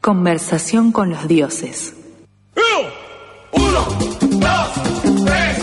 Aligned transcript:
Conversación 0.00 0.92
con 0.92 1.10
los 1.10 1.28
dioses. 1.28 1.94
Uno, 3.52 3.84
dos, 4.20 4.68
tres, 5.26 5.58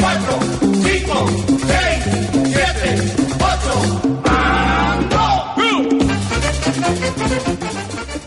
cuatro, 0.00 0.38
cinco, 0.82 1.26
seis, 1.66 2.04
siete, 2.52 3.14
ocho. 3.38 4.10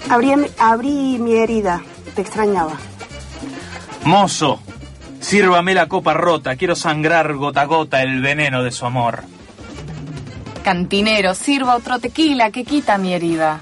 Abrí, 0.09 0.31
abrí 0.57 1.17
mi 1.19 1.35
herida. 1.35 1.81
Te 2.15 2.21
extrañaba. 2.21 2.77
Mozo, 4.05 4.61
sírvame 5.19 5.73
la 5.73 5.89
copa 5.89 6.13
rota. 6.13 6.55
Quiero 6.55 6.77
sangrar 6.77 7.33
gota 7.33 7.61
a 7.61 7.65
gota 7.65 8.01
el 8.01 8.21
veneno 8.21 8.63
de 8.63 8.71
su 8.71 8.85
amor. 8.85 9.23
Cantinero, 10.63 11.35
sirva 11.35 11.75
otro 11.75 11.99
tequila 11.99 12.49
que 12.51 12.63
quita 12.63 12.97
mi 12.97 13.13
herida. 13.13 13.59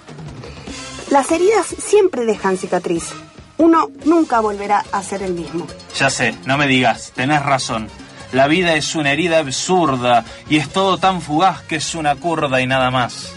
Las 1.09 1.31
heridas 1.31 1.67
siempre 1.67 2.25
dejan 2.25 2.57
cicatriz. 2.57 3.13
Uno 3.57 3.89
nunca 4.05 4.39
volverá 4.41 4.84
a 4.91 5.02
ser 5.02 5.23
el 5.23 5.33
mismo. 5.33 5.66
Ya 5.97 6.09
sé, 6.09 6.36
no 6.45 6.58
me 6.58 6.67
digas, 6.67 7.11
tenés 7.16 7.44
razón. 7.44 7.89
La 8.33 8.47
vida 8.47 8.75
es 8.75 8.94
una 8.94 9.13
herida 9.13 9.39
absurda 9.39 10.25
y 10.50 10.58
es 10.58 10.69
todo 10.69 10.97
tan 10.97 11.22
fugaz 11.22 11.61
que 11.63 11.78
es 11.78 11.95
una 11.95 12.16
curda 12.16 12.59
y 12.59 12.67
nada 12.67 12.91
más. 12.91 13.31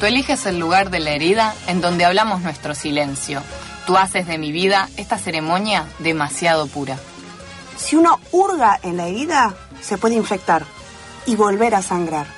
Tú 0.00 0.06
eliges 0.06 0.44
el 0.46 0.58
lugar 0.58 0.90
de 0.90 1.00
la 1.00 1.12
herida 1.12 1.54
en 1.68 1.80
donde 1.80 2.04
hablamos 2.04 2.42
nuestro 2.42 2.74
silencio. 2.74 3.42
Tú 3.86 3.96
haces 3.96 4.26
de 4.26 4.36
mi 4.36 4.50
vida 4.50 4.88
esta 4.96 5.18
ceremonia 5.18 5.86
demasiado 6.00 6.66
pura. 6.66 6.98
Si 7.76 7.94
uno 7.94 8.18
hurga 8.32 8.78
en 8.82 8.96
la 8.96 9.06
herida, 9.06 9.54
se 9.80 9.98
puede 9.98 10.16
infectar 10.16 10.66
y 11.26 11.36
volver 11.36 11.76
a 11.76 11.82
sangrar. 11.82 12.35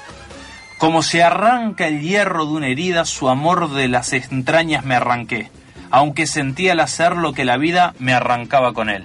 Como 0.79 1.03
se 1.03 1.25
arranca 1.25 1.89
el 1.89 2.01
hierro 2.01 2.47
de 2.47 2.53
una 2.53 2.69
herida, 2.69 3.05
su 3.05 3.29
amor 3.29 3.73
de 3.73 3.89
las 3.89 4.12
entrañas 4.12 4.84
me 4.84 4.95
arranqué, 4.95 5.51
aunque 5.91 6.29
sentía 6.29 6.73
al 6.73 6.81
hacer 6.81 7.17
lo 7.17 7.33
que 7.33 7.45
la 7.45 7.57
vida 7.57 7.95
me 7.98 8.15
arrancaba 8.15 8.73
con 8.73 8.89
él. 8.89 9.05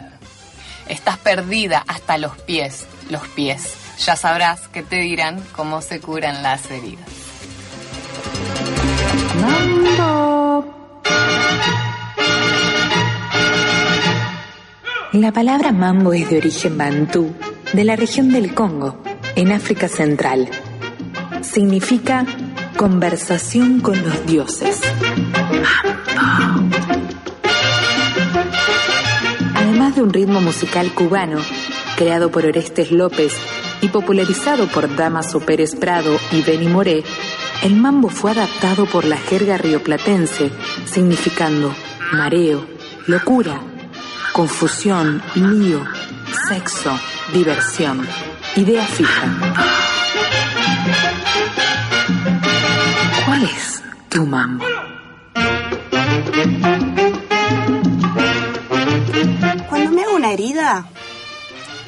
Estás 0.88 1.18
perdida 1.18 1.84
hasta 1.88 2.20
los 2.20 2.38
pies, 2.38 2.86
los 3.10 3.28
pies. 3.30 3.76
Ya 4.06 4.16
sabrás 4.16 4.68
que 4.68 4.84
te 4.84 4.98
dirán 4.98 5.44
cómo 5.56 5.82
se 5.82 6.00
curan 6.00 6.44
las 6.44 6.70
heridas. 6.70 7.08
La 15.14 15.32
palabra 15.32 15.72
mambo 15.72 16.14
es 16.14 16.30
de 16.30 16.38
origen 16.38 16.78
bantú, 16.78 17.34
de 17.72 17.84
la 17.84 17.96
región 17.96 18.32
del 18.32 18.54
Congo, 18.54 19.02
en 19.36 19.52
África 19.52 19.88
Central. 19.88 20.50
Significa 21.44 22.26
conversación 22.78 23.80
con 23.80 24.02
los 24.02 24.26
dioses. 24.26 24.82
Además 29.56 29.96
de 29.96 30.02
un 30.02 30.12
ritmo 30.12 30.42
musical 30.42 30.92
cubano, 30.94 31.40
creado 31.96 32.32
por 32.32 32.46
Orestes 32.46 32.92
López 32.92 33.38
y 33.82 33.90
popularizado 33.90 34.68
por 34.68 34.96
Damaso 34.96 35.40
Pérez 35.42 35.76
Prado 35.76 36.18
y 36.32 36.42
Benny 36.42 36.68
Moré, 36.68 37.04
el 37.62 37.76
mambo 37.76 38.10
fue 38.10 38.32
adaptado 38.32 38.86
por 38.86 39.06
la 39.06 39.18
jerga 39.18 39.58
rioplatense, 39.58 40.52
significando 40.86 41.74
mareo, 42.14 42.66
locura, 43.06 43.62
confusión, 44.32 45.22
lío, 45.36 45.86
sexo, 46.50 46.98
diversión, 47.34 48.08
idea 48.56 48.84
fija. 48.84 49.83
Tu 54.14 54.26
mambo? 54.26 54.64
Cuando 59.70 59.92
me 59.92 60.04
hago 60.04 60.16
una 60.16 60.32
herida, 60.32 60.86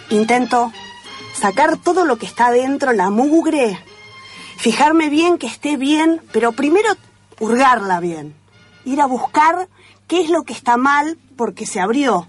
intento 0.10 0.72
sacar 1.40 1.78
todo 1.78 2.06
lo 2.06 2.18
que 2.18 2.26
está 2.26 2.48
adentro, 2.48 2.94
la 2.94 3.10
mugre, 3.10 3.80
fijarme 4.58 5.10
bien 5.10 5.38
que 5.38 5.48
esté 5.48 5.78
bien, 5.78 6.22
pero 6.32 6.52
primero 6.54 6.90
hurgarla 7.40 8.00
bien, 8.00 8.36
ir 8.86 9.02
a 9.02 9.06
buscar 9.06 9.68
qué 10.08 10.22
es 10.22 10.30
lo 10.30 10.44
que 10.44 10.54
está 10.54 10.78
mal 10.78 11.18
porque 11.38 11.66
se 11.68 11.80
abrió, 11.80 12.28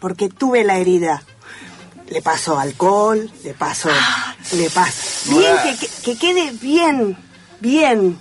porque 0.00 0.28
tuve 0.28 0.64
la 0.64 0.78
herida. 0.78 1.22
Le 2.08 2.20
paso 2.22 2.58
alcohol, 2.58 3.30
le 3.42 3.54
paso, 3.54 3.88
le 4.52 4.68
paso. 4.70 5.36
Bien, 5.36 5.56
que, 5.62 5.76
que- 5.78 5.92
que 6.02 6.18
quede 6.18 6.50
bien, 6.52 7.16
bien. 7.60 8.18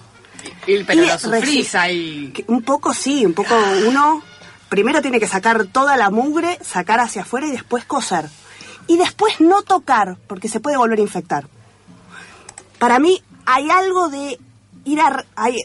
Pero 0.66 1.04
Y 1.04 1.08
lo 1.08 1.20
sufrís 1.20 1.76
ahí. 1.76 2.34
Un 2.48 2.62
poco 2.64 2.94
sí, 2.94 3.26
un 3.26 3.34
poco 3.34 3.56
uno 3.88 4.24
primero 4.70 5.02
tiene 5.02 5.20
que 5.20 5.28
sacar 5.28 5.66
toda 5.66 5.98
la 5.98 6.10
mugre, 6.10 6.58
sacar 6.64 7.00
hacia 7.00 7.22
afuera 7.22 7.46
y 7.46 7.52
después 7.52 7.86
coser. 7.86 8.30
Y 8.88 8.98
después 8.98 9.40
no 9.40 9.62
tocar, 9.62 10.18
porque 10.28 10.50
se 10.50 10.60
puede 10.60 10.78
volver 10.78 11.00
a 11.00 11.04
infectar. 11.04 11.48
Para 12.80 13.00
mí 13.00 13.22
hay 13.46 13.70
algo 13.70 14.10
de 14.10 14.40
ir 14.84 15.00
a... 15.00 15.26
Hay, 15.36 15.58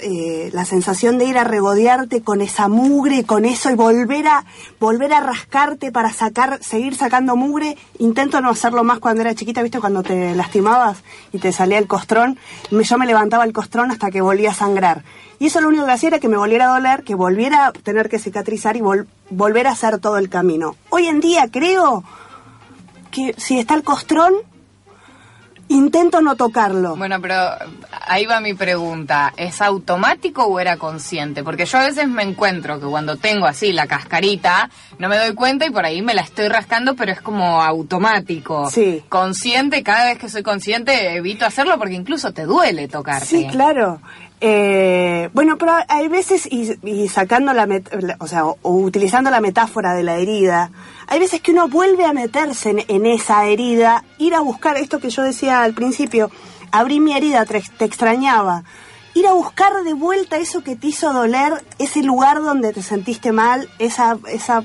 eh, 0.00 0.50
la 0.52 0.64
sensación 0.64 1.18
de 1.18 1.26
ir 1.26 1.36
a 1.36 1.44
regodearte 1.44 2.22
con 2.22 2.40
esa 2.40 2.68
mugre, 2.68 3.24
con 3.24 3.44
eso 3.44 3.70
y 3.70 3.74
volver 3.74 4.26
a 4.26 4.44
volver 4.80 5.12
a 5.12 5.20
rascarte 5.20 5.92
para 5.92 6.12
sacar, 6.12 6.62
seguir 6.62 6.94
sacando 6.94 7.36
mugre. 7.36 7.76
Intento 7.98 8.40
no 8.40 8.50
hacerlo 8.50 8.84
más 8.84 8.98
cuando 9.00 9.20
era 9.20 9.34
chiquita, 9.34 9.62
¿viste? 9.62 9.80
Cuando 9.80 10.02
te 10.02 10.34
lastimabas 10.34 11.02
y 11.32 11.38
te 11.38 11.52
salía 11.52 11.78
el 11.78 11.86
costrón. 11.86 12.38
Yo 12.70 12.98
me 12.98 13.06
levantaba 13.06 13.44
el 13.44 13.52
costrón 13.52 13.90
hasta 13.90 14.10
que 14.10 14.20
volvía 14.20 14.50
a 14.50 14.54
sangrar. 14.54 15.04
Y 15.38 15.46
eso 15.46 15.60
lo 15.60 15.68
único 15.68 15.84
que 15.86 15.92
hacía 15.92 16.08
era 16.08 16.18
que 16.20 16.28
me 16.28 16.36
volviera 16.36 16.66
a 16.66 16.74
doler, 16.74 17.02
que 17.02 17.14
volviera 17.14 17.66
a 17.66 17.72
tener 17.72 18.08
que 18.08 18.18
cicatrizar 18.18 18.76
y 18.76 18.80
vol- 18.80 19.06
volver 19.28 19.66
a 19.66 19.72
hacer 19.72 19.98
todo 19.98 20.16
el 20.18 20.28
camino. 20.28 20.76
Hoy 20.88 21.06
en 21.08 21.20
día 21.20 21.48
creo 21.50 22.04
que 23.10 23.34
si 23.36 23.58
está 23.58 23.74
el 23.74 23.82
costrón, 23.82 24.34
intento 25.72 26.20
no 26.20 26.36
tocarlo. 26.36 26.96
Bueno, 26.96 27.20
pero 27.20 27.36
ahí 28.06 28.26
va 28.26 28.40
mi 28.40 28.54
pregunta. 28.54 29.32
¿Es 29.36 29.60
automático 29.60 30.44
o 30.44 30.60
era 30.60 30.76
consciente? 30.76 31.42
Porque 31.42 31.66
yo 31.66 31.78
a 31.78 31.86
veces 31.86 32.08
me 32.08 32.22
encuentro 32.22 32.80
que 32.80 32.86
cuando 32.86 33.16
tengo 33.16 33.46
así 33.46 33.72
la 33.72 33.86
cascarita, 33.86 34.70
no 34.98 35.08
me 35.08 35.18
doy 35.18 35.34
cuenta 35.34 35.66
y 35.66 35.70
por 35.70 35.84
ahí 35.84 36.02
me 36.02 36.14
la 36.14 36.22
estoy 36.22 36.48
rascando, 36.48 36.94
pero 36.94 37.12
es 37.12 37.20
como 37.20 37.62
automático. 37.62 38.70
Sí. 38.70 39.02
Consciente, 39.08 39.82
cada 39.82 40.06
vez 40.06 40.18
que 40.18 40.28
soy 40.28 40.42
consciente 40.42 41.14
evito 41.14 41.46
hacerlo 41.46 41.78
porque 41.78 41.94
incluso 41.94 42.32
te 42.32 42.44
duele 42.44 42.88
tocarte. 42.88 43.26
Sí, 43.26 43.46
claro. 43.50 44.00
Eh, 44.44 45.30
bueno, 45.34 45.56
pero 45.56 45.72
hay 45.86 46.08
veces, 46.08 46.46
y, 46.50 46.76
y 46.82 47.08
sacando 47.08 47.52
la, 47.52 47.64
met- 47.64 48.16
o 48.18 48.26
sea, 48.26 48.44
o, 48.44 48.58
utilizando 48.62 49.30
la 49.30 49.40
metáfora 49.40 49.94
de 49.94 50.02
la 50.02 50.16
herida, 50.16 50.72
hay 51.06 51.20
veces 51.20 51.40
que 51.40 51.52
uno 51.52 51.68
vuelve 51.68 52.04
a 52.04 52.12
meterse 52.12 52.70
en, 52.70 52.84
en 52.88 53.06
esa 53.06 53.46
herida, 53.46 54.02
ir 54.18 54.34
a 54.34 54.40
buscar 54.40 54.76
esto 54.78 54.98
que 54.98 55.10
yo 55.10 55.22
decía 55.22 55.62
al 55.62 55.74
principio, 55.74 56.28
abrí 56.72 56.98
mi 56.98 57.14
herida, 57.16 57.44
te, 57.44 57.62
te 57.78 57.84
extrañaba, 57.84 58.64
ir 59.14 59.28
a 59.28 59.32
buscar 59.32 59.84
de 59.84 59.94
vuelta 59.94 60.38
eso 60.38 60.64
que 60.64 60.74
te 60.74 60.88
hizo 60.88 61.12
doler, 61.12 61.62
ese 61.78 62.02
lugar 62.02 62.42
donde 62.42 62.72
te 62.72 62.82
sentiste 62.82 63.30
mal, 63.30 63.68
esa, 63.78 64.18
esa, 64.28 64.64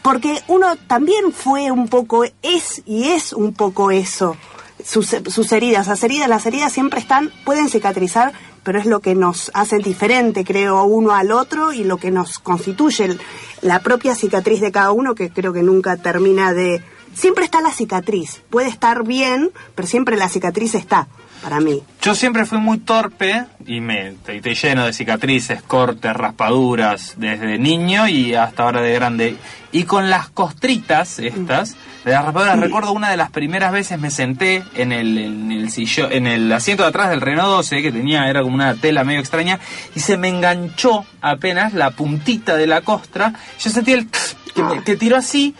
porque 0.00 0.40
uno 0.48 0.76
también 0.86 1.30
fue 1.30 1.70
un 1.70 1.88
poco, 1.88 2.24
es 2.40 2.82
y 2.86 3.08
es 3.10 3.34
un 3.34 3.52
poco 3.52 3.90
eso 3.90 4.34
sus, 4.82 5.14
sus 5.28 5.52
heridas. 5.52 5.88
Las 5.88 6.02
heridas, 6.04 6.28
las 6.28 6.46
heridas 6.46 6.72
siempre 6.72 7.00
están, 7.00 7.30
pueden 7.44 7.68
cicatrizar, 7.68 8.32
pero 8.64 8.78
es 8.78 8.86
lo 8.86 9.00
que 9.00 9.14
nos 9.14 9.50
hace 9.54 9.78
diferente, 9.78 10.44
creo, 10.44 10.82
uno 10.84 11.12
al 11.12 11.30
otro 11.30 11.72
y 11.72 11.84
lo 11.84 11.98
que 11.98 12.10
nos 12.10 12.38
constituye 12.38 13.16
la 13.60 13.80
propia 13.80 14.14
cicatriz 14.14 14.60
de 14.60 14.72
cada 14.72 14.90
uno, 14.90 15.14
que 15.14 15.30
creo 15.30 15.52
que 15.52 15.62
nunca 15.62 15.96
termina 15.96 16.52
de... 16.52 16.82
Siempre 17.14 17.44
está 17.44 17.60
la 17.60 17.70
cicatriz, 17.70 18.42
puede 18.50 18.68
estar 18.68 19.04
bien, 19.04 19.52
pero 19.76 19.86
siempre 19.86 20.16
la 20.16 20.28
cicatriz 20.28 20.74
está. 20.74 21.06
Para 21.44 21.60
mí. 21.60 21.82
Yo 22.00 22.14
siempre 22.14 22.46
fui 22.46 22.58
muy 22.58 22.78
torpe 22.78 23.44
y 23.66 23.80
me 23.80 24.08
estoy, 24.08 24.40
lleno 24.54 24.86
de 24.86 24.92
cicatrices, 24.94 25.62
cortes, 25.62 26.12
raspaduras 26.14 27.14
desde 27.18 27.58
niño 27.58 28.08
y 28.08 28.34
hasta 28.34 28.62
ahora 28.64 28.80
de 28.80 28.94
grande. 28.94 29.36
Y 29.72 29.84
con 29.84 30.08
las 30.08 30.28
costritas 30.30 31.18
estas, 31.18 31.76
de 32.04 32.12
las 32.12 32.24
raspaduras, 32.24 32.58
recuerdo 32.60 32.92
una 32.92 33.10
de 33.10 33.16
las 33.16 33.30
primeras 33.30 33.72
veces 33.72 33.98
me 33.98 34.10
senté 34.10 34.62
en 34.74 34.92
el, 34.92 35.18
en 35.18 35.52
el 35.52 35.70
sillón, 35.70 36.12
en 36.12 36.26
el 36.26 36.50
asiento 36.52 36.82
de 36.84 36.88
atrás 36.90 37.10
del 37.10 37.20
Renault 37.20 37.48
12 37.48 37.82
que 37.82 37.92
tenía, 37.92 38.28
era 38.28 38.42
como 38.42 38.54
una 38.54 38.74
tela 38.74 39.04
medio 39.04 39.20
extraña, 39.20 39.58
y 39.94 40.00
se 40.00 40.16
me 40.16 40.28
enganchó 40.28 41.04
apenas 41.20 41.74
la 41.74 41.90
puntita 41.90 42.56
de 42.56 42.66
la 42.66 42.80
costra. 42.82 43.34
Yo 43.60 43.70
sentí 43.70 43.92
el 43.92 44.08
que, 44.54 44.62
me- 44.62 44.82
que 44.84 44.96
tiró 44.96 45.16
así, 45.16 45.54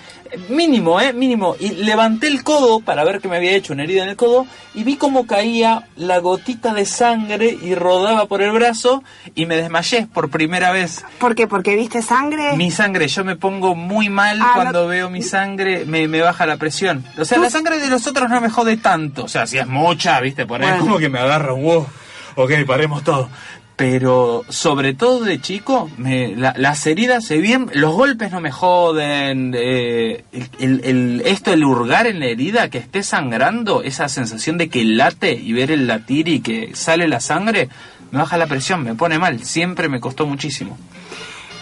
mínimo, 0.48 1.00
eh, 1.00 1.12
mínimo, 1.12 1.56
y 1.58 1.70
levanté 1.70 2.26
el 2.28 2.42
codo 2.42 2.81
para 2.81 3.04
ver 3.04 3.20
que 3.20 3.28
me 3.28 3.36
había 3.36 3.52
hecho 3.52 3.72
una 3.72 3.84
herida 3.84 4.02
en 4.02 4.08
el 4.10 4.16
codo 4.16 4.46
y 4.75 4.84
vi 4.84 4.96
cómo 4.96 5.26
caía 5.26 5.88
la 5.96 6.19
gotita 6.19 6.75
de 6.75 6.86
sangre 6.86 7.56
y 7.62 7.75
rodaba 7.75 8.26
por 8.26 8.42
el 8.42 8.50
brazo 8.52 9.02
y 9.34 9.46
me 9.46 9.56
desmayé 9.56 10.06
por 10.12 10.31
primera 10.31 10.70
vez. 10.72 11.04
¿Por 11.19 11.34
qué? 11.34 11.46
Porque 11.46 11.76
viste 11.76 12.02
sangre. 12.02 12.56
Mi 12.56 12.70
sangre, 12.70 13.08
yo 13.08 13.25
me 13.25 13.36
pongo 13.36 13.75
muy 13.75 14.08
mal 14.08 14.38
Ah, 14.42 14.52
cuando 14.54 14.82
no- 14.82 14.88
veo 14.88 15.10
mi 15.10 15.22
sangre, 15.22 15.84
me, 15.84 16.08
me 16.08 16.20
baja 16.20 16.46
la 16.46 16.56
presión. 16.56 17.04
O 17.19 17.25
sea, 17.25 17.38
la 17.38 17.50
sangre 17.50 17.78
de 17.78 17.88
los 17.88 18.06
otros 18.06 18.28
no 18.30 18.40
me 18.40 18.50
jode 18.50 18.76
tanto. 18.76 19.25
O 19.25 19.28
sea, 19.28 19.46
si 19.46 19.58
es 19.58 19.66
mucha, 19.66 20.20
viste, 20.20 20.46
por 20.46 20.60
ahí 20.62 20.69
Bueno. 20.69 20.84
como 20.84 20.98
que 20.98 21.08
me 21.08 21.19
agarra 21.19 21.52
un 21.52 21.62
wow. 21.62 21.87
Ok, 22.37 22.50
paremos 22.66 23.04
todo. 23.04 23.28
Pero 23.76 24.44
sobre 24.50 24.94
todo 24.94 25.25
de 25.25 25.41
chico, 25.41 25.91
me, 25.97 26.37
la- 26.37 26.55
las 26.56 26.87
heridas 26.87 27.25
se 27.25 27.38
bien, 27.38 27.69
los 27.75 27.93
golpes 27.93 28.31
no 28.31 28.41
me 28.41 28.53
joden, 28.53 29.53
eh, 29.56 30.25
el, 30.32 30.49
el- 30.61 30.85
el- 30.85 31.23
esto, 31.26 31.53
el 31.53 31.65
hurgar 31.65 32.06
en 32.06 32.21
la 32.21 32.26
herida, 32.26 32.71
que 32.71 32.79
esté 32.79 33.03
sangrando, 33.03 33.82
esa 33.82 34.09
sensación 34.09 34.59
de 34.59 34.69
que 34.69 34.85
late 34.85 35.32
y 35.32 35.53
ver 35.53 35.73
el 35.73 35.88
latir 35.88 36.29
y 36.29 36.41
que 36.41 36.71
sale 36.76 37.09
la 37.09 37.19
sangre, 37.19 37.69
me 38.12 38.19
baja 38.21 38.37
la 38.37 38.47
presión, 38.47 38.85
me 38.85 38.94
pone 38.94 39.19
mal, 39.19 39.43
siempre 39.43 39.88
me 39.88 39.99
costó 39.99 40.25
muchísimo. 40.25 40.79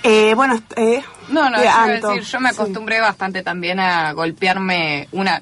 Eh, 0.03 0.35
bueno, 0.35 0.61
eh, 0.77 1.01
No, 1.31 1.49
no, 1.49 1.57
yo, 1.59 2.09
decir, 2.11 2.41
me 2.41 2.51
sí. 2.51 2.55
acostumbré 2.57 3.01
bastante 3.01 3.43
también 3.43 3.81
a 3.81 4.13
golpearme 4.13 5.09
una... 5.13 5.41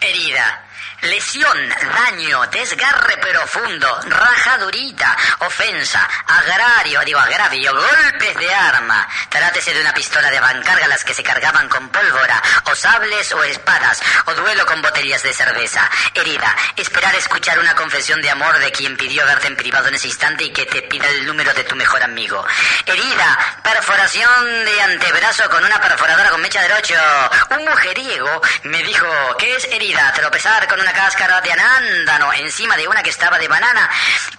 Herida. 0.00 0.62
Lesión, 1.02 1.56
desgarre 2.06 3.16
profundo, 3.16 4.00
rajadurita, 4.06 5.16
ofensa, 5.40 6.08
agrario, 6.26 7.00
digo 7.04 7.18
agravio, 7.18 7.74
golpes 7.74 8.36
de 8.36 8.54
arma. 8.54 9.08
Trátese 9.28 9.74
de 9.74 9.80
una 9.80 9.92
pistola 9.92 10.30
de 10.30 10.40
las 10.86 11.02
que 11.02 11.14
se 11.14 11.24
cargaban 11.24 11.68
con 11.68 11.88
pólvora, 11.88 12.40
o 12.70 12.74
sables 12.76 13.32
o 13.32 13.42
espadas, 13.42 14.00
o 14.26 14.34
duelo 14.34 14.64
con 14.66 14.80
botellas 14.82 15.22
de 15.24 15.32
cerveza. 15.32 15.90
Herida, 16.14 16.54
esperar 16.76 17.14
escuchar 17.16 17.58
una 17.58 17.74
confesión 17.74 18.22
de 18.22 18.30
amor 18.30 18.56
de 18.60 18.70
quien 18.70 18.96
pidió 18.96 19.26
verte 19.26 19.48
en 19.48 19.56
privado 19.56 19.88
en 19.88 19.94
ese 19.94 20.06
instante 20.06 20.44
y 20.44 20.52
que 20.52 20.66
te 20.66 20.82
pida 20.82 21.08
el 21.08 21.26
número 21.26 21.52
de 21.54 21.64
tu 21.64 21.74
mejor 21.74 22.02
amigo. 22.04 22.46
Herida, 22.84 23.38
perforación 23.64 24.64
de 24.64 24.80
antebrazo 24.80 25.50
con 25.50 25.64
una 25.64 25.80
perforadora 25.80 26.30
con 26.30 26.40
mecha 26.40 26.62
del 26.62 26.72
8. 26.72 26.94
Un 27.58 27.64
mujeriego 27.64 28.40
me 28.62 28.82
dijo 28.84 29.08
que 29.38 29.56
es 29.56 29.64
herida, 29.72 30.12
tropezar 30.12 30.68
con 30.68 30.80
una 30.80 30.92
cáscara 30.92 31.40
de 31.40 31.52
anándano 31.96 32.32
encima 32.34 32.76
de 32.76 32.86
una 32.86 33.02
que 33.02 33.10
estaba 33.10 33.38
de 33.38 33.48
banana, 33.48 33.88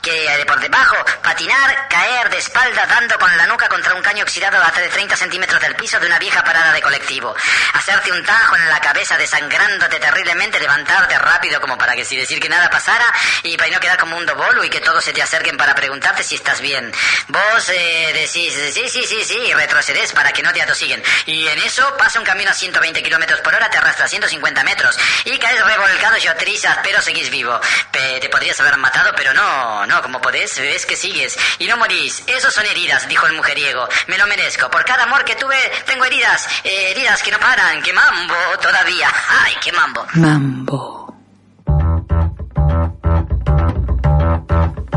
que 0.01 0.43
por 0.47 0.59
debajo, 0.59 0.95
patinar, 1.23 1.87
caer 1.89 2.29
de 2.29 2.37
espalda 2.37 2.85
dando 2.87 3.17
con 3.17 3.35
la 3.35 3.47
nuca 3.47 3.67
contra 3.67 3.95
un 3.95 4.01
caño 4.01 4.23
oxidado 4.23 4.61
hasta 4.61 4.81
de 4.81 4.89
30 4.89 5.15
centímetros 5.15 5.61
del 5.61 5.75
piso 5.75 5.99
de 5.99 6.07
una 6.07 6.19
vieja 6.19 6.43
parada 6.43 6.71
de 6.71 6.81
colectivo, 6.81 7.35
hacerte 7.73 8.11
un 8.11 8.23
tajo 8.23 8.55
en 8.55 8.69
la 8.69 8.79
cabeza 8.79 9.17
desangrándote 9.17 9.99
terriblemente, 9.99 10.59
levantarte 10.59 11.17
rápido 11.17 11.59
como 11.59 11.77
para 11.77 11.95
que 11.95 12.05
si 12.05 12.15
decir 12.15 12.39
que 12.39 12.49
nada 12.49 12.69
pasara 12.69 13.11
y 13.43 13.57
para 13.57 13.71
no 13.71 13.79
quedar 13.79 13.97
como 13.97 14.17
un 14.17 14.25
dobolo 14.25 14.63
y 14.63 14.69
que 14.69 14.81
todos 14.81 15.03
se 15.03 15.13
te 15.13 15.21
acerquen 15.21 15.57
para 15.57 15.73
preguntarte 15.75 16.23
si 16.23 16.35
estás 16.35 16.61
bien. 16.61 16.91
Vos 17.27 17.69
eh, 17.69 18.11
decís, 18.13 18.53
sí, 18.73 18.87
sí, 18.87 19.03
sí, 19.05 19.23
sí, 19.23 19.37
y 19.37 19.53
retrocedes 19.53 20.13
para 20.13 20.31
que 20.31 20.43
no 20.43 20.53
te 20.53 20.61
atosiguen. 20.61 21.03
Y 21.25 21.47
en 21.47 21.59
eso 21.59 21.95
pasa 21.97 22.19
un 22.19 22.25
camino 22.25 22.51
a 22.51 22.53
120 22.53 23.01
kilómetros 23.01 23.41
por 23.41 23.55
hora, 23.55 23.69
te 23.69 23.77
arrastra 23.77 24.05
a 24.05 24.07
150 24.07 24.63
metros 24.63 24.97
y 25.25 25.37
caes 25.37 25.63
revolcado 25.65 26.17
y 26.17 26.27
trizas, 26.37 26.77
pero 26.83 27.01
seguís 27.01 27.29
vivo. 27.29 27.46
Te 27.91 28.29
podrías 28.29 28.59
haber 28.59 28.77
matado, 28.77 29.11
pero 29.15 29.33
no, 29.33 29.85
no, 29.85 30.01
como 30.01 30.19
podés, 30.21 30.57
ves 30.59 30.85
que 30.85 30.95
sigues. 30.95 31.37
Y 31.59 31.67
no 31.67 31.77
morís. 31.77 32.23
Esos 32.27 32.53
son 32.53 32.65
heridas, 32.65 33.07
dijo 33.07 33.25
el 33.27 33.33
mujeriego. 33.33 33.87
Me 34.07 34.17
lo 34.17 34.27
merezco. 34.27 34.69
Por 34.69 34.83
cada 34.85 35.03
amor 35.03 35.23
que 35.25 35.35
tuve, 35.35 35.57
tengo 35.85 36.05
heridas. 36.05 36.47
Eh, 36.63 36.91
heridas 36.91 37.21
que 37.23 37.31
no 37.31 37.39
paran. 37.39 37.81
¡Qué 37.81 37.93
mambo 37.93 38.35
todavía! 38.61 39.09
¡Ay, 39.43 39.53
qué 39.61 39.71
mambo! 39.71 40.05
Mambo. 40.13 41.15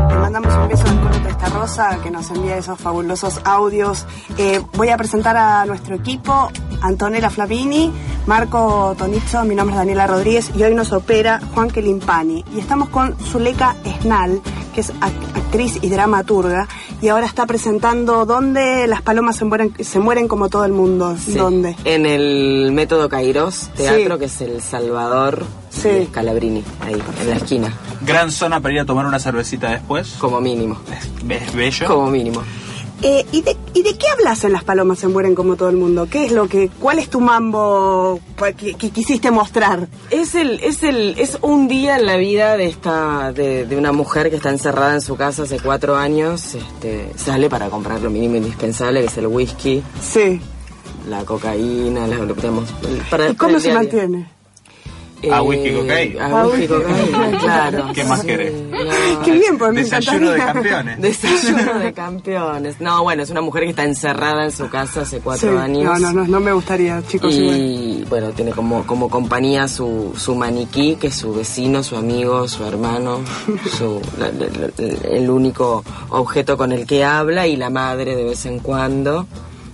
Le 0.09 0.15
mandamos 0.15 0.53
un 0.53 0.67
beso 0.67 0.83
al 0.87 1.01
Colo 1.01 1.21
Testa 1.21 1.49
Rosa 1.49 1.99
que 2.03 2.11
nos 2.11 2.29
envía 2.31 2.57
esos 2.57 2.79
fabulosos 2.79 3.41
audios. 3.43 4.05
Eh, 4.37 4.61
voy 4.73 4.89
a 4.89 4.97
presentar 4.97 5.35
a 5.37 5.65
nuestro 5.65 5.95
equipo. 5.95 6.51
Antonella 6.81 7.29
Flavini, 7.29 7.91
Marco 8.25 8.95
Tonizzo, 8.97 9.43
mi 9.45 9.55
nombre 9.55 9.75
es 9.75 9.79
Daniela 9.79 10.07
Rodríguez 10.07 10.51
y 10.55 10.63
hoy 10.63 10.73
nos 10.75 10.91
opera 10.91 11.39
Juan 11.53 11.69
Kelimpani. 11.69 12.43
Y 12.55 12.59
estamos 12.59 12.89
con 12.89 13.15
Zuleika 13.19 13.75
Esnal, 13.85 14.41
que 14.73 14.81
es 14.81 14.91
actriz 15.01 15.77
y 15.81 15.89
dramaturga, 15.89 16.67
y 17.01 17.07
ahora 17.09 17.25
está 17.25 17.45
presentando 17.45 18.25
¿Dónde 18.25 18.87
las 18.87 19.01
palomas 19.01 19.35
se 19.35 19.45
mueren, 19.45 19.73
se 19.79 19.99
mueren 19.99 20.27
como 20.27 20.49
todo 20.49 20.65
el 20.65 20.71
mundo? 20.71 21.15
¿Dónde? 21.27 21.75
En 21.83 22.05
el 22.05 22.71
Método 22.71 23.09
Kairos 23.09 23.69
Teatro, 23.75 24.17
que 24.19 24.25
es 24.25 24.41
el 24.41 24.61
Salvador 24.61 25.45
Sí. 25.69 25.87
de 25.89 26.05
Scalabrini, 26.07 26.63
ahí, 26.81 27.01
en 27.21 27.29
la 27.29 27.35
esquina, 27.37 27.73
Gran 28.05 28.31
zona 28.31 28.59
para 28.59 28.73
ir 28.73 28.79
a 28.81 28.85
tomar 28.85 29.05
una 29.05 29.19
cervecita 29.19 29.69
después. 29.71 30.15
como 30.19 30.41
mínimo. 30.41 30.77
¿Ves 31.23 31.53
bello? 31.53 31.87
Como 31.87 32.09
mínimo. 32.09 32.41
Eh, 33.03 33.25
¿y, 33.31 33.41
de, 33.41 33.57
¿Y 33.73 33.81
de 33.81 33.97
qué 33.97 34.05
hablas 34.09 34.43
en 34.43 34.53
Las 34.53 34.63
Palomas 34.63 34.99
se 34.99 35.07
mueren 35.07 35.33
como 35.33 35.55
todo 35.55 35.69
el 35.69 35.75
mundo? 35.77 36.07
¿Qué 36.09 36.25
es 36.25 36.31
lo 36.31 36.47
que, 36.47 36.69
cuál 36.79 36.99
es 36.99 37.09
tu 37.09 37.19
mambo 37.19 38.19
que, 38.57 38.75
que 38.75 38.89
quisiste 38.91 39.31
mostrar? 39.31 39.87
Es 40.11 40.35
el, 40.35 40.59
es 40.63 40.83
el, 40.83 41.15
es 41.17 41.37
un 41.41 41.67
día 41.67 41.95
en 41.97 42.05
la 42.05 42.17
vida 42.17 42.57
de 42.57 42.65
esta, 42.67 43.31
de, 43.33 43.65
de 43.65 43.75
una 43.77 43.91
mujer 43.91 44.29
que 44.29 44.35
está 44.35 44.49
encerrada 44.51 44.93
en 44.93 45.01
su 45.01 45.15
casa 45.15 45.43
hace 45.43 45.59
cuatro 45.59 45.95
años, 45.95 46.53
este, 46.53 47.11
sale 47.15 47.49
para 47.49 47.69
comprar 47.69 48.01
lo 48.01 48.09
mínimo 48.11 48.35
indispensable, 48.35 49.01
que 49.01 49.07
es 49.07 49.17
el 49.17 49.27
whisky, 49.27 49.81
Sí. 50.01 50.39
la 51.09 51.25
cocaína, 51.25 52.05
la, 52.05 52.17
tenemos, 52.35 52.69
para, 53.09 53.29
¿Y 53.29 53.35
cómo 53.35 53.59
se 53.59 53.69
día 53.69 53.79
mantiene? 55.29 55.35
A 55.35 55.41
whisky 55.43 55.71
cocaína. 55.71 56.25
A 56.41 56.47
whisky 56.47 56.67
cocaína, 56.67 57.39
claro. 57.39 57.85
¿Qué 57.93 58.03
más 58.05 58.21
Sí, 58.21 58.27
querés? 58.27 58.53
no. 58.53 59.21
Qué 59.23 59.31
bien, 59.31 59.57
pues 59.57 59.73
me 59.73 59.81
Desayuno 59.83 60.31
de 60.31 60.37
campeones. 60.39 61.01
Desayuno 61.01 61.79
de 61.79 61.93
campeones. 61.93 62.81
No, 62.81 63.03
bueno, 63.03 63.23
es 63.23 63.29
una 63.29 63.41
mujer 63.41 63.63
que 63.63 63.69
está 63.71 63.83
encerrada 63.83 64.45
en 64.45 64.51
su 64.51 64.69
casa 64.69 65.01
hace 65.01 65.17
Sí. 65.17 65.21
cuatro 65.23 65.59
años. 65.59 65.83
No, 65.83 65.99
no, 65.99 66.13
no, 66.13 66.27
no 66.27 66.39
me 66.39 66.51
gustaría, 66.53 67.01
chicos. 67.07 67.33
igual. 67.33 67.57
Y 67.57 68.05
bueno, 68.09 68.29
tiene 68.31 68.51
como, 68.51 68.85
como 68.85 69.09
compañía 69.09 69.67
su, 69.67 70.13
su 70.17 70.35
maniquí, 70.35 70.95
que 70.95 71.07
es 71.07 71.15
su 71.15 71.33
vecino, 71.33 71.83
su 71.83 71.95
amigo, 71.95 72.47
su 72.47 72.63
hermano, 72.65 73.19
su, 73.77 74.01
la- 74.17 74.31
la- 74.31 74.47
la- 74.47 75.09
el 75.09 75.29
único 75.29 75.83
objeto 76.09 76.57
con 76.57 76.71
el 76.71 76.85
que 76.85 77.03
habla 77.03 77.47
y 77.47 77.55
la 77.55 77.69
madre 77.69 78.15
de 78.15 78.23
vez 78.23 78.45
en 78.45 78.59
cuando. 78.59 79.27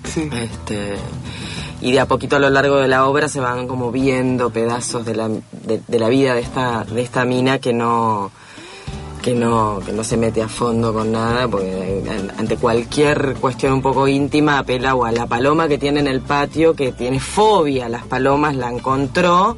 Sí. 0.04 0.30
Este, 0.34 0.96
y 1.82 1.92
de 1.92 2.00
a 2.00 2.06
poquito 2.06 2.36
a 2.36 2.40
lo 2.40 2.50
largo 2.50 2.78
de 2.78 2.88
la 2.88 3.08
obra 3.08 3.28
se 3.28 3.40
van 3.40 3.68
como 3.68 3.92
viendo 3.92 4.50
pedazos 4.50 5.06
de 5.06 5.16
la, 5.16 5.30
de, 5.30 5.82
de 5.88 6.00
la 6.00 6.10
vida 6.10 6.34
de 6.34 6.42
esta, 6.42 6.84
de 6.84 7.02
esta 7.02 7.26
mina 7.26 7.60
que 7.60 7.74
no, 7.74 8.32
que 9.22 9.36
no, 9.36 9.82
que 9.86 9.92
no 9.92 10.06
se 10.06 10.16
mete 10.16 10.42
a 10.42 10.48
fondo 10.48 10.94
con 10.94 11.12
nada, 11.12 11.48
porque 11.50 12.02
ante 12.38 12.56
cualquier 12.56 13.36
cuestión 13.42 13.74
un 13.74 13.82
poco 13.82 14.08
íntima 14.08 14.58
apela 14.58 14.92
a 14.92 15.12
la 15.12 15.28
paloma 15.28 15.68
que 15.68 15.78
tiene 15.78 16.00
en 16.00 16.08
el 16.08 16.22
patio, 16.22 16.74
que 16.74 16.94
tiene 16.94 17.20
fobia 17.20 17.88
a 17.88 17.90
las 17.90 18.06
palomas, 18.06 18.56
la 18.56 18.72
encontró, 18.72 19.58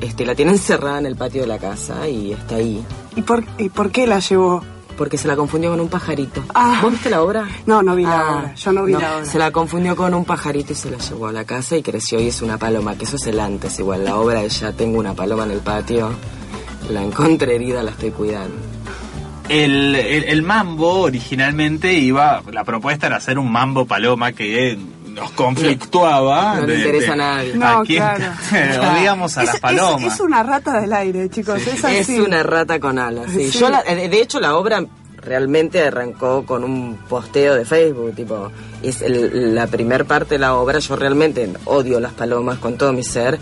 este, 0.00 0.24
la 0.24 0.36
tiene 0.36 0.52
encerrada 0.52 1.00
en 1.00 1.06
el 1.06 1.16
patio 1.16 1.40
de 1.40 1.48
la 1.48 1.58
casa 1.58 2.08
y 2.08 2.32
está 2.32 2.56
ahí. 2.56 2.84
¿Y 3.16 3.22
por, 3.22 3.42
¿Y 3.58 3.70
por 3.70 3.90
qué 3.90 4.06
la 4.06 4.20
llevó? 4.20 4.62
Porque 4.98 5.16
se 5.16 5.28
la 5.28 5.36
confundió 5.36 5.70
con 5.70 5.80
un 5.80 5.88
pajarito. 5.88 6.42
Ah. 6.54 6.80
¿Vos 6.82 6.90
viste 6.92 7.08
la 7.08 7.22
obra? 7.22 7.48
No, 7.66 7.82
no 7.82 7.94
vi 7.94 8.02
la 8.02 8.20
Ah, 8.20 8.36
obra. 8.40 8.54
Yo 8.56 8.72
no 8.72 8.84
vi 8.84 8.92
la 8.92 8.98
obra. 9.16 9.24
Se 9.24 9.38
la 9.38 9.50
confundió 9.52 9.94
con 9.96 10.12
un 10.12 10.24
pajarito 10.24 10.72
y 10.72 10.76
se 10.76 10.90
la 10.90 10.98
llevó 10.98 11.28
a 11.28 11.32
la 11.32 11.44
casa 11.44 11.76
y 11.76 11.82
creció 11.82 12.18
y 12.20 12.26
es 12.26 12.42
una 12.42 12.58
paloma, 12.58 12.96
que 12.96 13.04
eso 13.04 13.14
es 13.16 13.26
el 13.28 13.38
antes. 13.40 13.78
Igual 13.78 14.04
la 14.04 14.16
obra 14.16 14.42
de 14.42 14.48
ya 14.48 14.72
tengo 14.72 14.98
una 14.98 15.14
paloma 15.14 15.44
en 15.44 15.52
el 15.52 15.60
patio, 15.60 16.10
la 16.90 17.02
encontré 17.02 17.54
herida, 17.54 17.82
la 17.82 17.92
estoy 17.92 18.10
cuidando. 18.10 18.56
El, 19.48 19.94
el, 19.94 20.24
el 20.24 20.42
mambo 20.42 21.00
originalmente 21.00 21.94
iba, 21.94 22.42
la 22.52 22.64
propuesta 22.64 23.06
era 23.06 23.16
hacer 23.16 23.38
un 23.38 23.50
mambo 23.50 23.86
paloma 23.86 24.32
que 24.32 24.78
nos 25.20 25.30
conflictuaba. 25.32 26.56
No 26.60 26.66
le 26.66 26.76
interesa 26.76 27.12
a 27.12 27.16
nadie. 27.16 27.54
No, 27.54 27.82
quién- 27.84 28.02
claro. 28.50 28.98
Odiamos 28.98 29.36
a 29.38 29.42
Es- 29.42 29.46
las 29.48 29.60
palomas. 29.60 30.14
Es, 30.14 30.20
una 30.20 30.42
rata 30.42 30.80
del 30.80 30.92
aire, 30.92 31.28
chicos. 31.30 31.60
Es 31.66 31.84
Es 31.84 31.84
así. 31.84 32.20
una 32.20 32.42
rata 32.42 32.78
con 32.80 32.98
alas, 32.98 33.26
sí. 33.32 33.50
Sí. 33.50 33.58
Yo 33.58 33.68
la- 33.70 33.82
de 33.82 34.08
de 34.08 34.20
hecho 34.20 34.40
la 34.40 34.56
obra 34.56 34.84
realmente 35.20 35.82
arrancó 35.82 36.46
con 36.46 36.64
un 36.64 36.96
posteo 37.08 37.54
de 37.54 37.64
Facebook, 37.64 38.14
tipo, 38.14 38.50
es 38.82 39.02
el- 39.02 39.54
la 39.54 39.66
primer 39.66 40.04
parte 40.06 40.36
de 40.36 40.38
la 40.38 40.54
obra, 40.54 40.78
yo 40.78 40.96
realmente 40.96 41.50
odio 41.66 42.00
las 42.00 42.12
palomas 42.12 42.58
con 42.58 42.76
todo 42.78 42.92
mi 42.92 43.02
ser. 43.02 43.38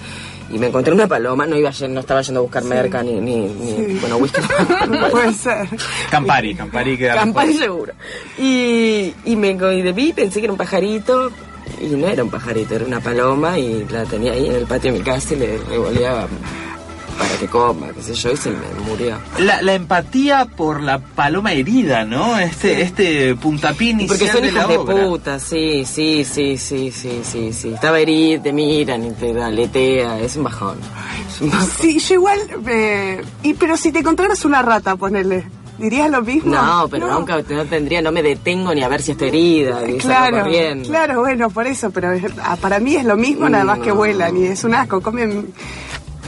Y 0.49 0.59
me 0.61 0.68
encontré 0.68 0.95
una 0.95 1.09
paloma, 1.09 1.45
no 1.45 1.56
iba 1.56 1.73
no 1.88 2.00
estaba 2.00 2.23
yendo 2.23 2.38
a 2.38 2.42
buscar 2.45 2.62
merca 2.62 3.02
ni, 3.02 3.14
ni, 3.21 3.35
ni- 3.49 3.76
Sí. 3.95 3.99
bueno, 4.00 4.16
whisky. 4.18 4.40
Puede 5.11 5.33
ser. 5.33 5.68
Campari, 6.09 6.54
Campari 6.54 6.97
queda 6.97 7.14
Campari 7.16 7.54
seguro. 7.54 7.92
Y, 8.38 9.12
y 9.25 9.35
me 9.37 9.50
y 9.50 9.83
de 9.83 9.92
vi, 9.92 10.12
pensé 10.12 10.38
que 10.38 10.47
era 10.47 10.52
un 10.52 10.59
pajarito, 10.59 11.33
y 11.80 11.87
no 11.87 12.06
era 12.06 12.25
un 12.25 12.30
pajarito, 12.30 12.75
era 12.76 12.85
una 12.85 13.00
paloma, 13.00 13.59
y 13.59 13.85
la 13.90 14.04
tenía 14.04 14.33
ahí 14.33 14.47
en 14.47 14.54
el 14.56 14.66
patio 14.66 14.92
de 14.92 14.99
mi 14.99 15.04
casa 15.04 15.35
y 15.35 15.38
le 15.38 15.59
revoleaba 15.59 16.26
para 17.18 17.30
que 17.40 17.47
coma, 17.47 17.87
qué 17.95 18.02
sé 18.02 18.12
yo, 18.14 18.33
y 18.33 18.37
se 18.37 18.50
me 18.50 18.56
murió. 18.87 19.16
La, 19.38 19.62
la 19.62 19.73
empatía 19.73 20.45
por 20.45 20.83
la 20.83 20.99
paloma 20.99 21.52
herida, 21.52 22.04
¿no? 22.04 22.38
Este, 22.38 22.83
este 22.83 23.35
puntapié 23.37 23.97
Y 23.99 24.06
porque 24.06 24.25
inicial 24.25 24.33
son 24.33 24.42
de 24.42 24.49
hijos 24.49 24.68
de 24.68 24.76
obra. 24.76 25.06
puta, 25.06 25.38
sí, 25.40 25.85
sí, 25.87 26.25
sí, 26.25 26.59
sí, 26.59 26.90
sí, 26.90 27.23
sí, 27.25 27.52
sí. 27.54 27.68
Estaba 27.73 27.99
herida, 28.00 28.42
te 28.42 28.52
miran 28.52 29.02
y 29.06 29.11
te 29.12 29.42
aletea, 29.42 30.21
es 30.21 30.37
un 30.37 30.45
bajón. 30.45 30.76
Es 31.26 31.40
un 31.40 31.50
bajón. 31.50 31.68
Sí, 31.80 31.99
yo 31.99 32.14
igual. 32.16 32.38
eh, 32.68 33.23
y, 33.42 33.54
pero 33.54 33.78
si 33.78 33.92
te 33.92 34.00
encontraras 34.00 34.45
una 34.45 34.61
rata, 34.61 34.95
ponele. 34.97 35.47
¿Dirías 35.78 36.11
lo 36.11 36.23
mismo? 36.23 36.54
No, 36.54 36.88
pero 36.90 37.06
nunca 37.12 37.37
no 37.49 37.64
tendría, 37.66 38.00
no 38.02 38.11
me 38.12 38.23
detengo 38.23 38.75
ni 38.75 38.83
a 38.83 38.88
ver 38.88 39.02
si 39.02 39.12
estoy 39.12 39.28
herida, 39.28 39.80
Claro, 40.00 40.38
corriendo. 40.45 40.88
claro, 40.88 41.21
bueno, 41.21 41.50
por 41.50 41.66
eso, 41.66 41.90
pero 41.90 42.11
ah, 42.42 42.56
para 42.61 42.78
mí 42.78 42.97
es 42.97 43.04
lo 43.04 43.16
mismo, 43.16 43.49
nada 43.49 43.64
más 43.64 43.80
que 43.80 43.88
No. 43.90 43.97
vuelan 43.97 44.37
y 44.37 44.45
es 44.47 44.64
un 44.64 44.75
asco, 44.75 45.00
comen 45.02 45.52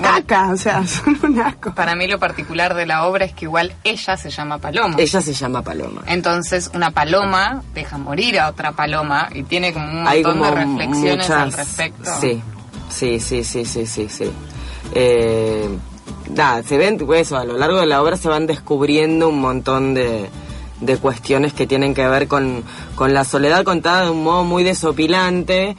caca, 0.03 0.51
o 0.53 0.57
sea, 0.57 0.87
son 0.87 1.19
un 1.23 1.41
asco. 1.41 1.75
Para 1.75 1.97
mí 1.97 2.07
lo 2.07 2.19
particular 2.19 2.75
de 2.75 2.87
la 2.87 3.07
obra 3.07 3.25
es 3.25 3.33
que 3.33 3.47
igual 3.47 3.73
ella 3.85 4.17
se 4.17 4.31
llama 4.31 4.59
Paloma. 4.59 4.95
Ella 4.99 5.21
se 5.21 5.33
llama 5.33 5.63
Paloma. 5.63 6.03
Entonces 6.07 6.71
una 6.75 6.91
paloma 6.93 7.63
deja 7.75 7.99
morir 7.99 8.39
a 8.39 8.49
otra 8.49 8.73
paloma 8.73 9.29
y 9.35 9.43
tiene 9.43 9.73
como 9.73 9.87
un 9.91 10.07
Hay 10.07 10.23
montón 10.23 10.41
como 10.41 10.55
de 10.55 10.65
reflexiones 10.65 11.31
al 11.31 11.53
respecto. 11.53 12.11
Sí, 12.21 12.41
sí, 12.91 13.19
sí, 13.19 13.43
sí, 13.43 13.65
sí, 13.65 13.87
sí, 13.87 14.09
sí. 14.09 14.31
Eh, 14.95 15.69
nada, 16.31 16.63
se 16.63 16.79
ven, 16.79 16.99
pues, 16.99 17.23
eso, 17.23 17.37
a 17.37 17.45
lo 17.45 17.57
largo 17.57 17.79
de 17.79 17.87
la 17.87 18.03
obra 18.03 18.17
se 18.17 18.29
van 18.29 18.47
descubriendo 18.47 19.29
un 19.29 19.41
montón 19.41 19.95
de, 19.95 20.29
de 20.81 20.97
cuestiones 20.97 21.53
que 21.53 21.67
tienen 21.67 21.95
que 21.95 22.07
ver 22.07 22.29
con, 22.29 22.63
con 22.95 23.15
la 23.15 23.25
soledad 23.25 23.65
contada 23.65 24.05
de 24.05 24.11
un 24.11 24.23
modo 24.23 24.45
muy 24.45 24.65
desopilante 24.65 25.77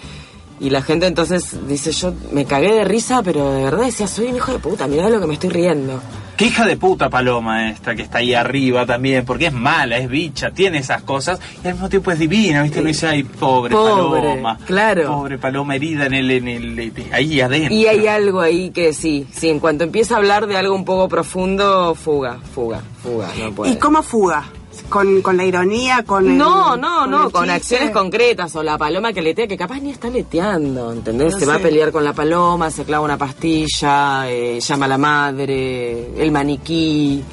Y 0.60 0.70
la 0.72 0.82
gente 0.82 1.08
entonces 1.08 1.56
dice, 1.68 1.92
yo 1.92 2.14
me 2.32 2.46
cagué 2.46 2.74
de 2.74 2.84
risa, 2.84 3.22
pero 3.24 3.54
de 3.54 3.64
verdad 3.64 3.86
decía, 3.86 4.08
soy 4.08 4.28
un 4.28 4.36
hijo 4.36 4.52
de 4.52 4.60
puta, 4.60 4.88
mirá 4.88 5.10
lo 5.10 5.22
que 5.22 5.28
me 5.28 5.36
estoy 5.36 5.50
riendo. 5.50 6.02
Qué 6.39 6.46
hija 6.46 6.65
de 6.65 6.77
puta 6.77 7.10
Paloma 7.10 7.69
esta 7.69 7.93
que 7.96 8.01
está 8.01 8.19
ahí 8.19 8.34
arriba 8.34 8.86
también, 8.86 9.25
porque 9.25 9.48
es 9.48 9.51
mala, 9.53 9.98
es 9.98 10.08
bicha, 10.08 10.51
tiene 10.51 10.77
esas 10.77 11.01
cosas 11.01 11.38
y 11.62 11.67
al 11.67 11.74
mismo 11.74 11.89
tiempo 11.89 12.12
es 12.12 12.19
divina, 12.19 12.63
¿viste? 12.63 12.79
Uno 12.79 12.88
dice, 12.88 13.08
ay, 13.08 13.24
pobre, 13.24 13.75
Pobre, 13.75 14.22
Paloma. 14.22 14.58
claro. 14.65 15.08
Pobre 15.17 15.38
Paloma 15.38 15.75
herida 15.75 16.05
en 16.05 16.13
el, 16.13 16.31
en 16.31 16.48
el, 16.48 16.93
ahí 17.12 17.41
adentro. 17.41 17.75
Y 17.75 17.88
hay 17.88 18.08
algo 18.08 18.39
ahí 18.39 18.69
que 18.69 18.93
sí, 18.93 19.27
sí, 19.34 19.50
en 19.50 19.60
cuanto 19.60 19.84
empieza 19.84 20.15
a 20.15 20.19
hablar 20.19 20.48
de 20.48 20.55
algo 20.55 20.74
un 20.75 20.86
poco 20.86 21.10
profundo, 21.10 21.93
fuga, 21.93 22.38
fuga, 22.55 22.84
fuga, 23.03 23.27
no 23.38 23.51
puede. 23.51 23.74
¿Y 23.74 23.75
cómo 23.75 24.01
fuga? 24.01 24.46
¿Con, 24.88 25.22
con 25.22 25.38
la 25.38 25.44
ironía? 25.46 26.04
con 26.04 26.26
el- 26.28 26.38
No, 26.38 26.76
no, 26.78 27.06
no, 27.06 27.28
el 27.28 27.32
con 27.32 27.44
chiste? 27.44 27.56
acciones 27.56 27.92
concretas 27.92 28.56
o 28.56 28.64
la 28.64 28.78
paloma 28.78 29.14
que 29.14 29.22
letea, 29.22 29.48
que 29.48 29.58
capaz 29.58 29.80
ni 29.80 29.92
está 29.92 30.10
leteando, 30.10 30.94
¿entendés? 30.94 31.34
No 31.34 31.40
se 31.40 31.46
va 31.46 31.56
a 31.56 31.60
pelear 31.60 31.92
con 31.92 32.04
la 32.04 32.14
paloma, 32.14 32.72
se 32.72 32.84
clava 32.86 33.04
una 33.06 33.18
pastilla, 33.18 34.30
eh, 34.30 34.60
llama 34.60 34.86
a 34.86 34.90
la 34.90 34.98
madre, 34.98 36.10
el 36.24 36.32
maniquí, 36.32 37.24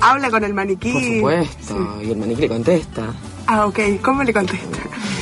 Habla 0.00 0.30
con 0.30 0.44
el 0.44 0.52
maniquí. 0.54 0.92
por 0.92 1.02
supuesto, 1.02 2.02
y 2.04 2.10
el 2.10 2.16
maniquí 2.18 2.42
le 2.42 2.48
contesta. 2.48 3.14
Ah, 3.46 3.66
ok. 3.66 3.78
¿Cómo 4.02 4.22
le 4.22 4.32
contesta? 4.32 4.78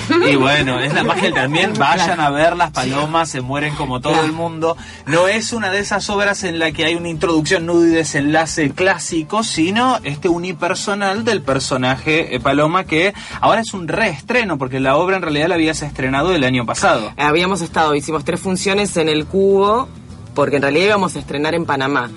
Y 0.30 0.36
bueno, 0.36 0.80
es 0.80 0.92
la 0.94 1.04
magia 1.04 1.32
también. 1.32 1.72
Vayan 1.78 2.20
a 2.20 2.30
ver 2.30 2.56
las 2.56 2.70
palomas, 2.70 3.28
se 3.28 3.40
mueren 3.40 3.74
como 3.74 4.00
todo 4.00 4.24
el 4.24 4.32
mundo. 4.32 4.76
No 5.06 5.28
es 5.28 5.52
una 5.52 5.70
de 5.70 5.80
esas 5.80 6.08
obras 6.10 6.44
en 6.44 6.58
la 6.58 6.72
que 6.72 6.84
hay 6.84 6.94
una 6.94 7.08
introducción, 7.08 7.66
nudo 7.66 7.86
y 7.86 7.90
desenlace 7.90 8.70
clásico, 8.70 9.42
sino 9.42 9.98
este 10.02 10.28
unipersonal 10.28 11.24
del 11.24 11.42
personaje 11.42 12.34
eh, 12.34 12.40
Paloma 12.40 12.84
que 12.84 13.14
ahora 13.40 13.60
es 13.60 13.74
un 13.74 13.88
reestreno, 13.88 14.58
porque 14.58 14.80
la 14.80 14.96
obra 14.96 15.16
en 15.16 15.22
realidad 15.22 15.48
la 15.48 15.54
habías 15.54 15.82
estrenado 15.82 16.34
el 16.34 16.44
año 16.44 16.66
pasado. 16.66 17.12
Habíamos 17.16 17.60
estado, 17.60 17.94
hicimos 17.94 18.24
tres 18.24 18.40
funciones 18.40 18.96
en 18.96 19.08
el 19.08 19.26
Cubo, 19.26 19.88
porque 20.34 20.56
en 20.56 20.62
realidad 20.62 20.86
íbamos 20.86 21.16
a 21.16 21.18
estrenar 21.18 21.54
en 21.54 21.64
Panamá. 21.64 22.10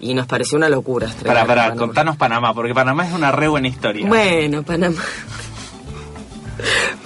Y 0.00 0.12
nos 0.12 0.26
pareció 0.26 0.58
una 0.58 0.68
locura 0.68 1.06
estrenar. 1.06 1.34
Para, 1.34 1.46
para, 1.46 1.62
Panamá. 1.62 1.80
contanos 1.80 2.16
Panamá, 2.16 2.54
porque 2.54 2.74
Panamá 2.74 3.06
es 3.06 3.14
una 3.14 3.32
re 3.32 3.48
buena 3.48 3.68
historia. 3.68 4.06
Bueno, 4.06 4.62
Panamá. 4.62 5.00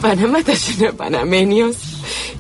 Panamá 0.01 0.39
está 0.41 0.53
lleno 0.55 0.87
de 0.87 0.93
panameños. 0.93 1.77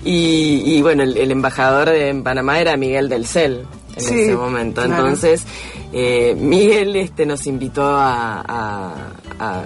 Y, 0.04 0.62
y 0.66 0.82
bueno, 0.82 1.02
el, 1.02 1.16
el 1.16 1.30
embajador 1.30 1.90
de 1.90 2.08
en 2.08 2.22
Panamá 2.22 2.60
era 2.60 2.76
Miguel 2.76 3.08
del 3.08 3.26
Cel 3.26 3.66
en 3.96 4.02
Sí, 4.02 4.14
ese 4.22 4.36
momento. 4.36 4.82
claro. 4.82 5.02
Entonces, 5.04 5.42
eh, 5.92 6.36
Miguel 6.38 6.94
este 6.96 7.26
nos 7.26 7.46
invitó 7.46 7.82
a, 7.84 8.40
a- 8.46 8.94
a- 9.40 9.62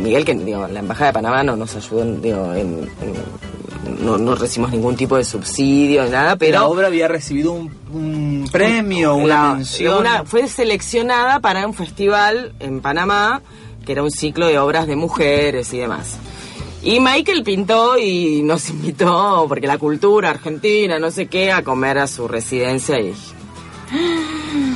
Miguel, 0.00 0.24
que 0.24 0.34
digo, 0.34 0.66
la 0.68 0.78
embajada 0.80 1.08
de 1.08 1.12
Panamá 1.14 1.42
no 1.42 1.54
nos 1.56 1.76
ayudó, 1.76 2.04
digo, 2.16 2.52
en- 2.54 2.88
en- 3.02 4.04
no, 4.06 4.16
no 4.16 4.34
recibimos 4.34 4.72
ningún 4.72 4.96
tipo 4.96 5.16
de 5.18 5.24
subsidio, 5.24 6.06
nada, 6.08 6.36
pero. 6.36 6.60
la 6.60 6.66
obra 6.66 6.86
había 6.86 7.06
recibido 7.08 7.52
un, 7.52 7.70
un 7.92 8.48
premio, 8.50 9.14
una 9.16 9.54
mención. 9.54 9.98
una- 9.98 10.24
fue 10.24 10.48
seleccionada 10.48 11.40
para 11.40 11.66
un 11.66 11.74
festival 11.74 12.54
en 12.60 12.80
Panamá, 12.80 13.42
que 13.84 13.92
era 13.92 14.02
un 14.02 14.10
ciclo 14.10 14.46
de 14.46 14.58
obras 14.58 14.86
de 14.86 14.96
mujeres 14.96 15.72
y 15.74 15.78
demás. 15.78 16.16
Y 16.84 17.00
Michael 17.00 17.42
pintó 17.42 17.98
y 17.98 18.42
nos 18.42 18.68
invitó, 18.70 19.46
porque 19.48 19.66
la 19.66 19.78
cultura 19.78 20.30
argentina, 20.30 20.98
no 20.98 21.10
sé 21.10 21.26
qué, 21.26 21.50
a 21.50 21.62
comer 21.64 21.98
a 21.98 22.06
su 22.06 22.28
residencia 22.28 23.00
y... 23.00 23.14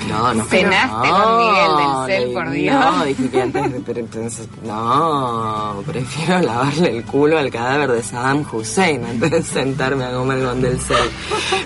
No, 0.09 0.33
no. 0.35 0.44
Cenaste 0.47 1.07
no, 1.09 1.23
con 1.23 1.37
Miguel 1.38 1.77
del 1.77 2.07
Cel, 2.07 2.29
le- 2.29 2.35
por 2.35 2.51
Dios. 2.51 2.75
No, 2.81 3.05
dije 3.05 3.29
que 3.31 3.42
antes, 3.42 3.73
de- 3.73 3.81
pero 3.81 4.01
entonces, 4.01 4.49
no, 4.64 5.83
prefiero 5.87 6.40
lavarle 6.40 6.97
el 6.97 7.05
culo 7.05 7.38
al 7.38 7.51
cadáver 7.51 7.92
de 7.92 8.03
Saddam 8.03 8.44
Hussein 8.51 9.05
antes 9.05 9.31
de 9.31 9.42
sentarme 9.42 10.05
a 10.05 10.12
comer 10.12 10.42
con 10.42 10.62
del 10.62 10.81
Cel. 10.81 10.97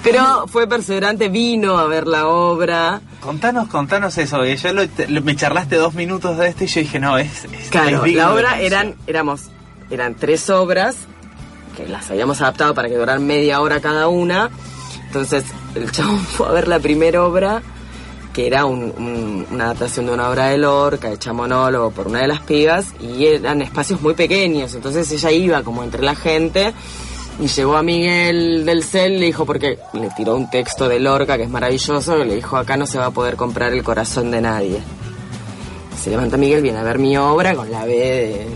Pero 0.02 0.46
fue 0.48 0.66
perseverante, 0.66 1.28
vino 1.28 1.78
a 1.78 1.86
ver 1.86 2.06
la 2.08 2.26
obra. 2.26 3.00
Contanos, 3.20 3.68
contanos 3.68 4.18
eso. 4.18 4.42
que 4.42 4.56
Yo 4.56 4.72
lo- 4.72 4.88
te- 4.88 5.06
lo- 5.08 5.22
me 5.22 5.36
charlaste 5.36 5.76
dos 5.76 5.94
minutos 5.94 6.36
de 6.36 6.48
esto 6.48 6.64
y 6.64 6.66
yo 6.66 6.80
dije, 6.80 6.98
no, 6.98 7.16
es. 7.18 7.44
es- 7.44 7.70
Claro, 7.70 8.04
es 8.04 8.14
la 8.14 8.34
obra 8.34 8.60
eran, 8.60 8.96
éramos, 9.06 9.42
eran 9.92 10.14
tres 10.14 10.48
obras 10.50 10.96
que 11.76 11.86
las 11.88 12.10
habíamos 12.10 12.40
adaptado 12.40 12.74
para 12.74 12.88
que 12.88 12.96
duraran 12.96 13.26
media 13.26 13.60
hora 13.60 13.80
cada 13.80 14.08
una. 14.08 14.50
Entonces 15.06 15.44
el 15.74 15.90
chabón 15.92 16.18
fue 16.36 16.48
a 16.48 16.52
ver 16.52 16.68
la 16.68 16.78
primera 16.80 17.24
obra, 17.24 17.62
que 18.32 18.46
era 18.46 18.64
un- 18.64 18.92
un- 18.96 19.46
una 19.50 19.64
adaptación 19.64 20.06
de 20.06 20.12
una 20.12 20.28
obra 20.30 20.46
de 20.46 20.58
Lorca, 20.58 21.10
hecha 21.10 21.32
monólogo 21.32 21.90
por 21.90 22.08
una 22.08 22.20
de 22.20 22.28
las 22.28 22.40
pibas, 22.40 22.86
y 23.00 23.26
eran 23.26 23.60
espacios 23.62 24.00
muy 24.00 24.14
pequeños. 24.14 24.74
Entonces 24.74 25.10
ella 25.12 25.30
iba 25.30 25.62
como 25.62 25.82
entre 25.82 26.02
la 26.02 26.14
gente. 26.14 26.72
Y 27.40 27.46
llegó 27.46 27.76
a 27.78 27.82
Miguel 27.82 28.64
del 28.66 28.84
Cel, 28.84 29.18
le 29.18 29.26
dijo, 29.26 29.46
porque 29.46 29.78
le 29.94 30.10
tiró 30.16 30.36
un 30.36 30.50
texto 30.50 30.86
de 30.86 31.00
Lorca 31.00 31.38
que 31.38 31.44
es 31.44 31.48
maravilloso, 31.50 32.18
y 32.18 32.24
le 32.26 32.34
dijo, 32.36 32.58
acá 32.58 32.76
no 32.76 32.86
se 32.86 32.98
va 32.98 33.06
a 33.06 33.10
poder 33.10 33.36
comprar 33.36 33.72
el 33.72 33.82
corazón 33.82 34.30
de 34.30 34.42
nadie. 34.42 34.82
Se 35.98 36.10
levanta 36.10 36.36
Miguel, 36.36 36.62
viene 36.62 36.78
a 36.78 36.82
ver 36.82 36.98
mi 36.98 37.16
obra 37.16 37.54
con 37.54 37.70
la 37.70 37.84
B 37.86 37.92
de... 37.92 38.46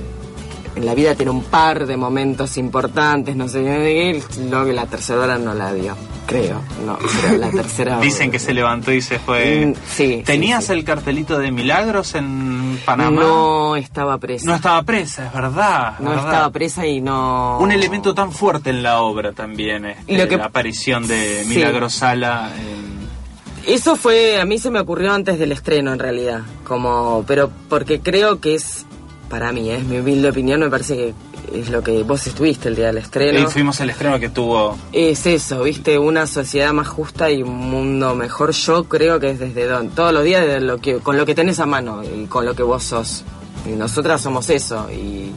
En 0.77 0.85
la 0.85 0.95
vida 0.95 1.15
tiene 1.15 1.31
un 1.31 1.43
par 1.43 1.87
de 1.87 1.97
momentos 1.97 2.59
importantes, 2.59 3.35
no 3.35 3.49
sé 3.49 3.63
qué, 3.65 4.23
luego 4.51 4.67
que 4.67 4.73
la 4.75 4.85
tercera 4.87 5.21
hora 5.23 5.39
no 5.39 5.55
la 5.55 5.73
dio, 5.73 5.97
creo, 6.27 6.61
no, 6.85 6.99
pero 7.23 7.39
la 7.39 7.51
tercera 7.51 7.99
Dicen 8.03 8.31
que 8.31 8.39
se 8.39 8.53
levantó 8.53 8.93
y 8.93 9.01
se 9.01 9.19
fue. 9.19 9.67
Mm, 9.69 9.75
sí, 9.91 10.23
¿Tenías 10.27 10.65
sí, 10.65 10.73
sí. 10.75 10.79
el 10.79 10.85
cartelito 10.85 11.39
de 11.39 11.51
Milagros 11.51 12.15
en 12.15 12.79
Panamá? 12.85 13.23
No 13.23 13.75
estaba 13.77 14.19
presa. 14.19 14.45
No 14.45 14.55
estaba 14.55 14.83
presa, 14.83 15.29
es 15.29 15.33
verdad. 15.33 15.99
No 15.99 16.11
verdad. 16.11 16.25
estaba 16.27 16.51
presa 16.51 16.87
y 16.87 17.01
no... 17.01 17.59
Un 17.59 17.73
elemento 17.73 18.15
tan 18.15 18.31
fuerte 18.31 18.69
en 18.69 18.83
la 18.83 19.01
obra 19.01 19.33
también, 19.33 19.87
este, 19.87 20.19
Lo 20.19 20.29
que- 20.29 20.37
la 20.37 20.45
aparición 20.45 21.09
de. 21.09 21.43
Milagros 21.47 21.95
Sala. 21.95 22.51
en- 22.55 23.73
Eso 23.73 23.97
fue, 23.97 24.39
a 24.39 24.45
mí 24.45 24.59
se 24.59 24.71
me 24.71 24.79
ocurrió 24.81 25.11
antes 25.15 25.39
del 25.39 25.53
estreno 25.53 25.93
en 25.95 25.99
realidad, 26.01 26.43
como, 26.65 27.25
pero 27.27 27.51
porque 27.71 28.01
creo 28.01 28.41
que 28.41 28.55
es, 28.57 28.85
para 29.29 29.53
mí, 29.53 29.71
es 29.71 29.85
mi 29.85 29.99
humilde 29.99 30.31
opinión, 30.31 30.61
me 30.61 30.71
parece 30.71 30.97
que 30.97 31.15
es 31.55 31.71
lo 31.71 31.83
que 31.83 32.03
vos 32.03 32.27
estuviste 32.27 32.69
el 32.69 32.77
día 32.77 32.87
del 32.87 32.99
estreno. 32.99 33.39
Ahí 33.39 33.47
fuimos 33.47 33.81
el 33.81 33.91
estreno 33.91 34.19
que 34.19 34.29
tuvo. 34.29 34.77
Es 34.93 35.27
eso, 35.27 35.63
viste, 35.63 35.99
una 35.99 36.27
sociedad 36.27 36.73
más 36.73 36.89
justa 36.89 37.31
y 37.31 37.43
un 37.43 37.57
mundo 37.57 38.15
mejor. 38.15 38.53
Yo 38.53 38.85
creo 38.85 39.21
que 39.21 39.31
es 39.31 39.39
desde 39.39 39.67
don, 39.67 39.91
todos 39.91 40.13
los 40.13 40.25
días 40.25 40.43
desde 40.43 40.61
lo 40.61 40.79
que, 40.79 40.99
con 40.99 41.17
lo 41.17 41.27
que 41.27 41.35
tenés 41.35 41.61
a 41.61 41.67
mano 41.67 42.03
y 42.03 42.27
con 42.27 42.45
lo 42.45 42.55
que 42.55 42.63
vos 42.63 42.83
sos. 42.83 43.25
Y 43.65 43.71
nosotras 43.71 44.21
somos 44.21 44.49
eso 44.51 44.89
y 44.91 45.33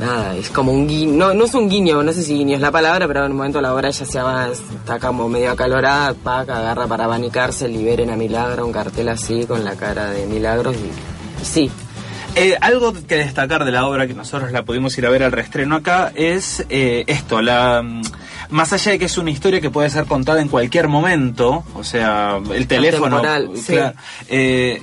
nada, 0.00 0.36
es 0.36 0.50
como 0.50 0.72
un 0.72 0.86
guiño, 0.86 1.12
no, 1.12 1.34
no 1.34 1.44
es 1.44 1.54
un 1.54 1.68
guiño, 1.68 2.02
no 2.02 2.12
sé 2.12 2.22
si 2.22 2.34
guiño 2.34 2.56
es 2.56 2.60
la 2.60 2.70
palabra, 2.70 3.06
pero 3.06 3.24
en 3.24 3.32
un 3.32 3.36
momento 3.36 3.60
la 3.60 3.74
obra 3.74 3.90
ya 3.90 4.04
se 4.04 4.20
va, 4.20 4.48
está 4.48 4.98
como 4.98 5.28
medio 5.28 5.52
acalorada, 5.52 6.14
paca, 6.14 6.58
agarra 6.58 6.86
para 6.86 7.04
abanicarse, 7.04 7.68
liberen 7.68 8.10
a 8.10 8.16
Milagro, 8.16 8.66
un 8.66 8.72
cartel 8.72 9.08
así 9.08 9.44
con 9.44 9.64
la 9.64 9.74
cara 9.74 10.10
de 10.10 10.26
Milagros 10.26 10.76
y, 10.76 11.42
y 11.42 11.44
sí, 11.44 11.70
Eh, 12.38 12.56
algo 12.60 12.92
que 12.92 13.16
destacar 13.16 13.64
de 13.64 13.72
la 13.72 13.86
obra 13.86 14.06
que 14.06 14.14
nosotros 14.14 14.52
la 14.52 14.62
pudimos 14.64 14.96
ir 14.98 15.06
a 15.06 15.10
ver 15.10 15.22
al 15.22 15.32
reestreno 15.32 15.76
acá 15.76 16.12
es 16.14 16.64
eh, 16.70 17.04
esto, 17.06 17.42
la 17.42 17.82
mm, 17.82 18.02
más 18.50 18.72
allá 18.72 18.92
de 18.92 18.98
que 18.98 19.04
es 19.06 19.18
una 19.18 19.30
historia 19.30 19.60
que 19.60 19.70
puede 19.70 19.90
ser 19.90 20.06
contada 20.06 20.40
en 20.40 20.48
cualquier 20.48 20.88
momento, 20.88 21.64
o 21.74 21.84
sea, 21.84 22.38
el 22.54 22.66
teléfono, 22.66 23.20
sí. 23.56 23.76
eh, 24.28 24.80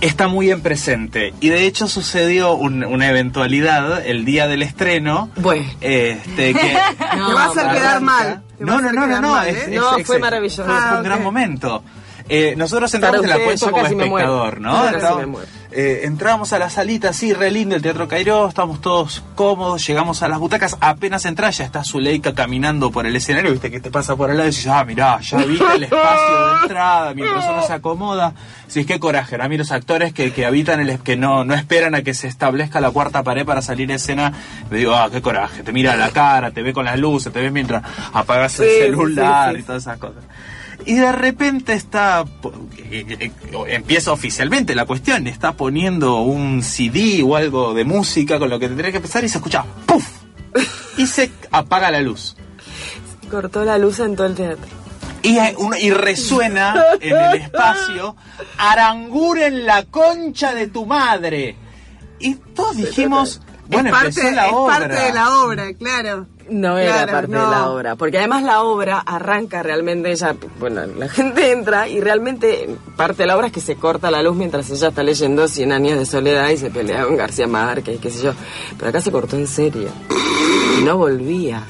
está 0.00 0.28
muy 0.28 0.50
en 0.50 0.60
presente 0.60 1.32
y 1.40 1.48
de 1.48 1.66
hecho 1.66 1.88
sucedió 1.88 2.54
un- 2.54 2.84
una 2.84 3.08
eventualidad 3.08 4.04
el 4.06 4.24
día 4.24 4.46
del 4.48 4.62
estreno, 4.62 5.30
bueno. 5.36 5.64
este 5.80 6.52
que 6.54 6.76
No, 7.16 7.28
Te 7.28 7.34
va 7.34 7.44
a 7.44 7.46
hacer 7.48 7.60
arranca. 7.64 7.80
quedar 7.80 8.00
mal. 8.00 8.42
No, 8.58 8.80
no, 8.80 8.92
no, 8.92 9.06
no, 9.06 9.20
no, 9.20 9.30
mal, 9.32 9.48
es- 9.48 9.56
¿eh? 9.56 9.64
es- 9.74 9.80
No, 9.80 9.96
es- 9.98 10.06
fue 10.06 10.18
maravilloso. 10.18 10.64
fue 10.64 10.74
Ah, 10.74 10.94
un 10.98 11.04
gran 11.04 11.22
momento. 11.22 11.82
Eh, 12.28 12.54
nosotros 12.56 12.92
entramos 12.92 13.22
en 13.22 13.28
la 13.30 13.36
yo 13.38 13.66
como 13.70 13.82
casi 13.82 13.94
me 13.94 14.06
muero. 14.06 14.44
espectador, 14.48 14.60
¿no? 14.60 15.36
Eh, 15.78 16.06
entramos 16.06 16.54
a 16.54 16.58
la 16.58 16.70
salita 16.70 17.10
así, 17.10 17.34
re 17.34 17.50
lindo, 17.50 17.76
el 17.76 17.82
Teatro 17.82 18.08
Cairó, 18.08 18.48
estamos 18.48 18.80
todos 18.80 19.22
cómodos, 19.34 19.86
llegamos 19.86 20.22
a 20.22 20.28
las 20.28 20.38
butacas, 20.38 20.78
apenas 20.80 21.26
entras, 21.26 21.58
ya 21.58 21.66
está 21.66 21.84
Zuleika 21.84 22.32
caminando 22.34 22.90
por 22.90 23.04
el 23.04 23.14
escenario, 23.14 23.50
viste 23.52 23.70
que 23.70 23.78
te 23.78 23.90
pasa 23.90 24.16
por 24.16 24.30
al 24.30 24.38
lado 24.38 24.48
y 24.48 24.52
dices, 24.52 24.68
ah, 24.68 24.82
mirá, 24.86 25.20
ya 25.20 25.36
viste 25.44 25.66
el 25.74 25.82
espacio 25.82 26.46
de 26.56 26.62
entrada, 26.62 27.12
mientras 27.12 27.44
uno 27.44 27.62
se 27.66 27.74
acomoda. 27.74 28.32
Sí, 28.68 28.80
es 28.80 28.86
que 28.86 28.98
coraje, 28.98 29.36
a 29.38 29.48
mí 29.50 29.58
los 29.58 29.70
actores 29.70 30.14
que, 30.14 30.32
que 30.32 30.46
habitan 30.46 30.80
el, 30.80 30.98
que 31.00 31.18
no, 31.18 31.44
no 31.44 31.52
esperan 31.52 31.94
a 31.94 32.00
que 32.00 32.14
se 32.14 32.26
establezca 32.26 32.80
la 32.80 32.90
cuarta 32.90 33.22
pared 33.22 33.44
para 33.44 33.60
salir 33.60 33.92
a 33.92 33.96
escena, 33.96 34.32
me 34.70 34.78
digo, 34.78 34.94
ah, 34.94 35.10
qué 35.12 35.20
coraje, 35.20 35.62
te 35.62 35.72
mira 35.74 35.94
la 35.96 36.08
cara, 36.08 36.52
te 36.52 36.62
ve 36.62 36.72
con 36.72 36.86
las 36.86 36.98
luces, 36.98 37.30
te 37.34 37.42
ves 37.42 37.52
mientras 37.52 37.82
apagas 38.14 38.58
el 38.60 38.66
Sí, 38.66 38.78
celular 38.78 39.50
sí, 39.50 39.56
sí. 39.56 39.60
y 39.60 39.64
todas 39.66 39.82
esas 39.82 39.98
cosas. 39.98 40.24
Y 40.84 40.94
de 40.94 41.12
repente 41.12 41.72
está, 41.72 42.24
empieza 43.68 44.12
oficialmente 44.12 44.74
la 44.74 44.84
cuestión, 44.84 45.26
está 45.26 45.52
poniendo 45.52 46.20
un 46.20 46.62
CD 46.62 47.22
o 47.24 47.36
algo 47.36 47.74
de 47.74 47.84
música 47.84 48.38
con 48.38 48.50
lo 48.50 48.58
que 48.58 48.68
tendría 48.68 48.90
que 48.90 48.98
empezar 48.98 49.24
y 49.24 49.28
se 49.28 49.38
escucha 49.38 49.64
¡puf! 49.86 50.06
Y 50.96 51.06
se 51.06 51.30
apaga 51.50 51.90
la 51.90 52.00
luz. 52.00 52.36
Cortó 53.30 53.64
la 53.64 53.78
luz 53.78 53.98
en 54.00 54.16
todo 54.16 54.26
el 54.26 54.34
teatro. 54.34 54.66
Y, 55.22 55.38
y 55.80 55.90
resuena 55.90 56.76
en 57.00 57.16
el 57.16 57.42
espacio, 57.42 58.14
Aranguren 58.58 59.66
la 59.66 59.84
concha 59.84 60.54
de 60.54 60.68
tu 60.68 60.86
madre. 60.86 61.56
Y 62.20 62.34
todos 62.36 62.76
dijimos, 62.76 63.40
bueno, 63.66 63.88
es 63.88 63.92
parte, 63.92 64.08
empezó 64.08 64.30
la 64.30 64.46
es 64.46 64.52
obra. 64.54 64.78
parte 64.78 64.94
de 64.94 65.12
la 65.12 65.38
obra, 65.40 65.74
claro. 65.74 66.26
No 66.48 66.78
era 66.78 66.92
Claro, 66.92 67.12
parte 67.12 67.32
no. 67.32 67.44
de 67.44 67.50
la 67.50 67.70
obra, 67.70 67.96
porque 67.96 68.18
además 68.18 68.42
la 68.44 68.62
obra 68.62 69.00
arranca 69.00 69.62
realmente 69.62 70.12
ella, 70.12 70.34
bueno, 70.60 70.82
la 70.86 71.08
gente 71.10 71.50
entra 71.52 71.88
y 71.88 72.00
realmente 72.00 72.68
parte 72.96 73.24
de 73.24 73.26
la 73.26 73.36
obra 73.36 73.48
es 73.48 73.52
que 73.52 73.60
se 73.60 73.76
corta 73.76 74.10
la 74.10 74.22
luz 74.22 74.36
mientras 74.36 74.70
ella 74.70 74.88
está 74.88 75.02
leyendo 75.02 75.48
Cien 75.48 75.72
años 75.72 75.98
de 75.98 76.06
soledad 76.06 76.48
y 76.50 76.56
se 76.56 76.70
pelea 76.70 77.04
con 77.04 77.16
García 77.16 77.46
Márquez, 77.48 77.98
qué 78.00 78.10
sé 78.10 78.22
yo. 78.22 78.32
Pero 78.78 78.90
acá 78.90 79.00
se 79.00 79.10
cortó 79.10 79.36
en 79.36 79.46
serio 79.46 79.88
y 80.78 80.82
no 80.84 80.96
volvía. 80.96 81.62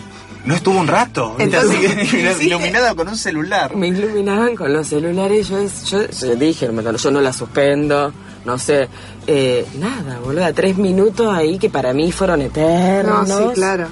No 0.44 0.54
estuvo 0.54 0.78
un 0.78 0.86
rato. 0.86 1.34
Entonces, 1.38 2.12
iluminada 2.42 2.94
con 2.96 3.08
un 3.08 3.16
celular. 3.16 3.74
Me 3.74 3.88
iluminaban 3.88 4.54
con 4.54 4.72
los 4.72 4.86
celulares, 4.86 5.48
yo, 5.48 5.58
yo, 5.86 6.06
yo 6.08 6.36
dije, 6.36 6.68
"No, 6.68 6.96
yo 6.96 7.10
no 7.10 7.20
la 7.20 7.32
suspendo, 7.32 8.12
no 8.44 8.56
sé, 8.58 8.88
eh, 9.26 9.66
nada, 9.80 10.20
boluda, 10.20 10.52
tres 10.52 10.76
minutos 10.78 11.34
ahí 11.34 11.58
que 11.58 11.68
para 11.68 11.92
mí 11.92 12.12
fueron 12.12 12.38
No, 12.40 12.44
eternos. 12.46 13.26
sí, 13.28 13.44
claro. 13.54 13.88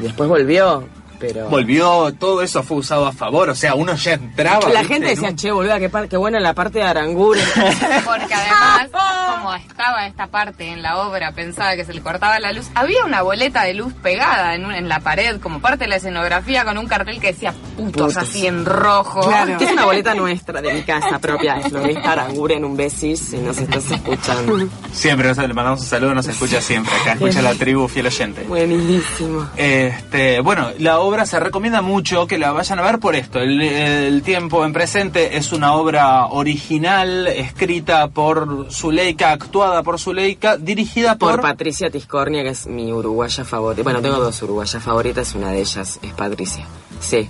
Después 0.00 0.28
volvió, 0.28 0.84
pero... 1.26 1.48
Volvió, 1.48 2.12
todo 2.18 2.42
eso 2.42 2.62
fue 2.62 2.78
usado 2.78 3.06
a 3.06 3.12
favor, 3.12 3.48
o 3.50 3.54
sea, 3.54 3.74
uno 3.74 3.94
ya 3.94 4.14
entraba. 4.14 4.68
La 4.70 4.80
gente 4.84 5.08
en 5.08 5.14
decía, 5.14 5.28
un- 5.30 5.36
che, 5.36 5.50
boluda, 5.50 5.78
qué, 5.78 5.88
par- 5.88 6.08
qué 6.08 6.16
buena 6.16 6.40
la 6.40 6.54
parte 6.54 6.78
de 6.78 6.84
Aranguren. 6.84 7.44
Porque 8.04 8.34
además, 8.34 8.88
como 9.36 9.54
estaba 9.54 10.06
esta 10.06 10.26
parte 10.26 10.68
en 10.68 10.82
la 10.82 10.98
obra, 10.98 11.32
pensaba 11.32 11.76
que 11.76 11.84
se 11.84 11.92
le 11.94 12.00
cortaba 12.02 12.38
la 12.40 12.52
luz, 12.52 12.66
había 12.74 13.04
una 13.04 13.22
boleta 13.22 13.62
de 13.64 13.74
luz 13.74 13.92
pegada 14.02 14.54
en, 14.54 14.64
un- 14.66 14.74
en 14.74 14.88
la 14.88 15.00
pared, 15.00 15.40
como 15.40 15.60
parte 15.60 15.84
de 15.84 15.88
la 15.88 15.96
escenografía, 15.96 16.64
con 16.64 16.78
un 16.78 16.86
cartel 16.86 17.20
que 17.20 17.28
decía 17.28 17.52
putos, 17.76 17.92
Putos. 17.92 18.16
así 18.16 18.46
en 18.46 18.64
rojo. 18.64 19.20
Claro. 19.22 19.56
que 19.58 19.64
es 19.66 19.72
una 19.72 19.84
boleta 19.86 20.14
nuestra, 20.14 20.60
de 20.60 20.72
mi 20.74 20.82
casa 20.82 21.18
propia, 21.18 21.54
de 21.56 21.70
Floresta 21.70 22.12
Aranguren, 22.12 22.64
un 22.64 22.76
besis, 22.76 23.20
si 23.30 23.38
nos 23.38 23.58
estás 23.58 23.90
escuchando. 23.90 24.66
Siempre, 24.92 25.30
o 25.30 25.34
sea, 25.34 25.46
le 25.46 25.54
mandamos 25.54 25.80
un 25.80 25.86
saludo, 25.86 26.14
nos 26.14 26.26
escucha 26.26 26.60
siempre. 26.60 26.92
Acá 27.00 27.12
escucha 27.12 27.42
la 27.42 27.54
tribu 27.54 27.88
fiel 27.88 28.06
oyente. 28.06 28.42
Buenísimo. 28.42 29.48
Este, 29.56 30.40
bueno, 30.40 30.70
la 30.78 30.98
obra 31.00 31.13
se 31.24 31.40
recomienda 31.40 31.80
mucho 31.80 32.26
que 32.26 32.38
la 32.38 32.52
vayan 32.52 32.78
a 32.78 32.82
ver 32.82 32.98
por 32.98 33.14
esto. 33.14 33.38
El, 33.38 33.60
el 33.60 34.22
tiempo 34.22 34.64
en 34.64 34.72
presente 34.72 35.36
es 35.36 35.52
una 35.52 35.74
obra 35.74 36.26
original, 36.26 37.26
escrita 37.28 38.08
por 38.08 38.66
Zuleika, 38.70 39.32
actuada 39.32 39.82
por 39.82 39.98
Zuleika, 39.98 40.56
dirigida 40.56 41.16
Por 41.16 41.36
por... 41.36 41.40
Patricia 41.42 41.90
Tiscornia, 41.90 42.42
que 42.42 42.50
es 42.50 42.66
mi 42.66 42.92
uruguaya 42.92 43.44
favorita. 43.44 43.82
Bueno, 43.84 44.02
tengo 44.02 44.18
dos 44.18 44.42
uruguayas 44.42 44.82
favoritas, 44.82 45.34
una 45.34 45.50
de 45.50 45.60
ellas 45.60 45.98
es 46.02 46.12
Patricia. 46.12 46.66
Sí. 47.00 47.28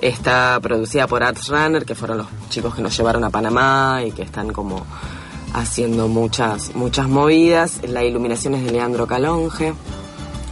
Está 0.00 0.58
producida 0.60 1.06
por 1.06 1.22
Arts 1.22 1.48
Runner, 1.48 1.84
que 1.84 1.94
fueron 1.94 2.18
los 2.18 2.26
chicos 2.50 2.74
que 2.74 2.82
nos 2.82 2.96
llevaron 2.96 3.24
a 3.24 3.30
Panamá 3.30 4.02
y 4.06 4.12
que 4.12 4.22
están 4.22 4.52
como 4.52 4.84
haciendo 5.54 6.08
muchas, 6.08 6.74
muchas 6.74 7.08
movidas. 7.08 7.80
La 7.86 8.04
iluminación 8.04 8.54
es 8.54 8.64
de 8.64 8.72
Leandro 8.72 9.06
Calonge. 9.06 9.74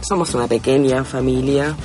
Somos 0.01 0.33
una 0.33 0.47
pequeña 0.47 1.03
familia. 1.03 1.75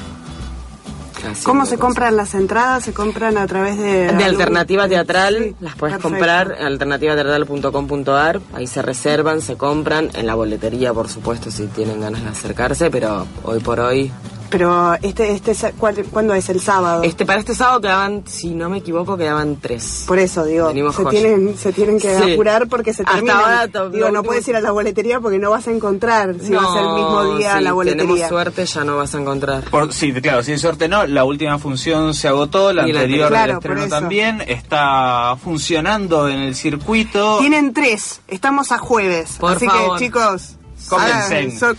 ¿Cómo 1.45 1.67
se 1.67 1.79
compran 1.79 2.17
las 2.17 2.35
entradas? 2.35 2.85
¿Se 2.85 2.93
compran 2.93 3.37
a 3.39 3.47
través 3.47 3.79
de...? 3.79 3.85
De 3.85 4.09
algún- 4.09 4.23
Alternativa 4.23 4.89
Teatral, 4.89 5.37
Sí, 5.39 5.57
las 5.61 5.75
puedes 5.77 5.99
comprar 5.99 6.57
en 6.59 6.67
alternativateatral.com.ar, 6.67 8.41
ahí 8.55 8.67
se 8.67 8.83
reservan, 8.83 9.41
se 9.41 9.57
compran, 9.57 10.11
en 10.15 10.27
la 10.27 10.35
boletería 10.35 10.93
por 10.93 11.09
supuesto 11.09 11.51
si 11.51 11.67
tienen 11.67 12.01
ganas 12.01 12.23
de 12.23 12.29
acercarse, 12.31 12.91
pero 12.91 13.27
hoy 13.45 13.61
por 13.61 13.81
hoy... 13.81 14.11
Pero 14.51 14.95
este, 15.03 15.33
este, 15.33 15.53
es- 15.53 15.67
¿cuál- 15.79 16.05
¿cuándo 16.11 16.35
es? 16.35 16.49
¿El 16.49 16.61
sábado? 16.61 17.03
Este, 17.05 17.25
para 17.25 17.39
este 17.39 17.55
sábado 17.55 17.81
quedaban, 17.81 18.25
si 18.27 18.55
no 18.55 18.69
me 18.69 18.79
equivoco, 18.79 19.17
quedaban 19.17 19.57
tres. 19.61 20.05
Por 20.09 20.19
eso, 20.19 20.45
digo, 20.45 20.73
se 20.93 21.05
tienen, 21.07 21.57
se 21.57 21.73
tienen 21.73 21.99
que 22.01 22.17
Sí. 22.19 22.33
apurar 22.33 22.67
porque 22.69 22.93
se 22.93 23.03
Hasta 23.03 23.15
terminan. 23.15 23.37
ahora 23.39 23.67
digo, 23.67 23.89
no 23.91 24.07
último- 24.07 24.23
puedes 24.25 24.49
ir 24.49 24.57
a 24.57 24.61
la 24.61 24.73
boletería 24.73 25.21
porque 25.21 25.39
no 25.39 25.51
vas 25.51 25.69
a 25.69 25.71
encontrar 25.71 26.35
si 26.43 26.53
va 26.53 26.63
a 26.63 26.73
ser 26.75 26.83
el 26.83 26.95
mismo 26.95 27.37
día 27.37 27.59
sí, 27.59 27.65
la 27.65 27.73
boletería. 27.73 28.07
tenemos 28.07 28.29
suerte, 28.29 28.67
ya 28.67 28.85
no 28.85 28.97
vas 28.97 29.15
a 29.15 29.19
encontrar. 29.21 29.65
Por- 29.71 29.93
sí, 29.93 30.13
claro, 30.15 30.43
si 30.43 30.53
hay 30.53 30.59
suerte 30.59 30.89
no, 30.89 31.07
la 31.07 31.25
última 31.25 31.59
función 31.59 32.13
se 32.15 32.27
agotó, 32.29 32.73
la 32.73 32.89
Y 32.89 32.93
la 32.93 33.01
anterior 33.03 33.29
Claro, 33.29 33.61
eso. 33.63 33.89
también, 33.89 34.43
está 34.47 35.37
funcionando 35.43 36.29
en 36.29 36.41
el 36.41 36.55
circuito. 36.57 37.39
Tienen 37.39 37.73
tres, 37.73 38.21
estamos 38.29 38.73
a 38.73 38.79
jueves. 38.79 39.37
Por 39.39 39.53
así 39.53 39.67
favor. 39.67 39.99
que 39.99 40.05
chicos, 40.07 40.57
So- 40.91 41.75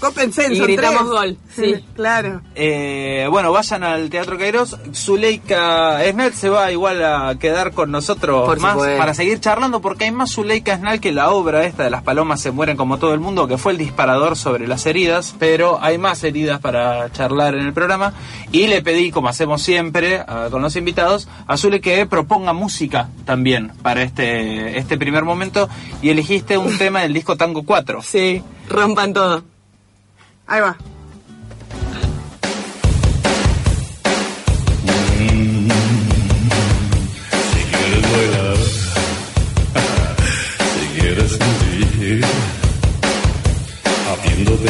Y 0.54 0.56
son 0.58 0.66
gritamos 0.66 1.00
tres. 1.02 1.10
gol, 1.12 1.38
sí. 1.56 1.86
claro. 1.96 2.42
Eh, 2.56 3.28
bueno, 3.30 3.52
vayan 3.52 3.84
al 3.84 4.10
Teatro 4.10 4.38
Kairos. 4.38 4.78
Zuleika 4.94 6.00
Snell 6.12 6.34
se 6.34 6.50
va 6.50 6.72
igual 6.72 7.04
a 7.04 7.36
quedar 7.40 7.72
con 7.74 7.92
nosotros 7.92 8.46
Por 8.48 8.60
más 8.60 8.76
para 8.98 9.14
seguir 9.14 9.40
charlando 9.40 9.82
porque 9.82 10.06
hay 10.06 10.12
más 10.12 10.32
Zuleika 10.34 10.78
Snell 10.78 11.00
que 11.00 11.12
la 11.12 11.32
obra 11.32 11.66
esta 11.66 11.84
de 11.84 11.90
las 11.90 12.02
palomas 12.04 12.42
se 12.42 12.52
mueren 12.52 12.78
como 12.78 12.98
todo 12.98 13.14
el 13.14 13.20
mundo, 13.20 13.48
que 13.48 13.58
fue 13.58 13.74
el 13.74 13.78
disparador 13.78 14.36
sobre 14.38 14.68
las 14.68 14.86
heridas, 14.86 15.36
pero 15.38 15.80
hay 15.82 15.98
más 15.98 16.24
heridas 16.24 16.60
para 16.60 17.12
charlar 17.12 17.56
en 17.56 17.66
el 17.68 17.74
programa 17.74 18.14
y 18.52 18.68
le 18.68 18.82
pedí, 18.82 19.12
como 19.12 19.28
hacemos 19.30 19.62
siempre 19.62 20.20
a- 20.20 20.48
con 20.50 20.62
los 20.62 20.76
invitados, 20.76 21.28
a 21.48 21.58
Zule 21.58 21.82
que 21.82 22.06
proponga 22.06 22.54
música 22.54 23.10
también 23.26 23.72
para 23.82 24.02
este, 24.04 24.78
este 24.78 24.98
primer 24.98 25.24
momento 25.24 25.70
y 26.02 26.10
elegiste 26.10 26.58
un 26.58 26.78
tema 26.78 27.02
del 27.02 27.14
disco 27.14 27.36
Tango 27.38 27.64
4. 27.64 28.02
Sí, 28.02 28.42
rompan 28.72 29.14
todo. 29.14 29.44
Ahí 30.48 30.62
va. 30.62 30.78
Si 37.52 37.62
quieres 37.72 38.04
bailar, 38.12 38.58
si 40.74 41.00
quieres 41.00 41.32
sentir, 41.32 42.26
haciéndote 44.12 44.70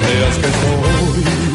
creas 0.00 0.36
que 0.38 0.46
estoy 0.46 1.47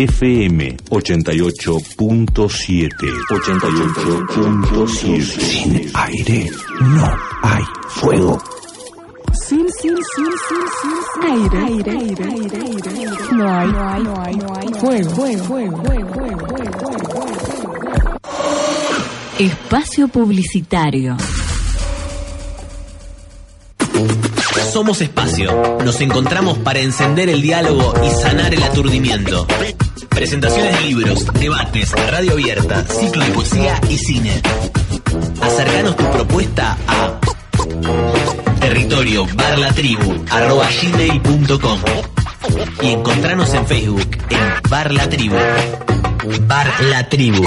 FM 0.00 0.76
88.7. 0.88 2.88
88.7. 3.28 5.20
Sin 5.20 5.90
aire 5.92 6.48
no 6.80 7.04
hay 7.42 7.62
fuego. 7.88 8.40
Sin, 9.46 9.70
sin, 9.70 9.94
sin, 9.96 10.26
sin, 10.48 10.64
sin 10.80 10.94
aire. 11.30 11.58
Aire, 11.66 11.90
aire, 11.90 12.24
aire, 12.24 12.58
aire. 12.64 12.90
No 13.32 13.46
hay, 13.46 13.68
no 13.68 13.88
hay, 13.90 14.02
no 14.02 14.14
hay, 14.22 14.36
no 14.36 14.54
hay. 14.56 14.68
Fuego, 14.80 15.10
fuego, 15.10 15.44
fuego, 15.44 15.76
fuego, 15.84 16.08
fuego, 16.14 16.46
fuego, 16.46 16.78
fuego. 16.78 16.96
Espacio 19.38 20.08
publicitario. 20.08 21.18
Somos 24.72 25.02
Espacio. 25.02 25.78
Nos 25.84 26.00
encontramos 26.00 26.56
para 26.58 26.78
encender 26.78 27.28
el 27.28 27.42
diálogo 27.42 27.92
y 28.02 28.08
sanar 28.22 28.54
el 28.54 28.62
aturdimiento. 28.62 29.46
Presentaciones 30.20 30.76
de 30.76 30.82
libros, 30.82 31.32
debates, 31.32 31.92
radio 31.92 32.32
abierta, 32.32 32.84
ciclo 32.84 33.24
de 33.24 33.30
poesía 33.30 33.80
y 33.88 33.96
cine. 33.96 34.42
Acercanos 35.40 35.96
tu 35.96 36.10
propuesta 36.10 36.76
a 36.86 37.18
territorio 38.60 39.26
y 42.82 42.90
encontranos 42.90 43.54
en 43.54 43.66
Facebook 43.66 44.18
en 44.28 44.68
Bar 44.68 44.92
La 44.92 45.08
Tribu. 45.08 45.36
Bar 46.42 46.68
La 46.82 47.08
Tribu. 47.08 47.42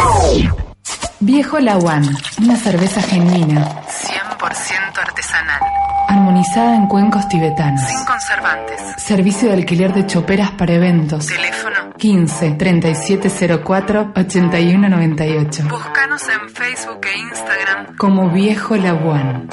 Viejo 1.19 1.59
Lawan, 1.59 2.17
una 2.39 2.55
cerveza 2.55 3.03
genuina, 3.03 3.83
100% 3.86 4.97
artesanal. 4.97 5.62
armonizada 6.09 6.75
en 6.75 6.88
cuencos 6.88 7.27
tibetanos. 7.29 7.88
Sin 7.88 8.03
conservantes. 8.03 8.81
Servicio 8.97 9.49
de 9.49 9.53
alquiler 9.53 9.93
de 9.93 10.07
choperas 10.07 10.49
para 10.51 10.73
eventos. 10.73 11.27
Teléfono. 11.27 11.82
15 12.03 12.55
3704 12.57 14.11
8198. 14.13 15.63
Búscanos 15.69 16.21
en 16.27 16.49
Facebook 16.49 16.99
e 17.05 17.17
Instagram. 17.17 17.95
Como 17.95 18.29
Viejo 18.29 18.75
Lawan. 18.75 19.47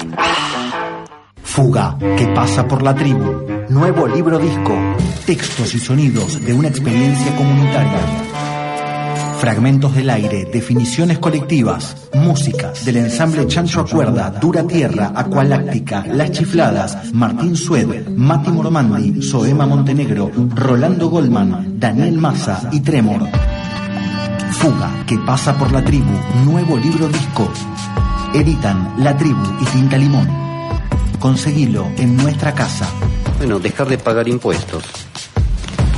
Fuga, 1.41 1.97
que 2.17 2.27
pasa 2.35 2.67
por 2.67 2.83
la 2.83 2.93
tribu. 2.93 3.47
Nuevo 3.69 4.05
libro 4.05 4.37
disco. 4.37 4.73
Textos 5.25 5.75
y 5.75 5.79
sonidos 5.79 6.43
de 6.43 6.53
una 6.53 6.67
experiencia 6.67 7.33
comunitaria. 7.37 8.30
Fragmentos 9.41 9.95
del 9.95 10.11
aire, 10.11 10.45
definiciones 10.45 11.17
colectivas, 11.17 11.95
música 12.13 12.73
del 12.85 12.97
ensamble 12.97 13.47
Chancho 13.47 13.81
Acuerda, 13.81 14.29
Dura 14.29 14.67
Tierra, 14.67 15.13
Acualáctica, 15.15 16.05
Las 16.05 16.29
Chifladas, 16.29 17.11
Martín 17.11 17.55
Sued, 17.55 18.07
Mati 18.09 18.51
Mormandi, 18.51 19.19
Soema 19.23 19.65
Montenegro, 19.65 20.29
Rolando 20.53 21.09
Goldman, 21.09 21.79
Daniel 21.79 22.19
Massa 22.19 22.69
y 22.71 22.81
Tremor. 22.81 23.27
Fuga, 24.51 24.91
que 25.07 25.17
pasa 25.17 25.57
por 25.57 25.71
la 25.71 25.83
tribu. 25.83 26.13
Nuevo 26.45 26.77
libro 26.77 27.07
disco. 27.07 27.51
Editan 28.35 28.93
La 28.99 29.17
Tribu 29.17 29.41
y 29.59 29.65
Tinta 29.65 29.97
Limón. 29.97 30.29
Conseguilo 31.17 31.87
en 31.97 32.15
nuestra 32.15 32.53
casa. 32.53 32.87
Bueno, 33.39 33.57
dejar 33.57 33.87
de 33.87 33.97
pagar 33.97 34.27
impuestos. 34.27 34.83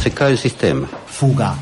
Se 0.02 0.12
cae 0.12 0.32
el 0.32 0.38
sistema. 0.38 0.88
Fuga. 1.08 1.56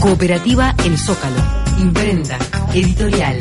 Cooperativa 0.00 0.74
El 0.84 0.96
Zócalo. 0.96 1.36
Imprenta. 1.78 2.38
Editorial. 2.72 3.38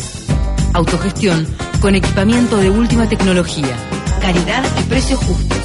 Autogestión 0.73 1.47
con 1.79 1.95
equipamiento 1.95 2.57
de 2.57 2.69
última 2.69 3.07
tecnología. 3.07 3.77
Calidad 4.21 4.65
y 4.77 4.83
precios 4.83 5.21
justos. 5.21 5.57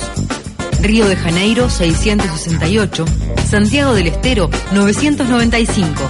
Río 0.80 1.08
de 1.08 1.16
Janeiro 1.16 1.68
668. 1.68 3.04
Santiago 3.44 3.92
del 3.94 4.06
Estero 4.06 4.48
995. 4.72 6.00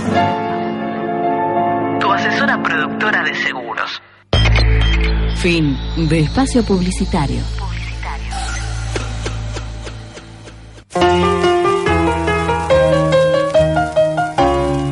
Tu 2.00 2.10
asesora 2.10 2.62
productora 2.62 3.22
de 3.22 3.34
seguros. 3.34 4.00
Fin 5.36 5.76
de 6.08 6.20
espacio 6.20 6.64
publicitario. 6.64 7.42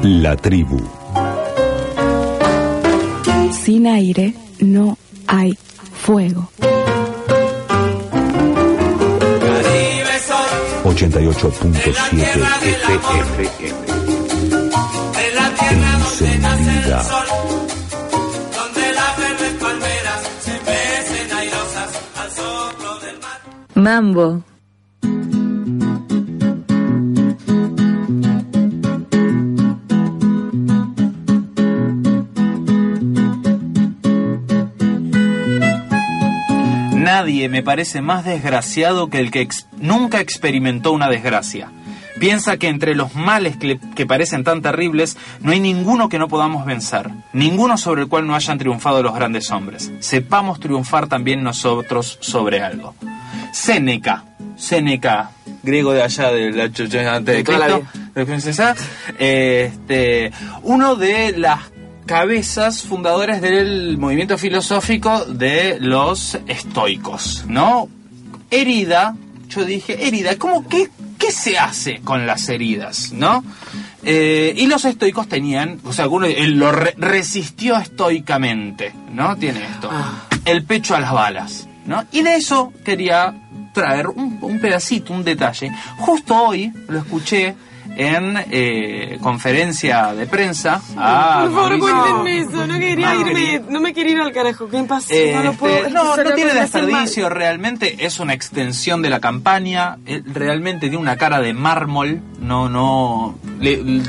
La 0.03 0.37
tribu. 0.37 0.77
Sin 3.53 3.87
aire 3.87 4.35
no 4.61 4.99
hay 5.27 5.57
fuego. 5.95 6.51
88.7 10.93 11.95
FM. 12.19 13.49
Encendida. 16.21 17.03
Donde 23.75 24.52
Nadie 37.23 37.49
me 37.49 37.63
parece 37.63 38.01
más 38.03 38.25
desgraciado 38.25 39.09
que 39.09 39.21
el 39.21 39.31
que 39.31 39.43
ex- 39.43 39.69
nunca 39.79 40.21
experimentó 40.21 40.91
una 40.91 41.09
desgracia. 41.09 41.71
Piensa 42.19 42.57
que 42.57 42.67
entre 42.67 42.97
los 42.97 43.15
males 43.15 43.57
que, 43.57 44.07
parecen 44.07 44.43
tan 44.43 44.61
terribles 44.61 45.17
no 45.41 45.53
hay 45.53 45.61
ninguno 45.61 46.09
que 46.09 46.19
no 46.19 46.27
podamos 46.27 46.67
vencer, 46.67 47.11
ninguno 47.33 47.79
sobre 47.79 48.03
el 48.03 48.09
cual 48.09 48.27
no 48.27 48.35
hayan 48.35 48.59
triunfado 48.59 49.05
los 49.05 49.15
grandes 49.15 49.53
hombres. 49.53 49.93
Sepamos 50.01 50.59
triunfar 50.59 51.07
también 51.07 51.45
nosotros 51.45 52.19
sobre 52.21 52.61
algo. 52.61 52.97
Séneca, 53.53 54.25
Séneca, 54.57 55.31
griego 55.63 55.93
de 55.93 56.03
allá 56.03 56.33
de 56.33 56.51
la 56.51 56.65
antes 56.65 57.37
de 57.37 57.45
Cristo, 57.45 57.83
princesa, 58.15 58.75
este, 59.17 60.33
uno 60.65 60.97
de 60.97 61.39
las 61.39 61.61
cabezas 62.07 62.83
fundadores 62.83 63.41
del 63.41 63.97
movimiento 63.99 64.37
filosófico 64.39 65.25
de 65.25 65.79
los 65.81 66.39
estoicos, 66.47 67.45
¿no? 67.49 67.89
Herida, 68.51 69.17
yo 69.49 69.65
dije, 69.65 70.07
herida, 70.07 70.37
¿cómo 70.37 70.69
qué, 70.69 70.89
qué 71.19 71.31
se 71.31 71.59
hace 71.59 72.01
con 72.01 72.27
las 72.27 72.49
heridas, 72.49 73.13
no? 73.13 73.45
Eh, 74.05 74.53
y 74.57 74.67
los 74.67 74.85
estoicos 74.85 75.29
tenían, 75.29 75.79
o 75.85 75.93
sea, 75.93 76.05
alguno 76.05 76.27
él 76.27 76.59
lo 76.59 76.73
re- 76.73 76.95
resistió 76.99 77.77
estoicamente, 77.77 78.93
¿no? 79.13 79.37
Tiene 79.37 79.65
esto, 79.65 79.91
el 80.45 80.65
pecho 80.65 80.97
a 80.97 81.01
las 81.01 81.13
balas, 81.13 81.69
¿no? 81.87 82.05
Y 82.13 82.23
de 82.23 82.37
eso 82.37 82.73
quería 82.85 83.35
traer 83.73 84.09
un, 84.09 84.39
un 84.43 84.61
pedacito, 84.61 85.13
un 85.15 85.25
detalle. 85.25 85.73
Justo 85.99 86.35
hoy 86.37 86.73
lo 86.89 86.99
escuché 86.99 87.55
en 87.97 88.39
eh, 88.51 89.19
conferencia 89.23 90.15
de 90.15 90.27
prensa 90.27 90.81
a 90.97 91.43
Por 91.45 91.55
favor, 91.55 91.79
cuéntenme 91.79 92.39
eso. 92.41 92.67
No 92.67 92.79
quería 92.79 93.07
Marguerite. 93.15 93.53
irme. 93.55 93.71
No 93.71 93.81
me 93.81 93.93
quería 93.93 94.13
ir 94.13 94.21
al 94.21 94.33
carajo. 94.33 94.69
¿Qué 94.69 94.83
pasa? 94.85 95.13
Este, 95.13 95.35
no 95.35 95.43
lo 95.43 95.53
puedo. 95.55 95.91
no, 95.91 96.15
se 96.15 96.25
no 96.25 96.31
lo 96.31 96.35
tiene 96.35 96.55
desperdicio 96.55 97.29
realmente, 97.29 98.05
es 98.07 98.19
una 98.21 98.35
extensión 98.35 99.03
de 99.03 99.11
la 99.11 99.21
campaña, 99.21 99.99
él 100.07 100.25
realmente 100.27 100.81
tiene 100.89 100.97
una 100.97 101.17
cara 101.17 101.41
de 101.41 101.53
mármol, 101.53 102.21
no, 102.41 102.69
no, 102.69 103.39
le- 103.61 104.03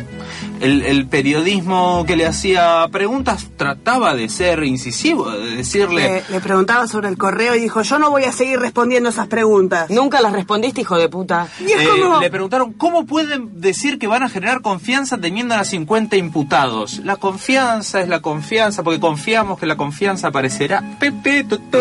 el, 0.61 0.81
el 0.83 1.07
periodismo 1.07 2.05
que 2.07 2.15
le 2.15 2.25
hacía 2.25 2.87
preguntas 2.91 3.47
trataba 3.57 4.15
de 4.15 4.29
ser 4.29 4.63
incisivo, 4.63 5.29
de 5.29 5.57
decirle, 5.57 6.23
Le, 6.29 6.33
le 6.35 6.39
preguntaba 6.39 6.87
sobre 6.87 7.09
el 7.09 7.17
correo 7.17 7.53
y 7.55 7.59
dijo, 7.59 7.81
yo 7.81 7.99
no 7.99 8.09
voy 8.09 8.23
a 8.23 8.31
seguir 8.31 8.59
respondiendo 8.59 9.09
esas 9.09 9.27
preguntas. 9.27 9.89
Nunca 9.89 10.21
las 10.21 10.31
respondiste, 10.31 10.81
hijo 10.81 10.97
de 10.97 11.09
puta. 11.09 11.47
Y 11.59 11.65
es 11.65 11.81
eh, 11.81 11.87
como... 12.01 12.21
le 12.21 12.29
preguntaron, 12.29 12.73
¿cómo 12.73 13.05
pueden 13.05 13.59
decir 13.59 13.82
que 13.99 14.07
van 14.07 14.23
a 14.23 14.29
generar 14.29 14.61
confianza 14.61 15.17
teniendo 15.19 15.55
a 15.55 15.63
50 15.63 16.15
imputados? 16.17 16.99
La 17.03 17.17
confianza 17.17 18.01
es 18.01 18.07
la 18.07 18.21
confianza, 18.21 18.83
porque 18.83 18.99
confiamos 18.99 19.59
que 19.59 19.65
la 19.65 19.75
confianza 19.75 20.27
aparecerá. 20.27 20.83
Pepe, 20.99 21.43
tu, 21.43 21.57
tu. 21.57 21.77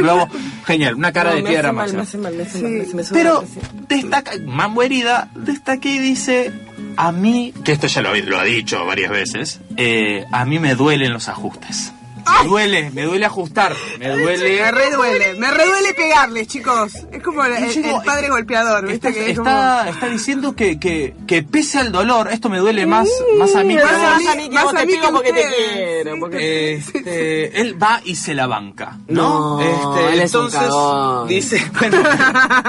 Luego, 0.00 0.28
genial, 0.64 0.94
una 0.94 1.12
cara 1.12 1.30
No, 1.30 1.36
de 1.36 1.42
piedra 1.42 1.72
sube 2.46 2.84
Pero 3.12 3.44
destaca, 3.88 4.32
Mambo 4.46 4.82
Herida, 4.82 5.28
destaque 5.34 5.90
y 5.90 5.98
dice, 5.98 6.52
a 6.96 7.12
mí, 7.12 7.52
que 7.64 7.72
esto 7.72 7.86
ya 7.86 8.02
lo, 8.02 8.14
lo 8.14 8.38
ha 8.38 8.44
dicho 8.44 8.84
varias 8.86 9.10
veces, 9.10 9.60
eh, 9.76 10.24
a 10.32 10.44
mí 10.44 10.58
me 10.58 10.74
duelen 10.74 11.12
los 11.12 11.28
ajustes. 11.28 11.92
Me 12.42 12.48
duele, 12.48 12.90
me 12.90 13.02
duele 13.02 13.26
ajustar, 13.26 13.74
me 13.98 14.08
duele... 14.16 14.60
Me 14.62 14.70
reduele, 14.72 15.34
me 15.34 15.50
reduele 15.50 15.94
pegarles, 15.94 16.48
chicos. 16.48 16.92
Es 17.12 17.22
como 17.22 17.44
el, 17.44 17.52
el- 17.52 17.84
el 17.84 18.02
padre 18.04 18.28
golpeador, 18.28 18.86
¿viste? 18.86 19.08
Está, 19.08 19.12
que 19.20 19.30
es 19.30 19.38
está, 19.38 19.88
está 19.88 20.08
diciendo 20.08 20.54
que, 20.54 20.78
que, 20.78 21.14
que 21.26 21.42
pese 21.42 21.78
al 21.78 21.92
dolor, 21.92 22.28
esto 22.32 22.48
me 22.48 22.58
duele 22.58 22.86
más, 22.86 23.08
más 23.38 23.54
a 23.54 23.62
mí 23.64 23.76
que 23.76 23.82
Más 23.84 23.94
a 23.94 24.16
mí 24.36 24.48
que 24.48 24.58
a 24.58 24.70
te 24.72 24.86
pego 24.86 25.12
porque 25.12 25.32
te 25.32 25.44
quiero. 25.74 26.18
porque- 26.18 26.74
Este, 26.74 27.60
él 27.60 27.80
va 27.82 28.00
y 28.04 28.16
se 28.16 28.34
la 28.34 28.46
banca, 28.46 28.98
¿no? 29.08 29.58
No, 29.58 29.60
este, 29.60 30.12
él 30.14 30.20
es 30.20 30.34
un 30.34 30.44
entonces 30.46 30.60
cagón. 30.60 31.28
dice, 31.28 31.70
bueno, 31.80 32.02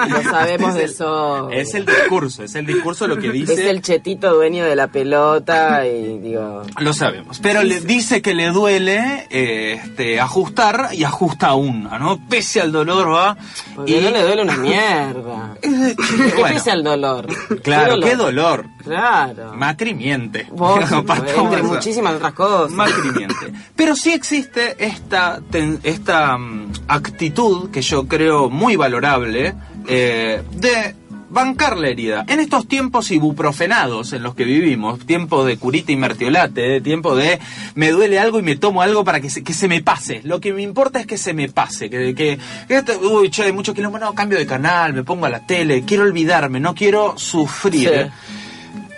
Lo 0.09 0.23
sabemos 0.31 0.73
de 0.75 0.83
eso. 0.85 1.49
Es 1.51 1.73
el 1.73 1.85
discurso, 1.85 2.43
es 2.43 2.55
el 2.55 2.65
discurso 2.65 3.07
lo 3.07 3.17
que 3.17 3.31
dice. 3.31 3.53
Es 3.53 3.59
el 3.59 3.81
chetito 3.81 4.33
dueño 4.33 4.65
de 4.65 4.75
la 4.75 4.87
pelota 4.87 5.85
y 5.85 6.19
digo... 6.19 6.63
Lo 6.79 6.93
sabemos, 6.93 7.39
pero 7.39 7.63
le 7.63 7.79
dice 7.81 8.21
que 8.21 8.33
le 8.33 8.47
duele 8.49 9.27
eh, 9.29 9.40
este, 9.43 10.19
ajustar 10.19 10.89
y 10.93 11.03
ajusta 11.03 11.47
aún, 11.47 11.83
¿no? 11.83 12.19
Pese 12.29 12.61
al 12.61 12.71
dolor 12.71 13.11
va. 13.11 13.37
Porque 13.75 14.01
no 14.01 14.09
le 14.11 14.21
duele 14.23 14.41
una 14.43 14.57
mierda. 14.57 15.55
¿Qué 15.61 16.33
Bueno. 16.37 16.55
pesa 16.55 16.73
el 16.73 16.83
dolor? 16.83 17.27
Claro, 17.61 17.99
qué 17.99 18.15
dolor. 18.15 18.65
Claro. 18.83 19.53
Macri 19.55 19.93
miente. 19.93 20.47
Vos, 20.51 20.79
entre 20.91 21.63
muchísimas 21.63 22.15
otras 22.15 22.33
cosas. 22.33 22.71
Macri 22.71 23.11
miente. 23.11 23.53
Pero 23.75 23.95
sí 23.95 24.11
existe 24.11 24.75
esta, 24.83 25.39
esta 25.83 26.37
mm, 26.37 26.71
actitud 26.87 27.69
que 27.71 27.81
yo 27.81 28.07
creo 28.07 28.49
muy 28.49 28.75
valorable 28.75 29.53
eh, 29.87 30.41
de 30.51 30.95
bancar 31.31 31.77
la 31.77 31.87
herida. 31.87 32.25
En 32.27 32.39
estos 32.39 32.67
tiempos 32.67 33.09
ibuprofenados 33.11 34.13
en 34.13 34.21
los 34.23 34.35
que 34.35 34.43
vivimos, 34.43 34.99
tiempo 35.05 35.45
de 35.45 35.57
curita 35.57 35.91
y 35.91 35.95
mertiolate, 35.95 36.75
eh, 36.77 36.81
tiempo 36.81 37.15
de 37.15 37.39
me 37.75 37.89
duele 37.91 38.19
algo 38.19 38.37
y 38.39 38.43
me 38.43 38.55
tomo 38.57 38.81
algo 38.81 39.03
para 39.03 39.21
que 39.21 39.29
se, 39.29 39.43
que 39.43 39.53
se 39.53 39.67
me 39.67 39.81
pase. 39.81 40.21
Lo 40.23 40.39
que 40.41 40.53
me 40.53 40.61
importa 40.61 40.99
es 40.99 41.07
que 41.07 41.17
se 41.17 41.33
me 41.33 41.49
pase, 41.49 41.89
que, 41.89 42.13
que, 42.13 42.37
que 42.67 42.83
uy, 42.97 43.29
che, 43.29 43.43
hay 43.43 43.51
mucho 43.53 43.73
quilombo, 43.73 43.97
no, 43.97 44.13
cambio 44.13 44.37
de 44.37 44.45
canal, 44.45 44.93
me 44.93 45.03
pongo 45.03 45.25
a 45.25 45.29
la 45.29 45.45
tele, 45.47 45.83
quiero 45.85 46.03
olvidarme, 46.03 46.59
no 46.59 46.75
quiero 46.75 47.17
sufrir. 47.17 48.11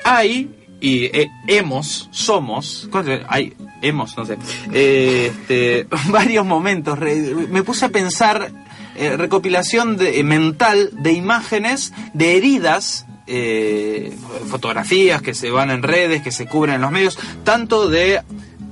Hay 0.04 0.50
y 0.82 1.06
eh, 1.06 1.30
hemos, 1.48 2.10
somos, 2.12 2.89
¿cómo 2.91 3.06
se- 3.06 3.22
hay, 3.30 3.54
hemos, 3.82 4.17
no 4.17 4.26
sé, 4.26 4.38
eh, 4.74 5.32
este, 5.32 5.88
varios 6.10 6.46
momentos. 6.46 7.00
re- 7.00 7.15
me 7.50 7.63
puse 7.63 7.86
a 7.86 7.89
pensar 7.89 8.52
eh, 8.95 9.17
recopilación 9.17 9.97
de, 9.97 10.19
eh, 10.19 10.23
mental 10.23 10.89
de 10.93 11.12
imágenes 11.13 11.93
de 12.13 12.38
heridas. 12.38 13.06
eh, 13.25 14.13
fotografías 14.49 15.21
que 15.21 15.34
se 15.34 15.49
van 15.49 15.71
en 15.71 15.82
redes, 15.82 16.21
que 16.21 16.32
se 16.32 16.45
cubren 16.45 16.75
en 16.75 16.82
los 16.82 16.91
medios, 16.91 17.17
tanto 17.45 17.88
de 17.88 18.21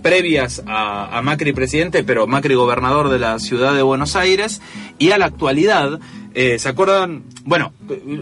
previas 0.01 0.62
a, 0.67 1.17
a 1.17 1.21
Macri 1.21 1.53
presidente, 1.53 2.03
pero 2.03 2.27
Macri 2.27 2.55
gobernador 2.55 3.07
de 3.07 3.17
la 3.17 3.39
ciudad 3.39 3.73
de 3.73 3.81
Buenos 3.81 4.17
Aires, 4.17 4.62
y 4.97 5.12
a 5.12 5.17
la 5.17 5.25
actualidad. 5.27 5.99
Eh, 6.34 6.60
¿Se 6.60 6.70
acuerdan? 6.70 7.24
Bueno, 7.44 7.74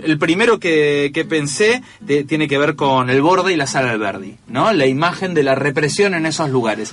el 0.04 0.18
primero 0.18 0.60
que, 0.60 1.26
pensé 1.30 1.84
tiene 2.28 2.48
que 2.48 2.58
ver 2.58 2.76
con 2.76 3.10
el 3.10 3.22
borde 3.22 3.54
y 3.54 3.56
la 3.56 3.68
sala 3.68 3.92
Alberdi, 3.92 4.38
¿no? 4.48 4.74
La 4.74 4.88
imagen 4.88 5.34
de 5.34 5.44
la 5.44 5.56
represión 5.56 6.14
en 6.14 6.26
esos 6.26 6.50
lugares. 6.50 6.92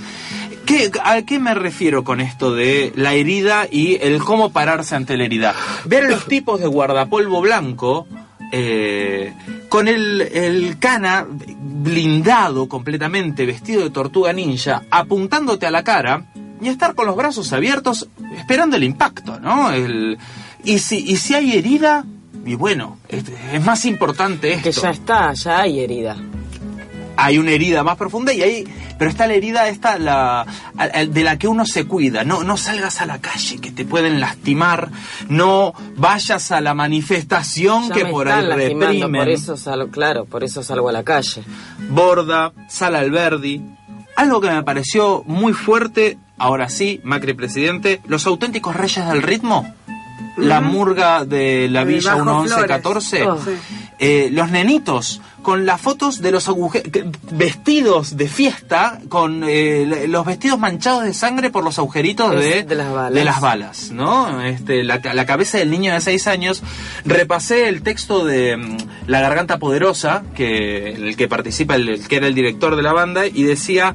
¿Qué, 0.67 0.91
¿A 1.05 1.23
qué 1.23 1.39
me 1.39 1.55
refiero 1.55 2.05
con 2.05 2.21
esto 2.21 2.55
de 2.55 2.93
la 2.97 3.15
herida 3.15 3.67
y 3.71 3.99
el 4.03 4.19
cómo 4.19 4.53
pararse 4.53 4.97
ante 4.97 5.17
la 5.17 5.25
herida? 5.25 5.55
Ver 5.85 6.11
los 6.11 6.27
tipos 6.27 6.61
de 6.61 6.67
guardapolvo 6.67 7.41
blanco 7.41 8.07
eh, 8.53 9.33
con 9.69 9.89
el, 9.89 10.21
el 10.21 10.79
cana 10.79 11.27
blindado 11.29 12.69
completamente, 12.69 13.47
vestido 13.47 13.83
de 13.85 13.91
tortuga 13.91 14.33
ninja, 14.33 14.83
apuntándote 14.91 15.67
a 15.67 15.71
la 15.71 15.85
cara 15.85 16.27
y 16.61 16.69
estar 16.69 16.95
con 16.95 17.07
los 17.07 17.17
brazos 17.17 17.53
abiertos 17.53 18.09
esperando 18.37 18.77
el 18.77 18.85
impacto, 18.85 19.39
¿no? 19.41 19.71
El, 19.71 20.19
y, 20.67 20.79
si, 20.79 20.99
y 20.99 21.17
si 21.17 21.35
hay 21.35 21.57
herida, 21.57 22.05
y 22.45 22.55
bueno, 22.55 22.99
es, 23.09 23.25
es 23.53 23.65
más 23.65 23.85
importante 23.85 24.53
esto. 24.53 24.65
Que 24.65 24.73
ya 24.73 24.91
está, 24.91 25.33
ya 25.33 25.61
hay 25.61 25.81
herida. 25.81 26.17
Hay 27.19 27.39
una 27.39 27.53
herida 27.53 27.83
más 27.83 27.97
profunda 27.97 28.31
y 28.35 28.43
hay, 28.43 28.69
pero 28.99 29.11
está 29.11 29.27
la 29.27 29.33
herida 29.33 29.69
esta 29.69 29.99
la, 29.99 30.45
de 31.09 31.25
la 31.25 31.39
que 31.39 31.49
uno 31.49 31.65
se 31.65 31.87
cuida. 31.87 32.25
No, 32.25 32.45
no 32.45 32.59
salgas 32.59 33.01
a 33.01 33.07
la 33.07 33.21
calle 33.23 33.59
que 33.59 33.71
te 33.73 33.87
pueden 33.87 34.21
lastimar. 34.21 34.91
No 35.31 35.73
vayas 35.97 36.53
a 36.53 36.61
la 36.61 36.75
manifestación 36.75 37.89
Ya 37.89 37.95
que 37.95 38.05
me 38.05 38.11
por 38.11 38.29
ahí 38.29 38.45
reprimen. 38.47 39.13
por 39.13 39.29
eso 39.31 39.57
salgo, 39.57 39.91
claro, 39.91 40.27
por 40.27 40.45
eso 40.45 40.63
salgo 40.63 40.91
a 40.91 40.93
la 40.93 41.05
calle. 41.05 41.43
Borda, 41.89 42.53
Sala 42.69 42.99
Alberdi. 42.99 43.63
Algo 44.17 44.41
que 44.43 44.51
me 44.51 44.63
pareció 44.63 45.23
muy 45.27 45.55
fuerte, 45.55 46.19
ahora 46.37 46.69
sí, 46.69 47.01
Macri 47.03 47.33
presidente, 47.33 48.01
los 48.07 48.27
auténticos 48.27 48.77
reyes 48.77 49.07
del 49.09 49.23
ritmo. 49.23 49.75
La 50.37 50.61
murga 50.61 51.25
de 51.25 51.69
la 51.69 51.85
Villa 51.85 52.15
Bajo 52.15 52.41
1114. 52.41 53.19
Flores. 53.23 53.43
Oh. 53.47 53.77
Eh, 53.99 54.29
los 54.31 54.51
nenitos 54.51 55.23
con 55.47 55.65
las 55.65 55.81
fotos 55.81 56.21
de 56.21 56.33
los 56.33 56.49
agujeros, 56.49 56.91
vestidos 57.31 58.17
de 58.17 58.29
fiesta, 58.29 58.99
con 59.09 59.45
eh, 59.47 60.07
los 60.09 60.27
vestidos 60.27 60.59
manchados 60.59 61.05
de 61.05 61.15
sangre 61.15 61.51
por 61.51 61.63
los 61.63 61.79
agujeritos 61.79 62.33
de, 62.33 62.65
de 62.65 62.75
las 62.75 62.93
balas. 62.93 63.15
de 63.15 63.25
las 63.25 63.41
balas, 63.41 63.91
¿no? 63.93 64.43
Este, 64.43 64.83
la, 64.83 65.01
la 65.15 65.25
cabeza 65.25 65.59
del 65.59 65.71
niño 65.71 65.95
de 65.95 66.01
6 66.01 66.27
años. 66.27 66.65
Repasé 67.05 67.69
el 67.69 67.83
texto 67.83 68.25
de 68.25 68.57
mm, 68.57 68.77
La 69.07 69.21
Garganta 69.21 69.59
Poderosa, 69.59 70.25
que 70.35 70.91
el 70.95 71.17
que 71.17 71.29
participa, 71.29 71.77
el, 71.77 71.91
el 71.91 72.09
que 72.09 72.17
era 72.17 72.27
el 72.27 72.35
director 72.35 72.75
de 72.75 72.83
la 72.83 72.93
banda, 72.93 73.27
y 73.27 73.45
decía 73.45 73.95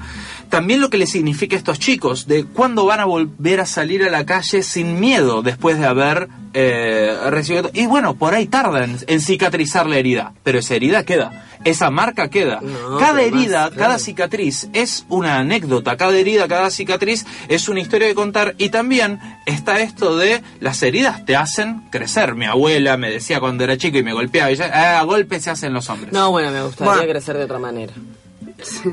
también 0.52 0.82
lo 0.82 0.90
que 0.92 0.98
le 1.00 1.08
significa 1.08 1.56
a 1.56 1.58
estos 1.60 1.80
chicos, 1.80 2.28
de 2.28 2.46
cuándo 2.46 2.86
van 2.86 3.00
a 3.00 3.06
volver 3.06 3.60
a 3.62 3.66
salir 3.66 4.04
a 4.04 4.10
la 4.12 4.26
calle 4.26 4.62
sin 4.62 5.00
miedo 5.00 5.42
después 5.42 5.80
de 5.80 5.88
haber 5.88 6.28
eh, 6.54 7.16
recibido... 7.30 7.72
Y 7.74 7.88
bueno, 7.88 8.16
por 8.16 8.34
ahí 8.36 8.46
tardan 8.46 8.98
en 9.08 9.22
cicatrizar 9.22 9.88
la 9.88 9.98
herida, 9.98 10.34
pero 10.44 10.60
esa 10.60 10.76
herida 10.76 11.04
queda, 11.06 11.46
esa 11.64 11.90
marca 11.90 12.30
queda. 12.30 12.60
No, 12.62 12.98
cada 13.00 13.14
más, 13.14 13.22
herida, 13.24 13.62
claro. 13.70 13.76
cada 13.78 14.00
cicatriz 14.00 14.68
es 14.74 15.06
una 15.08 15.38
anécdota, 15.40 15.96
cada 15.96 16.18
herida, 16.18 16.48
cada 16.50 16.70
cicatriz 16.70 17.26
es 17.48 17.70
una 17.70 17.80
historia 17.80 18.08
de 18.08 18.14
contar 18.16 18.54
y 18.58 18.68
también 18.70 19.20
está 19.46 19.80
esto 19.80 20.18
de 20.18 20.44
las 20.60 20.84
heridas 20.84 21.26
te 21.26 21.36
hacen 21.38 21.84
crecer. 21.92 22.36
Mi 22.36 22.46
abuela 22.46 22.98
me 22.98 23.10
decía 23.10 23.40
cuando 23.40 23.64
era 23.64 23.78
chico 23.78 23.98
y 23.98 24.04
me 24.04 24.12
golpeaba, 24.14 24.52
y 24.52 24.56
ya, 24.58 24.70
"Ah, 24.74 25.00
a 25.00 25.04
golpes 25.04 25.44
se 25.44 25.50
hacen 25.52 25.72
los 25.74 25.90
hombres. 25.90 26.12
No, 26.12 26.30
bueno, 26.32 26.52
me 26.52 26.62
gustaría 26.62 26.94
Bueno. 26.94 27.10
crecer 27.10 27.38
de 27.38 27.44
otra 27.46 27.60
manera. 27.60 27.94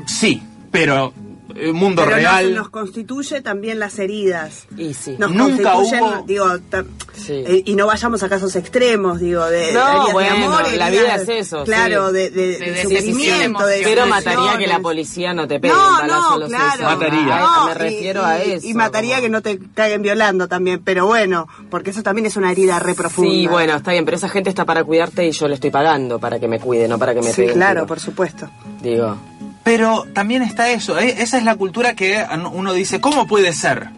Sí, 0.05 0.41
pero 0.71 1.13
el 1.55 1.73
mundo 1.73 2.03
Pero 2.05 2.15
real... 2.15 2.45
Nos, 2.53 2.55
nos 2.63 2.69
constituye 2.69 3.41
también 3.41 3.79
las 3.79 3.97
heridas. 3.99 4.65
Y 4.77 4.93
sí. 4.93 5.15
Nos 5.17 5.31
Nunca 5.31 5.71
constituyen, 5.73 6.03
hubo- 6.03 6.23
digo, 6.25 6.45
Sí. 7.15 7.33
eh, 7.45 7.63
y 7.65 7.75
no 7.75 7.85
vayamos 7.87 8.23
a 8.23 8.29
casos 8.29 8.55
extremos, 8.55 9.19
digo, 9.19 9.45
de 9.45 9.73
No, 9.73 9.79
heridas 9.89 10.05
de 10.07 10.13
bueno, 10.13 10.35
amor, 10.45 10.61
la 10.61 10.87
heridas- 10.89 10.91
vida 10.91 11.15
es 11.15 11.47
eso, 11.47 11.63
Claro, 11.65 12.07
sí. 12.09 12.13
de, 12.13 12.29
de, 12.29 12.47
De 12.47 12.59
de 12.59 12.71
decisión 12.71 12.91
sufrimiento, 13.01 13.65
de 13.65 13.81
Pero 13.83 14.05
mataría 14.07 14.57
que 14.57 14.67
la 14.67 14.79
policía 14.79 15.33
no 15.33 15.47
te 15.47 15.59
pegue 15.59 15.73
No, 15.73 15.89
un 15.89 15.97
balazo 15.97 16.29
no, 16.29 16.33
en 16.35 16.39
los 16.41 16.49
claro. 16.49 16.71
sesos. 16.71 16.85
Mataría. 16.85 17.35
A- 17.35 17.39
No, 17.39 17.65
me 17.65 17.71
y- 17.71 17.75
refiero 17.75 18.21
y, 18.21 18.25
a 18.25 18.43
eso. 18.43 18.67
Y 18.67 18.73
mataría 18.73 19.15
como- 19.15 19.23
que 19.23 19.29
no 19.29 19.41
te 19.41 19.59
caigan 19.73 20.01
violando 20.01 20.47
también, 20.47 20.81
pero 20.83 21.05
bueno, 21.07 21.47
porque 21.69 21.89
eso 21.89 22.03
también 22.03 22.25
es 22.27 22.37
una 22.37 22.51
herida 22.51 22.79
re 22.79 22.93
profunda. 22.95 23.31
Sí, 23.31 23.47
bueno, 23.47 23.75
está 23.75 23.91
bien, 23.91 24.05
pero 24.05 24.15
esa 24.17 24.29
gente 24.29 24.49
está 24.49 24.65
para 24.65 24.83
cuidarte 24.83 25.27
y 25.27 25.31
yo 25.31 25.47
le 25.47 25.55
estoy 25.55 25.71
pagando 25.71 26.19
para 26.19 26.39
que 26.39 26.47
me 26.47 26.59
cuide, 26.59 26.87
no 26.87 26.97
para 26.97 27.13
que 27.13 27.21
me 27.21 27.31
Sí, 27.33 27.41
pegue. 27.41 27.53
claro, 27.53 27.85
por 27.85 27.99
supuesto. 27.99 28.49
Digo, 28.81 29.17
Pero 29.63 30.05
también 30.13 30.41
está 30.41 30.69
eso, 30.69 30.97
¿eh? 30.99 31.15
esa 31.19 31.37
es 31.37 31.43
la 31.43 31.55
cultura 31.55 31.93
que 31.93 32.25
uno 32.53 32.73
dice, 32.73 32.99
¿cómo 33.01 33.27
puede 33.27 33.53
ser? 33.53 33.89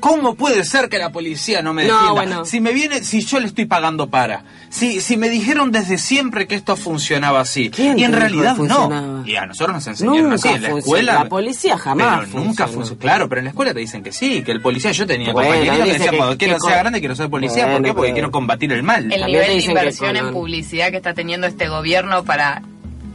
¿Cómo 0.00 0.36
puede 0.36 0.64
ser 0.64 0.88
que 0.88 0.96
la 0.98 1.10
policía 1.10 1.60
no 1.60 1.74
me 1.74 1.82
No, 1.84 1.92
defienda? 1.94 2.12
bueno. 2.12 2.44
Si 2.44 2.60
me 2.60 2.72
viene, 2.72 3.02
si 3.02 3.20
yo 3.24 3.40
le 3.40 3.46
estoy 3.48 3.66
pagando 3.66 4.08
para. 4.08 4.44
Si, 4.68 5.00
si 5.00 5.16
me 5.16 5.28
dijeron 5.28 5.72
desde 5.72 5.98
siempre 5.98 6.46
que 6.46 6.54
esto 6.54 6.76
funcionaba 6.76 7.40
así. 7.40 7.68
¿Quién 7.70 7.98
y 7.98 8.04
en 8.04 8.12
realidad 8.12 8.56
no. 8.58 9.24
Y 9.26 9.34
a 9.34 9.46
nosotros 9.46 9.74
nos 9.74 9.86
enseñaron 9.88 10.22
Nunca 10.30 10.34
así 10.36 10.48
en 10.50 10.62
la 10.62 10.68
escuela. 10.78 11.14
La 11.14 11.24
policía 11.28 11.76
jamás 11.76 12.26
Pero 12.30 12.44
nunca 12.44 12.68
funcionó. 12.68 13.00
Claro, 13.00 13.28
pero 13.28 13.40
en 13.40 13.46
la 13.46 13.50
escuela 13.50 13.74
te 13.74 13.80
dicen 13.80 14.04
que 14.04 14.12
sí, 14.12 14.42
que 14.44 14.52
el 14.52 14.60
policía, 14.62 14.92
yo 14.92 15.04
tenía 15.04 15.32
Bueno, 15.32 15.48
compañeritos 15.48 15.84
que 15.86 15.92
decían, 15.94 16.10
que- 16.10 16.16
cuando 16.16 16.38
quiero 16.38 16.54
que 16.54 16.60
ser 16.60 16.70
con- 16.70 16.78
grande 16.80 17.00
quiero 17.00 17.14
ser 17.16 17.30
policía. 17.30 17.62
¿Por 17.64 17.72
Bueno, 17.72 17.84
qué? 17.86 17.92
Porque 17.94 18.06
pero- 18.06 18.14
quiero 18.14 18.30
combatir 18.30 18.72
el 18.72 18.82
mal. 18.84 19.12
El 19.12 19.26
nivel 19.26 19.46
de 19.48 19.64
inversión 19.64 20.16
en 20.16 20.30
publicidad 20.32 20.90
que 20.92 20.96
está 20.98 21.12
teniendo 21.12 21.48
este 21.48 21.66
gobierno 21.66 22.22
para 22.22 22.62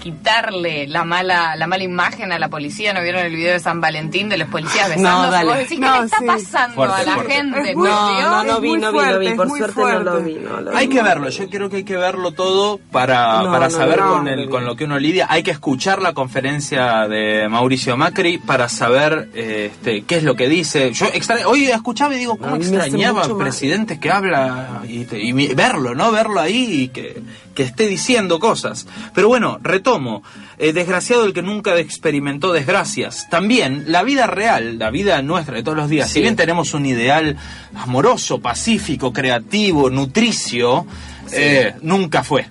quitarle 0.03 0.85
la 0.87 1.05
mala 1.05 1.55
la 1.55 1.65
mala 1.67 1.83
imagen 1.83 2.31
a 2.31 2.39
la 2.39 2.49
policía. 2.49 2.93
¿No 2.93 3.01
vieron 3.01 3.25
el 3.25 3.33
video 3.35 3.53
de 3.53 3.59
San 3.59 3.79
Valentín 3.81 4.27
de 4.29 4.37
los 4.37 4.49
policías 4.49 4.89
No, 4.89 4.95
besándose? 4.95 5.31
dale. 5.31 5.45
Vos 5.49 5.57
decís, 5.57 5.79
¿qué 5.79 5.85
No, 5.85 5.99
le 5.99 6.05
está 6.05 6.17
sí. 6.19 6.25
pasando 6.25 6.75
Fuerte, 6.75 6.95
a 6.95 7.03
la 7.05 7.13
fuerte. 7.13 7.33
gente? 7.33 7.57
Es 7.71 7.75
muy- 7.75 7.87
por 7.89 7.89
no, 7.89 8.21
no, 8.21 8.43
no 8.43 8.59
vi, 8.61 8.73
no 8.77 8.91
vi, 8.91 8.99
no 8.99 9.19
vi. 9.19 9.29
Por 9.33 9.47
suerte 9.49 9.81
no 9.81 9.99
lo 9.99 10.21
vi. 10.21 10.33
No 10.35 10.61
lo 10.61 10.75
Hay 10.75 10.87
vi. 10.87 10.95
que 10.95 11.01
verlo, 11.01 11.29
yo 11.29 11.49
creo 11.49 11.69
que 11.69 11.75
hay 11.77 11.83
que 11.85 11.95
verlo 11.97 12.31
todo 12.31 12.79
para, 12.91 13.41
No, 13.43 13.51
para 13.51 13.69
no, 13.69 13.71
saber 13.71 13.99
no, 14.01 14.09
con, 14.13 14.25
no, 14.25 14.31
el, 14.31 14.45
no. 14.45 14.51
con 14.51 14.65
lo 14.65 14.75
que 14.75 14.83
uno 14.83 14.99
lidia. 14.99 15.27
Hay 15.29 15.41
que 15.43 15.51
escuchar 15.51 16.01
la 16.01 16.13
conferencia 16.13 17.07
de 17.07 17.47
Mauricio 17.49 17.95
Macri 17.95 18.37
para 18.39 18.67
saber 18.69 19.29
este, 19.33 20.03
qué 20.03 20.17
es 20.17 20.23
lo 20.23 20.35
que 20.35 20.49
dice. 20.49 20.91
Yo 20.91 21.05
extra- 21.13 21.47
hoy 21.47 21.65
escuchaba 21.67 22.13
y 22.13 22.19
digo, 22.19 22.35
¿cómo 22.37 22.57
extrañaba 22.57 23.27
mal. 23.27 23.37
presidentes 23.37 23.99
que 23.99 24.11
habla 24.11 24.81
y, 24.87 25.05
te- 25.05 25.21
y 25.23 25.31
mi- 25.33 25.47
verlo, 25.47 25.95
¿no? 25.95 26.11
Verlo 26.11 26.39
ahí 26.41 26.83
y 26.83 26.87
que, 26.89 27.21
que 27.55 27.63
esté 27.63 27.87
diciendo 27.87 28.39
cosas. 28.39 28.85
Pero 29.13 29.27
bueno, 29.29 29.59
retomo. 29.61 29.92
Tomo. 29.93 30.23
Eh, 30.57 30.73
desgraciado 30.73 31.25
el 31.25 31.33
que 31.33 31.41
nunca 31.41 31.77
experimentó 31.77 32.51
desgracias. 32.53 33.27
También 33.29 33.85
la 33.87 34.03
vida 34.03 34.27
real, 34.27 34.79
la 34.79 34.89
vida 34.89 35.21
nuestra 35.21 35.55
de 35.55 35.63
todos 35.63 35.77
los 35.77 35.89
días, 35.89 36.09
si 36.09 36.21
bien 36.21 36.35
tenemos 36.35 36.73
un 36.73 36.85
ideal 36.85 37.37
amoroso, 37.75 38.39
pacífico, 38.39 39.11
creativo, 39.13 39.89
nutricio, 39.89 40.85
eh, 41.31 41.73
nunca 41.81 42.23
fue. 42.23 42.47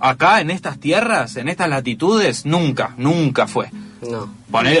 Acá, 0.00 0.40
en 0.40 0.50
estas 0.50 0.78
tierras, 0.80 1.36
en 1.36 1.48
estas 1.48 1.68
latitudes, 1.68 2.46
nunca, 2.46 2.94
nunca 2.96 3.46
fue. 3.46 3.70
No. 4.02 4.32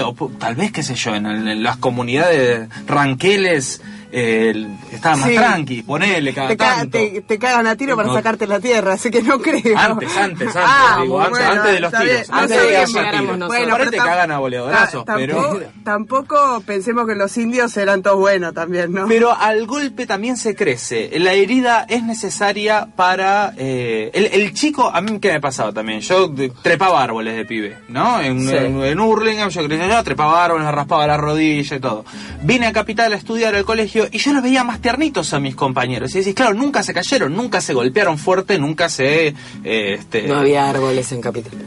O 0.08 0.30
tal 0.38 0.54
vez, 0.54 0.72
qué 0.72 0.82
sé 0.82 0.94
yo, 0.94 1.14
en, 1.14 1.26
el- 1.26 1.46
en 1.46 1.62
las 1.62 1.76
comunidades 1.76 2.68
ranqueles 2.86 3.82
eh, 4.12 4.66
estaba 4.92 5.16
más 5.16 5.28
Sí. 5.28 5.34
tranqui, 5.36 5.82
ponele 5.82 6.32
cada 6.34 6.48
Te, 6.48 6.56
tanto. 6.56 6.98
te- 6.98 7.22
te 7.26 7.38
cagan 7.38 7.66
a 7.66 7.76
tiro 7.76 7.96
para 7.96 8.08
No. 8.08 8.14
sacarte 8.14 8.46
la 8.46 8.60
tierra, 8.60 8.94
así 8.94 9.10
que 9.10 9.22
no 9.22 9.38
creo. 9.40 9.76
Antes, 9.78 10.16
antes, 10.16 10.48
antes, 10.48 10.48
Ah, 10.56 10.98
digo, 11.02 11.20
antes, 11.20 11.38
bueno, 11.38 11.52
antes 11.62 11.72
de 11.74 11.80
los 11.80 11.90
tiros. 11.92 12.04
bien. 12.06 12.24
Antes 12.30 12.48
de 12.62 12.68
que 12.68 12.86
tiros. 12.86 13.48
Bueno, 13.48 13.76
pero 13.78 13.90
te 13.90 13.96
cagan 13.96 14.30
a 14.32 14.38
boleadrazos, 14.38 15.04
Ta- 15.04 15.14
pero... 15.16 15.60
tampoco, 15.84 16.62
pensemos 16.66 17.06
que 17.06 17.14
los 17.14 17.36
indios 17.36 17.76
eran 17.76 18.02
todos 18.02 18.18
buenos 18.18 18.54
también, 18.54 18.92
¿no? 18.92 19.06
Pero 19.08 19.32
al 19.36 19.66
golpe 19.66 20.06
también 20.06 20.36
se 20.36 20.54
crece. 20.54 21.10
La 21.18 21.32
herida 21.32 21.84
es 21.88 22.02
necesaria 22.02 22.88
para... 22.96 23.52
eh, 23.56 24.10
el, 24.14 24.26
el 24.32 24.54
chico, 24.54 24.90
a 24.92 25.00
mí 25.00 25.18
qué 25.20 25.32
me 25.32 25.40
pasaba 25.40 25.72
también. 25.72 26.00
Yo 26.00 26.30
trepaba 26.62 27.02
árboles 27.02 27.36
de 27.36 27.44
pibe, 27.44 27.78
¿no? 27.88 28.20
En, 28.20 28.40
Sí. 28.48 28.54
en, 28.56 28.82
en 28.82 29.00
Hurlingham, 29.00 29.50
yo 29.50 29.60
trepaba 30.04 30.44
árboles, 30.44 30.66
me 30.66 30.72
raspaba 30.72 31.06
la 31.06 31.16
rodilla 31.16 31.76
y 31.76 31.80
todo. 31.80 32.04
Vine 32.42 32.66
a 32.66 32.72
Capital 32.72 33.12
a 33.12 33.16
estudiar 33.16 33.54
al 33.54 33.64
colegio 33.64 33.99
y 34.10 34.18
yo 34.18 34.32
los 34.32 34.42
veía 34.42 34.64
más 34.64 34.80
tiernitos 34.80 35.32
a 35.34 35.40
mis 35.40 35.54
compañeros. 35.54 36.14
Y 36.14 36.18
decís, 36.18 36.34
claro, 36.34 36.54
nunca 36.54 36.82
se 36.82 36.92
cayeron, 36.94 37.34
nunca 37.34 37.60
se 37.60 37.74
golpearon 37.74 38.18
fuerte, 38.18 38.58
nunca 38.58 38.88
se... 38.88 39.28
eh, 39.64 39.94
este, 39.98 40.22
No 40.28 40.36
había 40.38 40.68
árboles 40.68 41.10
en 41.12 41.20
Capital. 41.20 41.52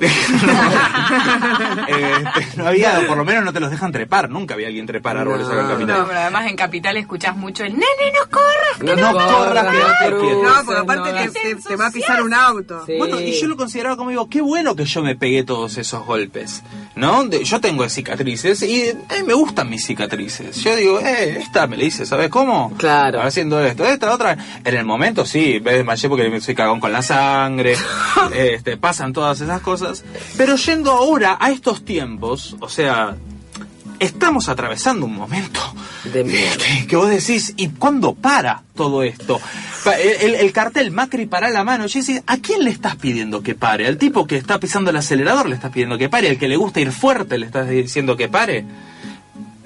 este, 1.87 2.57
no 2.57 2.67
había, 2.67 3.05
por 3.07 3.17
lo 3.17 3.25
menos 3.25 3.43
no 3.43 3.53
te 3.53 3.59
los 3.59 3.71
dejan 3.71 3.91
trepar. 3.91 4.29
Nunca 4.29 4.53
había 4.53 4.67
alguien 4.67 4.85
trepar 4.85 5.17
árboles 5.17 5.47
acá 5.47 5.61
en 5.61 5.67
Capital. 5.67 5.99
No, 5.99 6.07
pero 6.07 6.19
además 6.19 6.47
en 6.47 6.55
Capital 6.55 6.97
escuchás 6.97 7.35
mucho 7.35 7.63
el 7.63 7.73
nene, 7.73 7.85
no 8.13 8.29
corras, 8.29 8.77
que 8.79 8.83
No, 8.85 8.95
no, 8.95 9.11
no 9.19 9.27
corras. 9.37 9.65
No, 9.65 10.65
porque 10.65 10.79
aparte 10.79 11.11
te, 11.29 11.55
te- 11.55 11.61
te 11.61 11.75
va 11.75 11.87
a 11.87 11.91
pisar 11.91 12.21
un 12.23 12.33
auto. 12.33 12.85
Bueno, 12.97 13.19
y 13.19 13.39
yo 13.39 13.47
lo 13.47 13.57
consideraba 13.57 13.97
como 13.97 14.09
digo, 14.09 14.29
qué 14.29 14.41
bueno 14.41 14.75
que 14.75 14.85
yo 14.85 15.01
me 15.03 15.15
pegué 15.15 15.43
todos 15.43 15.77
esos 15.77 16.05
golpes, 16.05 16.63
¿no? 16.95 17.23
De- 17.25 17.43
yo 17.43 17.59
tengo 17.61 17.87
cicatrices 17.89 18.61
y 18.63 18.81
eh, 18.83 18.95
me 19.25 19.33
gustan 19.33 19.69
mis 19.69 19.85
cicatrices. 19.85 20.63
Yo 20.63 20.75
digo, 20.75 20.99
eh, 20.99 21.37
esta 21.39 21.67
me 21.67 21.77
la 21.77 21.83
hice, 21.83 22.05
¿sabes 22.05 22.22
cómo? 22.29 22.73
Claro. 22.77 23.21
Haciendo 23.21 23.63
esto, 23.63 23.85
esta, 23.85 24.13
otra. 24.13 24.37
En 24.63 24.75
el 24.75 24.85
momento 24.85 25.25
sí, 25.25 25.59
me 25.63 25.73
desmayé 25.73 26.09
porque 26.09 26.29
me 26.29 26.41
soy 26.41 26.55
cagón 26.55 26.79
con 26.79 26.91
la 26.91 27.01
sangre, 27.01 27.75
este, 28.35 28.77
pasan 28.77 29.13
todas 29.13 29.39
esas 29.41 29.61
cosas. 29.61 30.03
Pero 30.37 30.55
yendo 30.55 30.91
ahora 30.91 31.37
a 31.39 31.51
estos 31.51 31.83
tiempos, 31.85 32.55
o 32.59 32.69
sea, 32.69 33.15
estamos 33.99 34.49
atravesando 34.49 35.05
un 35.05 35.15
momento 35.15 35.59
De 36.11 36.23
que, 36.25 36.87
que 36.87 36.95
vos 36.95 37.09
decís, 37.09 37.53
¿y 37.57 37.69
cuándo 37.69 38.13
para 38.15 38.63
todo 38.75 39.03
esto? 39.03 39.39
El- 40.21 40.35
el 40.35 40.51
cartel 40.53 40.91
Macri 40.91 41.25
para 41.25 41.49
la 41.49 41.63
mano, 41.63 41.85
y 41.85 41.87
decís, 41.99 42.21
¿a 42.25 42.37
quién 42.37 42.63
le 42.63 42.69
estás 42.71 42.95
pidiendo 42.95 43.41
que 43.43 43.53
pare? 43.55 43.87
¿Al 43.87 43.97
tipo 43.97 44.25
que 44.27 44.37
está 44.37 44.59
pisando 44.59 44.89
el 44.91 44.97
acelerador 44.97 45.47
le 45.47 45.55
estás 45.55 45.71
pidiendo 45.71 45.97
que 45.97 46.09
pare? 46.09 46.29
¿Al 46.29 46.37
que 46.37 46.47
le 46.47 46.55
gusta 46.57 46.79
ir 46.79 46.91
fuerte 46.91 47.37
le 47.37 47.45
estás 47.45 47.67
diciendo 47.69 48.15
que 48.17 48.27
pare? 48.29 48.65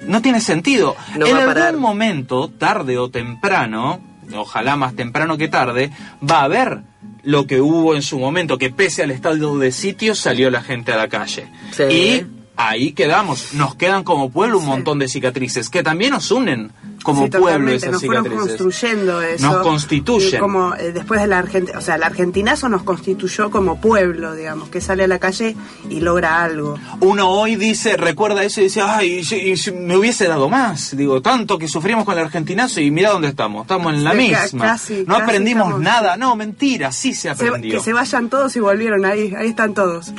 No 0.08 0.22
tiene 0.22 0.40
sentido. 0.40 0.96
No 1.16 1.26
en 1.26 1.36
algún 1.36 1.54
parar. 1.54 1.76
momento, 1.76 2.48
tarde 2.48 2.98
o 2.98 3.10
temprano, 3.10 4.00
ojalá 4.34 4.76
más 4.76 4.96
temprano 4.96 5.36
que 5.36 5.48
tarde, 5.48 5.90
va 6.28 6.40
a 6.40 6.44
haber 6.44 6.80
lo 7.22 7.46
que 7.46 7.60
hubo 7.60 7.94
en 7.94 8.02
su 8.02 8.18
momento, 8.18 8.58
que 8.58 8.70
pese 8.70 9.02
al 9.02 9.10
estado 9.10 9.58
de 9.58 9.70
sitio 9.70 10.14
salió 10.14 10.50
la 10.50 10.62
gente 10.62 10.92
a 10.92 10.96
la 10.96 11.08
calle. 11.08 11.48
Sí. 11.72 11.82
Y 11.82 12.26
ahí 12.56 12.92
quedamos. 12.92 13.54
Nos 13.54 13.74
quedan 13.74 14.02
como 14.02 14.30
pueblo 14.30 14.58
un 14.58 14.66
montón 14.66 14.98
de 14.98 15.08
cicatrices 15.08 15.68
que 15.68 15.82
también 15.82 16.12
nos 16.12 16.30
unen 16.30 16.72
como 17.02 17.24
Sí, 17.24 17.30
pueblo 17.30 17.70
esas 17.70 17.92
nos 17.92 18.04
fueron 18.04 18.24
cicatrices. 18.24 18.56
construyendo 18.60 19.22
eso. 19.22 19.46
Nos 19.52 19.62
constituyen. 19.62 20.40
Como 20.40 20.74
eh, 20.74 20.92
después 20.92 21.20
de 21.20 21.26
la 21.26 21.38
Argentina, 21.38 21.78
o 21.78 21.80
sea, 21.80 21.94
el 21.94 22.02
argentinazo 22.02 22.68
nos 22.68 22.82
constituyó 22.82 23.50
como 23.50 23.80
pueblo, 23.80 24.34
digamos, 24.34 24.68
que 24.68 24.80
sale 24.80 25.04
a 25.04 25.06
la 25.08 25.18
calle 25.18 25.56
y 25.88 26.00
logra 26.00 26.42
algo. 26.42 26.76
Uno 27.00 27.30
hoy 27.30 27.56
dice, 27.56 27.96
recuerda 27.96 28.42
eso 28.44 28.60
y 28.60 28.64
dice, 28.64 28.82
ay, 28.82 29.22
y- 29.30 29.52
y 29.52 29.72
me 29.72 29.96
hubiese 29.96 30.26
dado 30.28 30.48
más. 30.48 30.96
Digo, 30.96 31.22
tanto 31.22 31.58
que 31.58 31.68
sufrimos 31.68 32.04
con 32.04 32.18
el 32.18 32.24
argentinazo 32.24 32.80
y 32.80 32.90
mira 32.90 33.10
dónde 33.10 33.28
estamos. 33.28 33.62
Estamos 33.62 33.94
en 33.94 34.04
la 34.04 34.12
Sí, 34.12 34.16
misma. 34.18 34.64
casi, 34.64 35.04
no 35.06 35.14
casi 35.14 35.22
aprendimos 35.22 35.64
estamos- 35.68 35.80
nada. 35.82 36.16
No, 36.16 36.36
mentira, 36.36 36.92
sí 36.92 37.14
se 37.14 37.22
Se- 37.22 37.30
aprendió. 37.30 37.78
que 37.78 37.80
se 37.84 37.92
vayan 37.92 38.28
todos 38.28 38.54
y 38.56 38.60
volvieron 38.60 39.04
ahí, 39.04 39.32
ahí 39.36 39.48
están 39.48 39.72
todos. 39.74 40.12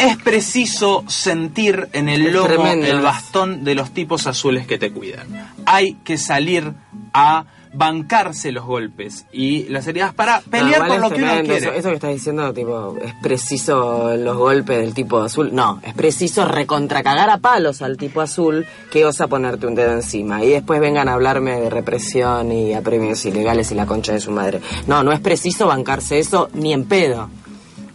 Es 0.00 0.16
preciso 0.18 1.04
sentir 1.06 1.88
en 1.92 2.08
el 2.08 2.32
lomo 2.32 2.46
tremendo. 2.46 2.86
el 2.86 3.00
bastón 3.00 3.64
de 3.64 3.74
los 3.74 3.92
tipos 3.92 4.26
azules 4.26 4.66
que 4.66 4.78
te 4.78 4.92
cuidan. 4.92 5.52
Hay 5.66 5.94
que 6.04 6.18
salir 6.18 6.72
a 7.12 7.44
bancarse 7.74 8.52
los 8.52 8.64
golpes 8.64 9.26
y 9.32 9.64
las 9.64 9.86
heridas 9.86 10.14
para 10.14 10.40
pelear 10.40 10.82
No, 10.82 10.88
por 10.88 11.00
lo 11.00 11.10
que 11.10 11.22
uno 11.22 11.32
quiere. 11.42 11.56
Eso, 11.56 11.72
eso 11.72 11.88
que 11.88 11.94
estás 11.94 12.10
diciendo, 12.10 12.52
tipo, 12.54 12.96
es 13.02 13.12
preciso 13.20 14.16
los 14.16 14.36
golpes 14.36 14.78
del 14.78 14.94
tipo 14.94 15.20
azul. 15.20 15.50
No, 15.52 15.80
es 15.82 15.94
preciso 15.94 16.46
recontracagar 16.46 17.30
a 17.30 17.38
palos 17.38 17.82
al 17.82 17.96
tipo 17.96 18.20
azul 18.20 18.64
que 18.90 19.04
osa 19.04 19.26
ponerte 19.26 19.66
un 19.66 19.74
dedo 19.74 19.92
encima. 19.92 20.42
Y 20.44 20.50
después 20.50 20.80
vengan 20.80 21.08
a 21.08 21.14
hablarme 21.14 21.60
de 21.60 21.70
represión 21.70 22.52
y 22.52 22.74
a 22.74 22.82
premios 22.82 23.24
ilegales 23.26 23.70
y 23.72 23.74
la 23.74 23.86
concha 23.86 24.12
de 24.12 24.20
su 24.20 24.30
madre. 24.30 24.60
No, 24.86 25.02
no 25.02 25.12
es 25.12 25.20
preciso 25.20 25.66
bancarse 25.66 26.18
eso 26.18 26.48
ni 26.54 26.72
en 26.72 26.84
pedo. 26.84 27.28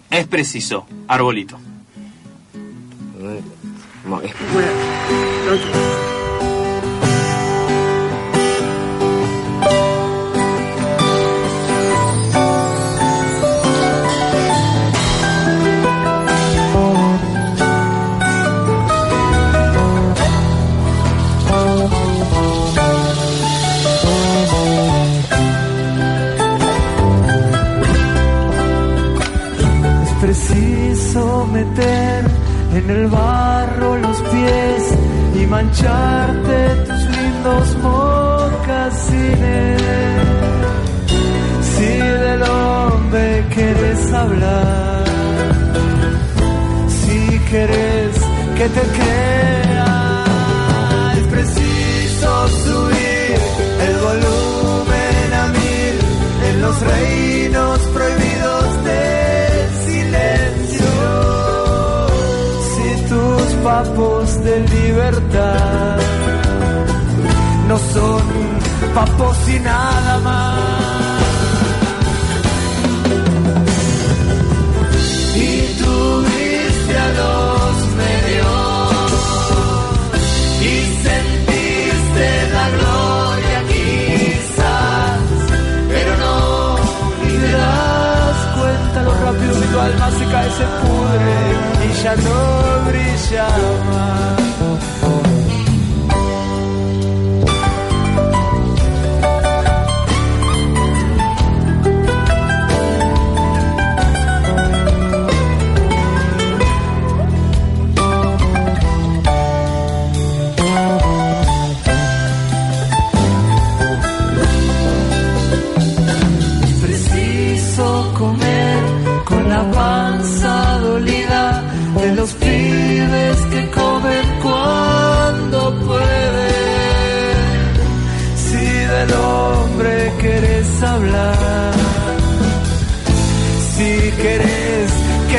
Es 0.10 0.28
preciso, 0.28 0.86
arbolito. 1.07 1.57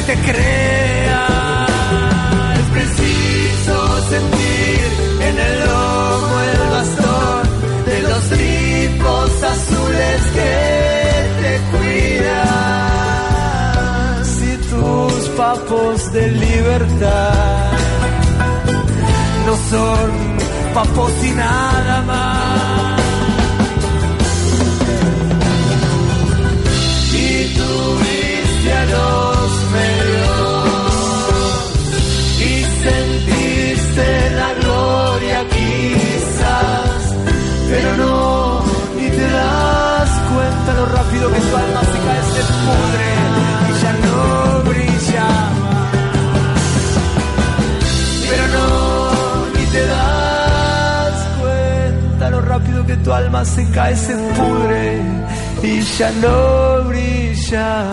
Que 0.01 0.15
te 0.15 0.17
crea, 0.33 1.67
es 2.55 2.67
preciso 2.77 3.75
sentir 4.09 4.81
en 5.29 5.39
el 5.39 5.61
lomo 5.61 6.41
el 6.41 6.61
bastón 6.77 7.43
de 7.87 7.97
los 8.03 8.23
tipos 8.31 9.43
azules 9.43 10.21
que 10.37 10.55
te 11.43 11.53
cuidan. 11.73 13.01
Si 14.25 14.51
tus 14.71 15.15
papos 15.37 16.13
de 16.13 16.25
libertad 16.31 17.73
no 19.47 19.55
son 19.71 20.11
papos 20.75 21.13
y 21.25 21.31
nada 21.33 22.03
más. 22.03 23.00
Rápido 41.21 41.33
que 41.33 41.37
tu 41.41 41.57
alma 41.57 41.81
se 41.85 41.99
cae, 42.07 42.23
se 42.33 42.43
pudre 42.65 43.09
y 43.69 43.83
ya 43.83 43.93
no 44.05 44.17
brillaba. 44.71 45.83
Pero 48.29 48.45
no, 48.55 49.47
ni 49.55 49.67
te 49.67 49.87
das 49.87 51.15
cuenta 51.41 52.31
lo 52.31 52.41
rápido 52.41 52.87
que 52.87 52.97
tu 52.97 53.13
alma 53.13 53.45
se 53.45 53.71
cae, 53.71 53.97
se 53.97 54.15
pudre 54.15 55.03
y 55.63 55.81
ya 55.83 56.11
no 56.23 56.85
brilla. 56.89 57.91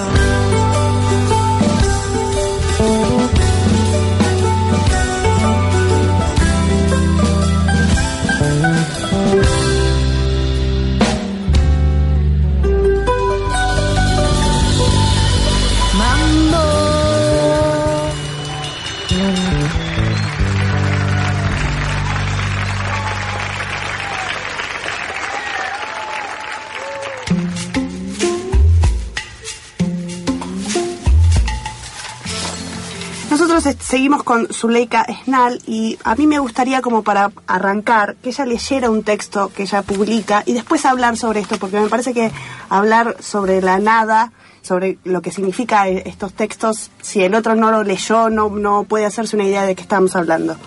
Seguimos 33.87 34.23
con 34.23 34.51
Zuleika 34.51 35.05
Snal 35.23 35.61
y 35.65 35.97
a 36.03 36.15
mí 36.15 36.27
me 36.27 36.39
gustaría 36.39 36.81
como 36.81 37.03
para 37.03 37.31
arrancar 37.47 38.17
que 38.17 38.29
ella 38.29 38.45
leyera 38.45 38.89
un 38.89 39.03
texto 39.03 39.49
que 39.55 39.63
ella 39.63 39.81
publica 39.81 40.43
y 40.45 40.51
después 40.51 40.85
hablar 40.85 41.15
sobre 41.15 41.39
esto, 41.39 41.57
porque 41.57 41.79
me 41.79 41.87
parece 41.87 42.13
que 42.13 42.29
hablar 42.67 43.15
sobre 43.21 43.61
la 43.61 43.79
nada, 43.79 44.33
sobre 44.61 44.97
lo 45.05 45.21
que 45.21 45.31
significa 45.31 45.87
eh, 45.87 46.03
estos 46.05 46.33
textos, 46.33 46.91
si 47.01 47.23
el 47.23 47.33
otro 47.33 47.55
no 47.55 47.71
lo 47.71 47.83
leyó, 47.83 48.29
no, 48.29 48.49
no 48.49 48.83
puede 48.83 49.05
hacerse 49.05 49.37
una 49.37 49.45
idea 49.45 49.65
de 49.65 49.75
qué 49.75 49.83
estamos 49.83 50.17
hablando. 50.17 50.57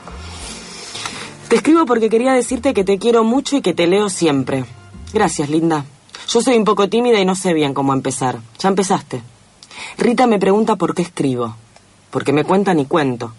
Te 1.48 1.56
escribo 1.56 1.84
porque 1.84 2.08
quería 2.08 2.32
decirte 2.32 2.72
que 2.72 2.84
te 2.84 2.98
quiero 2.98 3.22
mucho 3.22 3.56
y 3.56 3.60
que 3.60 3.74
te 3.74 3.86
leo 3.86 4.08
siempre. 4.08 4.64
Gracias, 5.12 5.50
linda. 5.50 5.84
Yo 6.26 6.40
soy 6.40 6.56
un 6.56 6.64
poco 6.64 6.88
tímida 6.88 7.20
y 7.20 7.26
no 7.26 7.34
sé 7.34 7.52
bien 7.52 7.74
cómo 7.74 7.92
empezar. 7.92 8.38
Ya 8.58 8.70
empezaste. 8.70 9.20
Rita 9.98 10.26
me 10.26 10.38
pregunta 10.38 10.76
por 10.76 10.94
qué 10.94 11.02
escribo. 11.02 11.54
Porque 12.10 12.32
me 12.32 12.44
cuentan 12.44 12.78
y 12.78 12.86
cuento. 12.86 13.32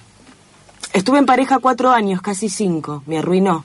Estuve 0.93 1.19
en 1.19 1.25
pareja 1.25 1.59
cuatro 1.59 1.91
años, 1.91 2.21
casi 2.21 2.49
cinco. 2.49 3.03
Me 3.05 3.17
arruinó. 3.17 3.63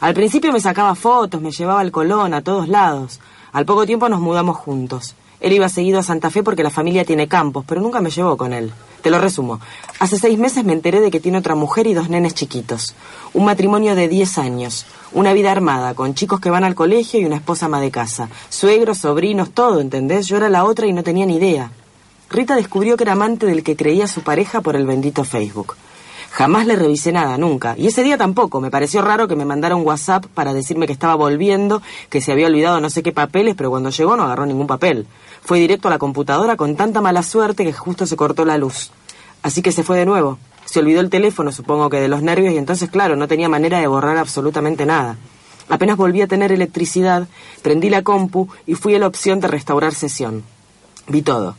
Al 0.00 0.14
principio 0.14 0.52
me 0.52 0.60
sacaba 0.60 0.94
fotos, 0.94 1.40
me 1.40 1.52
llevaba 1.52 1.80
al 1.80 1.92
Colón, 1.92 2.34
a 2.34 2.42
todos 2.42 2.68
lados. 2.68 3.20
Al 3.52 3.64
poco 3.64 3.86
tiempo 3.86 4.08
nos 4.08 4.20
mudamos 4.20 4.56
juntos. 4.56 5.14
Él 5.40 5.52
iba 5.52 5.68
seguido 5.68 5.98
a 5.98 6.04
Santa 6.04 6.30
Fe 6.30 6.44
porque 6.44 6.62
la 6.62 6.70
familia 6.70 7.04
tiene 7.04 7.26
campos, 7.26 7.64
pero 7.66 7.80
nunca 7.80 8.00
me 8.00 8.10
llevó 8.10 8.36
con 8.36 8.52
él. 8.52 8.72
Te 9.02 9.10
lo 9.10 9.18
resumo. 9.18 9.58
Hace 9.98 10.16
seis 10.16 10.38
meses 10.38 10.64
me 10.64 10.72
enteré 10.72 11.00
de 11.00 11.10
que 11.10 11.18
tiene 11.18 11.38
otra 11.38 11.56
mujer 11.56 11.88
y 11.88 11.94
dos 11.94 12.08
nenes 12.08 12.34
chiquitos. 12.34 12.94
Un 13.34 13.44
matrimonio 13.44 13.96
de 13.96 14.06
diez 14.06 14.38
años. 14.38 14.86
Una 15.12 15.32
vida 15.32 15.50
armada, 15.50 15.94
con 15.94 16.14
chicos 16.14 16.38
que 16.38 16.50
van 16.50 16.62
al 16.62 16.76
colegio 16.76 17.18
y 17.20 17.24
una 17.24 17.36
esposa 17.36 17.66
ama 17.66 17.80
de 17.80 17.90
casa. 17.90 18.28
Suegros, 18.48 18.98
sobrinos, 18.98 19.50
todo, 19.50 19.80
¿entendés? 19.80 20.28
Yo 20.28 20.36
era 20.36 20.48
la 20.48 20.64
otra 20.64 20.86
y 20.86 20.92
no 20.92 21.02
tenía 21.02 21.26
ni 21.26 21.36
idea. 21.36 21.72
Rita 22.32 22.56
descubrió 22.56 22.96
que 22.96 23.04
era 23.04 23.12
amante 23.12 23.46
del 23.46 23.62
que 23.62 23.76
creía 23.76 24.06
su 24.06 24.22
pareja 24.22 24.62
por 24.62 24.74
el 24.74 24.86
bendito 24.86 25.22
Facebook. 25.22 25.76
Jamás 26.30 26.66
le 26.66 26.76
revisé 26.76 27.12
nada, 27.12 27.36
nunca. 27.36 27.74
Y 27.76 27.88
ese 27.88 28.02
día 28.02 28.16
tampoco. 28.16 28.58
Me 28.58 28.70
pareció 28.70 29.02
raro 29.02 29.28
que 29.28 29.36
me 29.36 29.44
mandara 29.44 29.76
un 29.76 29.86
WhatsApp 29.86 30.24
para 30.26 30.54
decirme 30.54 30.86
que 30.86 30.94
estaba 30.94 31.14
volviendo, 31.14 31.82
que 32.08 32.22
se 32.22 32.32
había 32.32 32.46
olvidado 32.46 32.80
no 32.80 32.88
sé 32.88 33.02
qué 33.02 33.12
papeles, 33.12 33.54
pero 33.54 33.68
cuando 33.68 33.90
llegó 33.90 34.16
no 34.16 34.22
agarró 34.22 34.46
ningún 34.46 34.66
papel. 34.66 35.06
Fue 35.42 35.60
directo 35.60 35.88
a 35.88 35.90
la 35.90 35.98
computadora 35.98 36.56
con 36.56 36.74
tanta 36.74 37.02
mala 37.02 37.22
suerte 37.22 37.64
que 37.64 37.72
justo 37.74 38.06
se 38.06 38.16
cortó 38.16 38.46
la 38.46 38.56
luz. 38.56 38.92
Así 39.42 39.60
que 39.60 39.72
se 39.72 39.82
fue 39.82 39.98
de 39.98 40.06
nuevo. 40.06 40.38
Se 40.64 40.78
olvidó 40.78 41.00
el 41.00 41.10
teléfono, 41.10 41.52
supongo 41.52 41.90
que 41.90 42.00
de 42.00 42.08
los 42.08 42.22
nervios, 42.22 42.54
y 42.54 42.56
entonces, 42.56 42.88
claro, 42.88 43.14
no 43.14 43.28
tenía 43.28 43.50
manera 43.50 43.78
de 43.78 43.88
borrar 43.88 44.16
absolutamente 44.16 44.86
nada. 44.86 45.18
Apenas 45.68 45.98
volví 45.98 46.22
a 46.22 46.28
tener 46.28 46.50
electricidad, 46.50 47.28
prendí 47.60 47.90
la 47.90 48.02
compu 48.02 48.48
y 48.66 48.74
fui 48.74 48.94
a 48.94 48.98
la 48.98 49.06
opción 49.06 49.40
de 49.40 49.48
restaurar 49.48 49.94
sesión. 49.94 50.44
Vi 51.08 51.20
todo. 51.20 51.56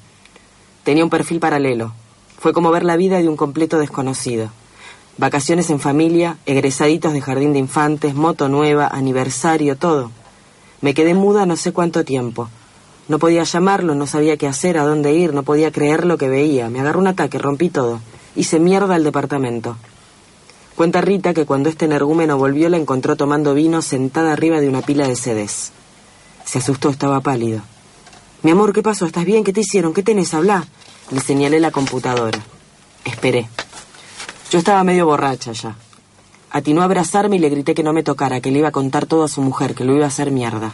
Tenía 0.83 1.03
un 1.03 1.09
perfil 1.09 1.39
paralelo. 1.39 1.93
Fue 2.37 2.51
como 2.51 2.71
ver 2.71 2.83
la 2.83 2.97
vida 2.97 3.19
de 3.19 3.29
un 3.29 3.37
completo 3.37 3.79
desconocido. 3.79 4.49
Vacaciones 5.17 5.69
en 5.69 5.79
familia, 5.79 6.37
egresaditos 6.45 7.13
de 7.13 7.21
jardín 7.21 7.53
de 7.53 7.59
infantes, 7.59 8.15
moto 8.15 8.49
nueva, 8.49 8.87
aniversario, 8.87 9.77
todo. 9.77 10.11
Me 10.81 10.93
quedé 10.93 11.13
muda 11.13 11.45
no 11.45 11.55
sé 11.55 11.71
cuánto 11.71 12.03
tiempo. 12.03 12.49
No 13.07 13.17
podía 13.19 13.43
llamarlo, 13.43 13.95
no 13.95 14.07
sabía 14.07 14.35
qué 14.35 14.47
hacer, 14.47 14.77
a 14.77 14.83
dónde 14.83 15.13
ir, 15.13 15.33
no 15.33 15.43
podía 15.43 15.71
creer 15.71 16.05
lo 16.05 16.17
que 16.17 16.27
veía. 16.27 16.69
Me 16.69 16.81
agarró 16.81 16.99
un 16.99 17.07
ataque, 17.07 17.37
rompí 17.37 17.69
todo. 17.69 18.01
Hice 18.35 18.59
mierda 18.59 18.95
al 18.95 19.05
departamento. 19.05 19.77
Cuenta 20.75 20.99
Rita 20.99 21.33
que 21.33 21.45
cuando 21.45 21.69
este 21.69 21.85
energúmeno 21.85 22.37
volvió 22.37 22.67
la 22.67 22.77
encontró 22.77 23.15
tomando 23.15 23.53
vino 23.53 23.81
sentada 23.81 24.33
arriba 24.33 24.59
de 24.59 24.67
una 24.67 24.81
pila 24.81 25.07
de 25.07 25.15
CDs. 25.15 25.71
Se 26.43 26.57
asustó, 26.57 26.89
estaba 26.89 27.21
pálido. 27.21 27.61
Mi 28.43 28.51
amor, 28.51 28.73
¿qué 28.73 28.83
pasó? 28.83 29.05
¿Estás 29.05 29.23
bien? 29.23 29.45
¿Qué 29.45 29.53
te 29.53 29.61
hicieron? 29.61 29.93
¿Qué 29.93 30.03
tenés? 30.03 30.33
Habla. 30.33 30.67
Le 31.11 31.21
señalé 31.21 31.61
la 31.61 31.71
computadora. 31.71 32.39
Esperé. 33.05 33.47
Yo 34.51 34.59
estaba 34.59 34.83
medio 34.83 35.05
borracha 35.05 35.53
ya. 35.53 35.77
Atinó 36.51 36.81
a 36.81 36.83
abrazarme 36.83 37.37
y 37.37 37.39
le 37.39 37.49
grité 37.49 37.73
que 37.73 37.83
no 37.83 37.93
me 37.93 38.03
tocara, 38.03 38.41
que 38.41 38.51
le 38.51 38.59
iba 38.59 38.67
a 38.67 38.73
contar 38.73 39.05
todo 39.05 39.23
a 39.23 39.29
su 39.29 39.41
mujer, 39.41 39.75
que 39.75 39.85
lo 39.85 39.95
iba 39.95 40.03
a 40.03 40.09
hacer 40.09 40.29
mierda. 40.29 40.73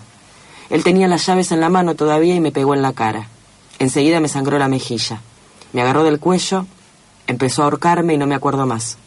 Él 0.71 0.83
tenía 0.83 1.07
las 1.07 1.27
llaves 1.27 1.51
en 1.51 1.59
la 1.59 1.69
mano 1.69 1.93
todavía 1.93 2.33
y 2.33 2.39
me 2.39 2.51
pegó 2.51 2.73
en 2.73 2.81
la 2.81 2.93
cara. 2.93 3.27
Enseguida 3.77 4.19
me 4.19 4.29
sangró 4.29 4.57
la 4.57 4.67
mejilla. 4.67 5.21
Me 5.71 5.83
agarró 5.83 6.03
del 6.03 6.19
cuello, 6.19 6.65
empezó 7.27 7.61
a 7.61 7.65
ahorcarme 7.65 8.15
y 8.15 8.17
no 8.17 8.25
me 8.25 8.33
acuerdo 8.33 8.65
más. 8.65 8.97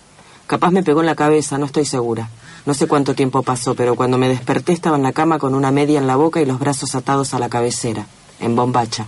Capaz 0.46 0.70
me 0.70 0.84
pegó 0.84 1.00
en 1.00 1.06
la 1.06 1.16
cabeza, 1.16 1.58
no 1.58 1.66
estoy 1.66 1.84
segura. 1.84 2.30
No 2.64 2.74
sé 2.74 2.86
cuánto 2.86 3.16
tiempo 3.16 3.42
pasó, 3.42 3.74
pero 3.74 3.96
cuando 3.96 4.18
me 4.18 4.28
desperté 4.28 4.72
estaba 4.72 4.96
en 4.96 5.02
la 5.02 5.12
cama 5.12 5.40
con 5.40 5.56
una 5.56 5.72
media 5.72 5.98
en 5.98 6.06
la 6.06 6.14
boca 6.14 6.40
y 6.40 6.46
los 6.46 6.60
brazos 6.60 6.94
atados 6.94 7.34
a 7.34 7.40
la 7.40 7.48
cabecera, 7.48 8.06
en 8.42 8.54
bombacha. 8.54 9.06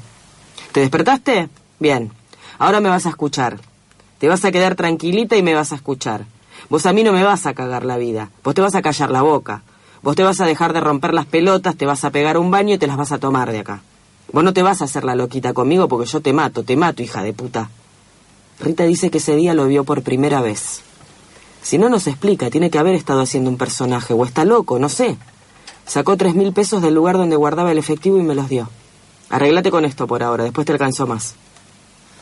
¿Te 0.72 0.80
despertaste? 0.80 1.48
Bien. 1.78 2.10
Ahora 2.58 2.80
me 2.80 2.88
vas 2.88 3.06
a 3.06 3.10
escuchar. 3.10 3.58
Te 4.18 4.28
vas 4.28 4.44
a 4.44 4.52
quedar 4.52 4.74
tranquilita 4.74 5.36
y 5.36 5.42
me 5.42 5.54
vas 5.54 5.72
a 5.72 5.76
escuchar. 5.76 6.24
Vos 6.70 6.86
a 6.86 6.92
mí 6.92 7.02
no 7.02 7.12
me 7.12 7.22
vas 7.22 7.46
a 7.46 7.54
cagar 7.54 7.84
la 7.84 7.98
vida. 7.98 8.30
Vos 8.42 8.54
te 8.54 8.62
vas 8.62 8.74
a 8.74 8.82
callar 8.82 9.10
la 9.10 9.22
boca. 9.22 9.62
Vos 10.02 10.16
te 10.16 10.22
vas 10.22 10.40
a 10.40 10.46
dejar 10.46 10.72
de 10.72 10.80
romper 10.80 11.14
las 11.14 11.26
pelotas, 11.26 11.76
te 11.76 11.86
vas 11.86 12.04
a 12.04 12.10
pegar 12.10 12.38
un 12.38 12.50
baño 12.50 12.74
y 12.74 12.78
te 12.78 12.86
las 12.86 12.96
vas 12.96 13.12
a 13.12 13.18
tomar 13.18 13.50
de 13.50 13.60
acá. 13.60 13.82
Vos 14.32 14.44
no 14.44 14.52
te 14.52 14.62
vas 14.62 14.80
a 14.80 14.84
hacer 14.84 15.04
la 15.04 15.14
loquita 15.14 15.52
conmigo 15.52 15.88
porque 15.88 16.10
yo 16.10 16.20
te 16.20 16.32
mato, 16.32 16.62
te 16.62 16.76
mato, 16.76 17.02
hija 17.02 17.22
de 17.22 17.32
puta. 17.32 17.70
Rita 18.60 18.84
dice 18.84 19.10
que 19.10 19.18
ese 19.18 19.36
día 19.36 19.54
lo 19.54 19.66
vio 19.66 19.84
por 19.84 20.02
primera 20.02 20.40
vez. 20.40 20.82
Si 21.62 21.78
no 21.78 21.88
nos 21.88 22.06
explica, 22.06 22.50
tiene 22.50 22.70
que 22.70 22.78
haber 22.78 22.94
estado 22.94 23.22
haciendo 23.22 23.50
un 23.50 23.56
personaje, 23.56 24.12
o 24.12 24.24
está 24.24 24.44
loco, 24.44 24.78
no 24.78 24.88
sé. 24.88 25.16
Sacó 25.86 26.16
tres 26.16 26.34
mil 26.34 26.52
pesos 26.52 26.82
del 26.82 26.94
lugar 26.94 27.16
donde 27.16 27.36
guardaba 27.36 27.72
el 27.72 27.78
efectivo 27.78 28.18
y 28.18 28.22
me 28.22 28.34
los 28.34 28.48
dio. 28.48 28.68
Arréglate 29.30 29.70
con 29.70 29.84
esto 29.84 30.06
por 30.06 30.22
ahora, 30.22 30.44
después 30.44 30.66
te 30.66 30.72
alcanzó 30.72 31.06
más. 31.06 31.34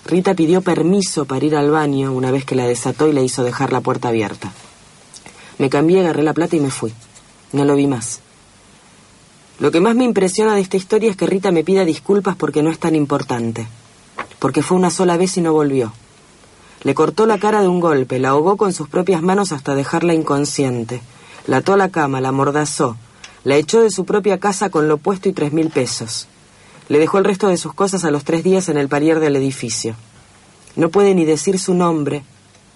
Rita 0.05 0.35
pidió 0.35 0.63
permiso 0.63 1.27
para 1.27 1.45
ir 1.45 1.55
al 1.55 1.71
baño 1.71 2.13
una 2.13 2.31
vez 2.31 2.45
que 2.45 2.57
la 2.57 2.67
desató 2.67 3.09
y 3.09 3.13
le 3.13 3.23
hizo 3.23 3.45
dejar 3.45 3.73
la 3.73 3.81
puerta 3.81 4.09
abierta. 4.09 4.53
Me 5.59 5.71
cambié, 5.71 6.01
agarré 6.01 6.23
la 6.23 6.35
plata 6.35 6.57
y 6.57 6.61
me 6.61 6.71
fui. 6.71 6.93
No 7.53 7.65
lo 7.65 7.77
vi 7.77 7.87
más. 7.87 8.21
Lo 9.61 9.71
que 9.71 9.81
más 9.81 9.95
me 9.95 10.05
impresiona 10.05 10.55
de 10.55 10.61
esta 10.61 10.77
historia 10.77 11.11
es 11.11 11.17
que 11.17 11.27
Rita 11.27 11.53
me 11.53 11.63
pida 11.63 11.85
disculpas 11.85 12.35
porque 12.35 12.63
no 12.63 12.71
es 12.71 12.79
tan 12.79 12.97
importante. 12.97 13.69
Porque 14.41 14.63
fue 14.63 14.77
una 14.77 14.91
sola 14.91 15.17
vez 15.17 15.37
y 15.37 15.41
no 15.41 15.53
volvió. 15.53 15.93
Le 16.83 16.95
cortó 16.95 17.27
la 17.27 17.39
cara 17.39 17.61
de 17.63 17.69
un 17.69 17.79
golpe, 17.79 18.19
la 18.19 18.31
ahogó 18.31 18.57
con 18.57 18.73
sus 18.73 18.89
propias 18.89 19.23
manos 19.23 19.53
hasta 19.53 19.77
dejarla 19.77 20.15
inconsciente. 20.15 21.01
La 21.47 21.59
ató 21.59 21.75
a 21.75 21.77
la 21.77 21.91
cama, 21.91 22.21
la 22.21 22.33
mordazó, 22.33 22.97
la 23.45 23.57
echó 23.57 23.83
de 23.83 23.91
su 23.91 24.05
propia 24.05 24.39
casa 24.39 24.69
con 24.71 24.89
lo 24.89 24.97
puesto 24.97 25.29
y 25.29 25.33
tres 25.33 25.53
mil 25.53 25.71
pesos. 25.71 26.27
Le 26.89 26.99
dejó 26.99 27.19
el 27.19 27.25
resto 27.25 27.49
de 27.49 27.57
sus 27.57 27.75
cosas 27.75 28.05
a 28.05 28.11
los 28.11 28.25
tres 28.25 28.43
días 28.45 28.69
en 28.69 28.77
el 28.77 28.89
parier 28.89 29.21
del 29.21 29.37
edificio. 29.37 29.95
No 30.77 30.89
puede 30.89 31.15
ni 31.15 31.25
decir 31.25 31.59
su 31.59 31.75
nombre, 31.75 32.25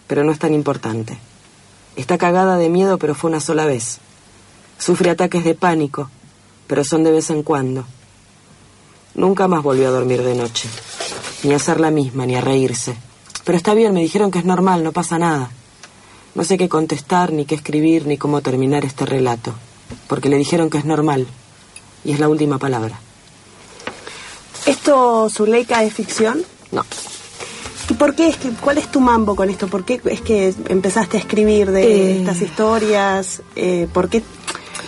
pero 0.07 0.25
no 0.25 0.33
es 0.33 0.39
tan 0.39 0.55
importante. 0.55 1.19
Está 1.97 2.19
cagada 2.19 2.57
de 2.59 2.69
miedo, 2.69 2.99
pero 2.99 3.15
fue 3.15 3.31
una 3.31 3.41
sola 3.41 3.67
vez. 3.67 3.99
Sufre 4.79 5.11
ataques 5.11 5.45
de 5.45 5.55
pánico, 5.55 6.11
pero 6.67 6.85
son 6.85 7.05
de 7.05 7.11
vez 7.11 7.31
en 7.31 7.43
cuando. 7.43 7.87
Nunca 9.15 9.49
más 9.49 9.63
volvió 9.63 9.89
a 9.89 9.93
dormir 9.93 10.23
de 10.23 10.35
noche, 10.35 10.69
ni 11.43 11.55
a 11.55 11.59
ser 11.59 11.81
la 11.81 11.91
misma, 11.91 12.27
ni 12.27 12.37
a 12.37 12.43
reírse. 12.43 12.95
Pero 13.45 13.57
está 13.57 13.73
bien, 13.73 13.95
me 13.95 14.01
dijeron 14.01 14.31
que 14.31 14.41
es 14.41 14.45
normal, 14.45 14.85
no 14.85 14.93
pasa 14.93 15.19
nada. 15.19 15.51
No 16.35 16.45
sé 16.45 16.59
qué 16.59 16.69
contestar, 16.69 17.33
ni 17.33 17.47
qué 17.47 17.55
escribir, 17.55 18.07
ni 18.07 18.19
cómo 18.19 18.43
terminar 18.43 18.85
este 18.85 19.07
relato, 19.07 19.55
porque 20.07 20.29
le 20.29 20.37
dijeron 20.37 20.69
que 20.69 20.77
es 20.77 20.85
normal, 20.85 21.27
y 22.05 22.13
es 22.13 22.21
la 22.21 22.29
última 22.29 22.59
palabra. 22.59 23.01
¿Esto, 24.67 25.29
Zuleika, 25.31 25.83
es 25.85 25.93
ficción? 25.95 26.43
No. 26.73 26.85
¿Y 27.89 27.95
por 27.95 28.15
qué 28.17 28.29
es 28.29 28.37
que, 28.37 28.49
cuál 28.51 28.79
es 28.79 28.91
tu 28.91 29.01
mambo 29.01 29.37
con 29.37 29.49
esto? 29.49 29.69
¿Por 29.69 29.85
qué 29.85 30.01
es 30.07 30.21
que 30.21 30.53
empezaste 30.69 31.17
a 31.17 31.21
escribir 31.21 31.71
de 31.71 31.85
Eh. 31.85 32.19
estas 32.21 32.43
historias? 32.43 33.43
Eh, 33.55 33.87
¿por, 33.93 34.09
qué, 34.09 34.23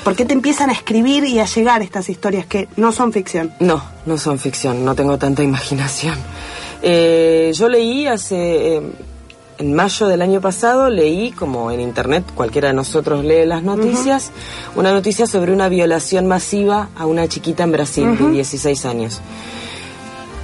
¿Por 0.02 0.16
qué 0.16 0.24
te 0.24 0.32
empiezan 0.32 0.70
a 0.70 0.72
escribir 0.72 1.24
y 1.24 1.38
a 1.38 1.44
llegar 1.44 1.80
estas 1.82 2.08
historias 2.08 2.46
que 2.46 2.68
no 2.76 2.90
son 2.90 3.12
ficción? 3.12 3.54
No, 3.60 3.80
no 4.04 4.18
son 4.18 4.38
ficción, 4.40 4.84
no 4.84 4.96
tengo 4.96 5.16
tanta 5.16 5.44
imaginación. 5.44 6.16
Eh, 6.82 7.52
yo 7.54 7.68
leí 7.68 8.06
hace, 8.08 8.76
eh, 8.76 8.82
en 9.58 9.74
mayo 9.74 10.08
del 10.08 10.20
año 10.22 10.40
pasado, 10.40 10.90
leí, 10.90 11.30
como 11.30 11.70
en 11.70 11.80
internet 11.80 12.24
cualquiera 12.34 12.68
de 12.68 12.74
nosotros 12.74 13.24
lee 13.24 13.46
las 13.46 13.62
noticias, 13.62 14.32
una 14.74 14.90
noticia 14.92 15.28
sobre 15.28 15.52
una 15.52 15.68
violación 15.68 16.26
masiva 16.26 16.88
a 16.96 17.06
una 17.06 17.28
chiquita 17.28 17.62
en 17.62 17.72
Brasil 17.72 18.18
de 18.18 18.28
16 18.30 18.84
años. 18.86 19.20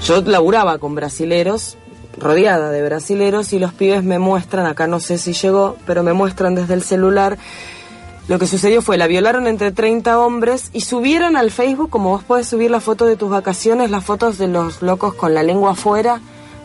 Yo 0.05 0.21
laburaba 0.23 0.79
con 0.79 0.95
brasileros, 0.95 1.77
rodeada 2.19 2.71
de 2.71 2.83
brasileros, 2.83 3.53
y 3.53 3.59
los 3.59 3.73
pibes 3.73 4.05
me 4.05 4.19
muestran, 4.19 4.67
acá 4.67 4.87
no 4.87 5.01
sé 5.01 5.19
si 5.19 5.33
llegó, 5.33 5.77
pero 5.87 6.03
me 6.03 6.13
muestran 6.13 6.55
desde 6.55 6.75
el 6.75 6.83
celular 6.83 7.39
lo 8.27 8.39
que 8.39 8.47
sucedió 8.47 8.81
fue, 8.81 8.97
la 8.97 9.07
violaron 9.07 9.47
entre 9.47 9.71
30 9.71 10.19
hombres 10.19 10.71
y 10.73 10.81
subieron 10.81 11.37
al 11.37 11.51
Facebook, 11.51 11.91
como 11.91 12.09
vos 12.09 12.25
podés 12.25 12.49
subir 12.49 12.71
la 12.71 12.81
foto 12.81 13.05
de 13.05 13.17
tus 13.17 13.29
vacaciones, 13.29 13.91
las 13.91 14.03
fotos 14.03 14.39
de 14.39 14.49
los 14.49 14.81
locos 14.81 15.13
con 15.13 15.35
la 15.35 15.43
lengua 15.43 15.73
afuera, 15.73 16.23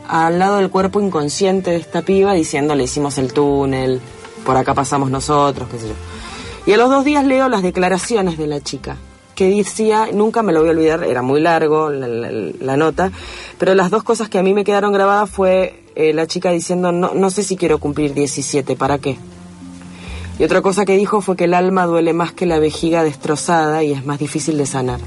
al 0.08 0.40
lado 0.40 0.56
del 0.56 0.70
cuerpo 0.70 1.02
inconsciente 1.02 1.72
de 1.72 1.76
esta 1.78 2.02
piba, 2.02 2.32
diciéndole 2.32 2.86
hicimos 2.86 3.18
el 3.18 3.34
túnel, 3.34 4.00
por 4.46 4.56
acá 4.56 4.74
pasamos 4.74 5.12
nosotros, 5.12 5.68
qué 5.70 5.80
sé 5.80 5.90
yo. 5.90 5.94
Y 6.66 6.72
a 6.72 6.78
los 6.78 6.90
dos 6.90 7.04
días 7.04 7.26
leo 7.26 7.50
las 7.50 7.62
declaraciones 7.62 8.38
de 8.38 8.48
la 8.48 8.62
chica, 8.62 8.96
que 9.40 9.56
decía, 9.56 10.10
nunca 10.12 10.44
me 10.44 10.52
lo 10.52 10.60
voy 10.60 10.68
a 10.68 10.72
olvidar, 10.74 11.02
era 11.06 11.22
muy 11.22 11.40
largo 11.40 11.90
la, 11.90 12.76
nota, 12.76 13.10
pero 13.58 13.74
las 13.74 13.90
dos 13.90 14.04
cosas 14.04 14.28
que 14.28 14.38
a 14.38 14.44
mí 14.44 14.54
me 14.54 14.66
quedaron 14.66 14.92
grabadas 14.92 15.30
fue 15.30 15.82
eh, 15.96 16.12
la 16.12 16.28
chica 16.28 16.52
diciendo, 16.52 16.92
no, 16.92 17.14
no 17.14 17.30
sé 17.30 17.44
si 17.44 17.56
quiero 17.56 17.78
cumplir 17.78 18.14
17, 18.14 18.76
¿para 18.76 18.98
qué? 18.98 19.18
Y 20.40 20.44
otra 20.44 20.62
cosa 20.62 20.84
que 20.84 20.98
dijo 20.98 21.22
fue 21.22 21.38
que 21.38 21.46
el 21.46 21.54
alma 21.54 21.86
duele 21.86 22.12
más 22.12 22.34
que 22.34 22.46
la 22.46 22.60
vejiga 22.60 23.02
destrozada 23.02 23.82
y 23.82 23.94
es 23.94 24.06
más 24.06 24.20
difícil 24.20 24.58
de 24.58 24.66
sanar. 24.66 25.00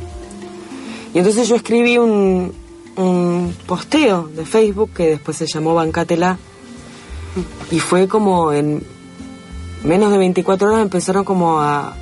Y 1.12 1.18
entonces 1.18 1.46
yo 1.46 1.54
escribí 1.54 1.98
un, 1.98 2.54
un 2.96 3.54
posteo 3.66 4.30
de 4.34 4.46
Facebook 4.46 4.92
que 4.96 5.10
después 5.10 5.36
se 5.36 5.44
llamó 5.44 5.74
Bancátela 5.74 6.38
y 7.70 7.80
fue 7.80 8.08
como 8.08 8.50
en 8.50 8.82
menos 9.84 10.10
de 10.10 10.16
24 10.16 10.68
horas 10.68 10.80
empezaron 10.80 11.22
como 11.22 11.60
a 11.60 11.94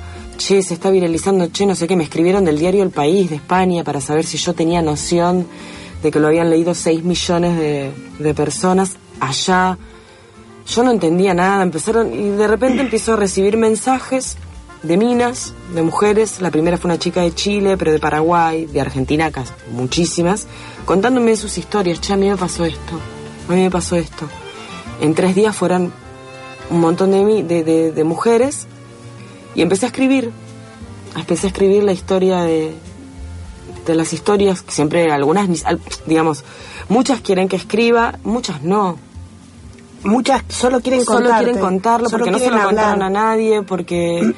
che, 0.47 0.61
se 0.63 0.73
está 0.73 0.89
viralizando, 0.89 1.49
che, 1.51 1.65
no 1.65 1.75
sé 1.75 1.87
qué, 1.87 1.95
me 1.95 2.03
escribieron 2.03 2.43
del 2.45 2.57
diario 2.57 2.83
El 2.83 2.89
País 2.89 3.29
de 3.29 3.35
España 3.37 3.83
para 3.83 4.01
saber 4.01 4.25
si 4.25 4.37
yo 4.37 4.53
tenía 4.53 4.81
noción 4.81 5.45
de 6.01 6.11
que 6.11 6.19
lo 6.19 6.27
habían 6.27 6.49
leído 6.49 6.73
6 6.73 7.03
millones 7.03 7.57
de, 8.19 8.33
personas 8.33 8.97
allá. 9.19 9.77
Yo 10.67 10.83
no 10.83 10.91
entendía 10.91 11.33
nada, 11.33 11.61
empezaron 11.63 12.13
y 12.13 12.29
de 12.29 12.47
repente 12.47 12.81
empiezo 12.81 13.13
a 13.13 13.15
recibir 13.17 13.57
mensajes 13.57 14.37
de 14.83 14.97
minas, 14.97 15.53
de 15.75 15.81
mujeres. 15.83 16.41
La 16.41 16.49
primera 16.49 16.77
fue 16.77 16.89
una 16.89 16.97
chica 16.99 17.21
de 17.21 17.33
Chile, 17.35 17.77
pero 17.77 17.91
de 17.91 17.99
Paraguay, 17.99 18.65
de 18.65 18.81
Argentina, 18.81 19.31
muchísimas, 19.71 20.47
contándome 20.85 21.35
sus 21.35 21.57
historias. 21.57 22.01
Che, 22.01 22.13
a 22.13 22.17
mí 22.17 22.27
me 22.29 22.37
pasó 22.37 22.65
esto, 22.65 22.93
a 23.47 23.53
mí 23.53 23.61
me 23.61 23.69
pasó 23.71 23.95
esto. 23.95 24.27
En 25.01 25.13
tres 25.13 25.35
días 25.35 25.55
fueron 25.55 25.91
un 26.69 26.79
montón 26.79 27.11
de- 27.11 27.91
de 27.93 28.03
mujeres 28.03 28.67
y 29.55 29.61
empecé 29.61 29.85
a 29.85 29.89
escribir. 29.89 30.31
Empecé 31.15 31.47
a 31.47 31.49
escribir 31.49 31.83
la 31.83 31.91
historia 31.91 32.41
de, 32.41 32.73
de 33.85 33.95
las 33.95 34.13
historias, 34.13 34.61
que 34.61 34.71
siempre 34.71 35.11
algunas, 35.11 35.47
digamos, 36.05 36.43
muchas 36.89 37.21
quieren 37.21 37.47
que 37.47 37.57
escriba, 37.57 38.19
muchas 38.23 38.63
no. 38.63 38.97
Muchas 40.03 40.43
solo 40.49 40.81
quieren 40.81 41.03
Solo 41.03 41.19
contarte. 41.19 41.43
quieren 41.43 41.61
contarlo 41.61 42.09
Solo 42.09 42.25
porque 42.25 42.31
no 42.31 42.39
se 42.39 42.49
lo 42.49 42.63
contaron 42.63 43.03
a 43.03 43.09
nadie, 43.09 43.61
porque 43.61 44.33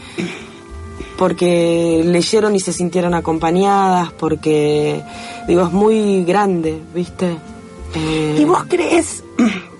porque 1.17 2.01
leyeron 2.05 2.55
y 2.55 2.59
se 2.59 2.73
sintieron 2.73 3.13
acompañadas, 3.13 4.11
porque 4.13 5.01
digo 5.47 5.61
es 5.61 5.71
muy 5.71 6.25
grande, 6.25 6.81
¿viste? 6.93 7.37
Eh, 7.95 8.37
¿Y 8.39 8.43
vos 8.45 8.65
crees, 8.67 9.23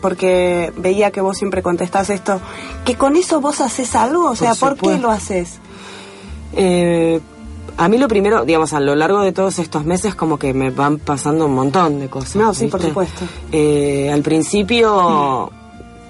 porque 0.04 0.74
veía 0.76 1.12
que 1.12 1.22
vos 1.22 1.38
siempre 1.38 1.64
contestás 1.64 2.10
esto, 2.10 2.41
que 2.84 2.95
con 2.95 3.16
eso 3.16 3.39
vos 3.39 3.62
haces 3.62 3.95
algo? 3.95 4.30
O 4.30 4.36
sea, 4.36 4.54
¿por, 4.54 4.78
qué 4.78 4.97
lo 4.99 5.10
haces? 5.10 5.60
Eh, 6.51 7.22
a 7.78 7.88
mí 7.88 7.97
lo 7.97 8.10
primero, 8.10 8.43
digamos, 8.43 8.74
a 8.74 8.82
lo 8.82 8.95
largo 8.95 9.22
de 9.22 9.32
todos 9.32 9.60
estos 9.60 9.86
meses 9.86 10.14
como 10.14 10.38
que 10.38 10.54
me 10.54 10.70
van 10.72 10.99
pasando 10.99 11.45
un 11.45 11.56
montón 11.56 11.99
de 12.01 12.10
cosas. 12.10 12.36
No, 12.36 12.54
sí, 12.54 12.68
por 12.68 12.82
supuesto. 12.82 13.24
Eh, 13.54 14.12
al 14.14 14.22
principio, 14.22 15.49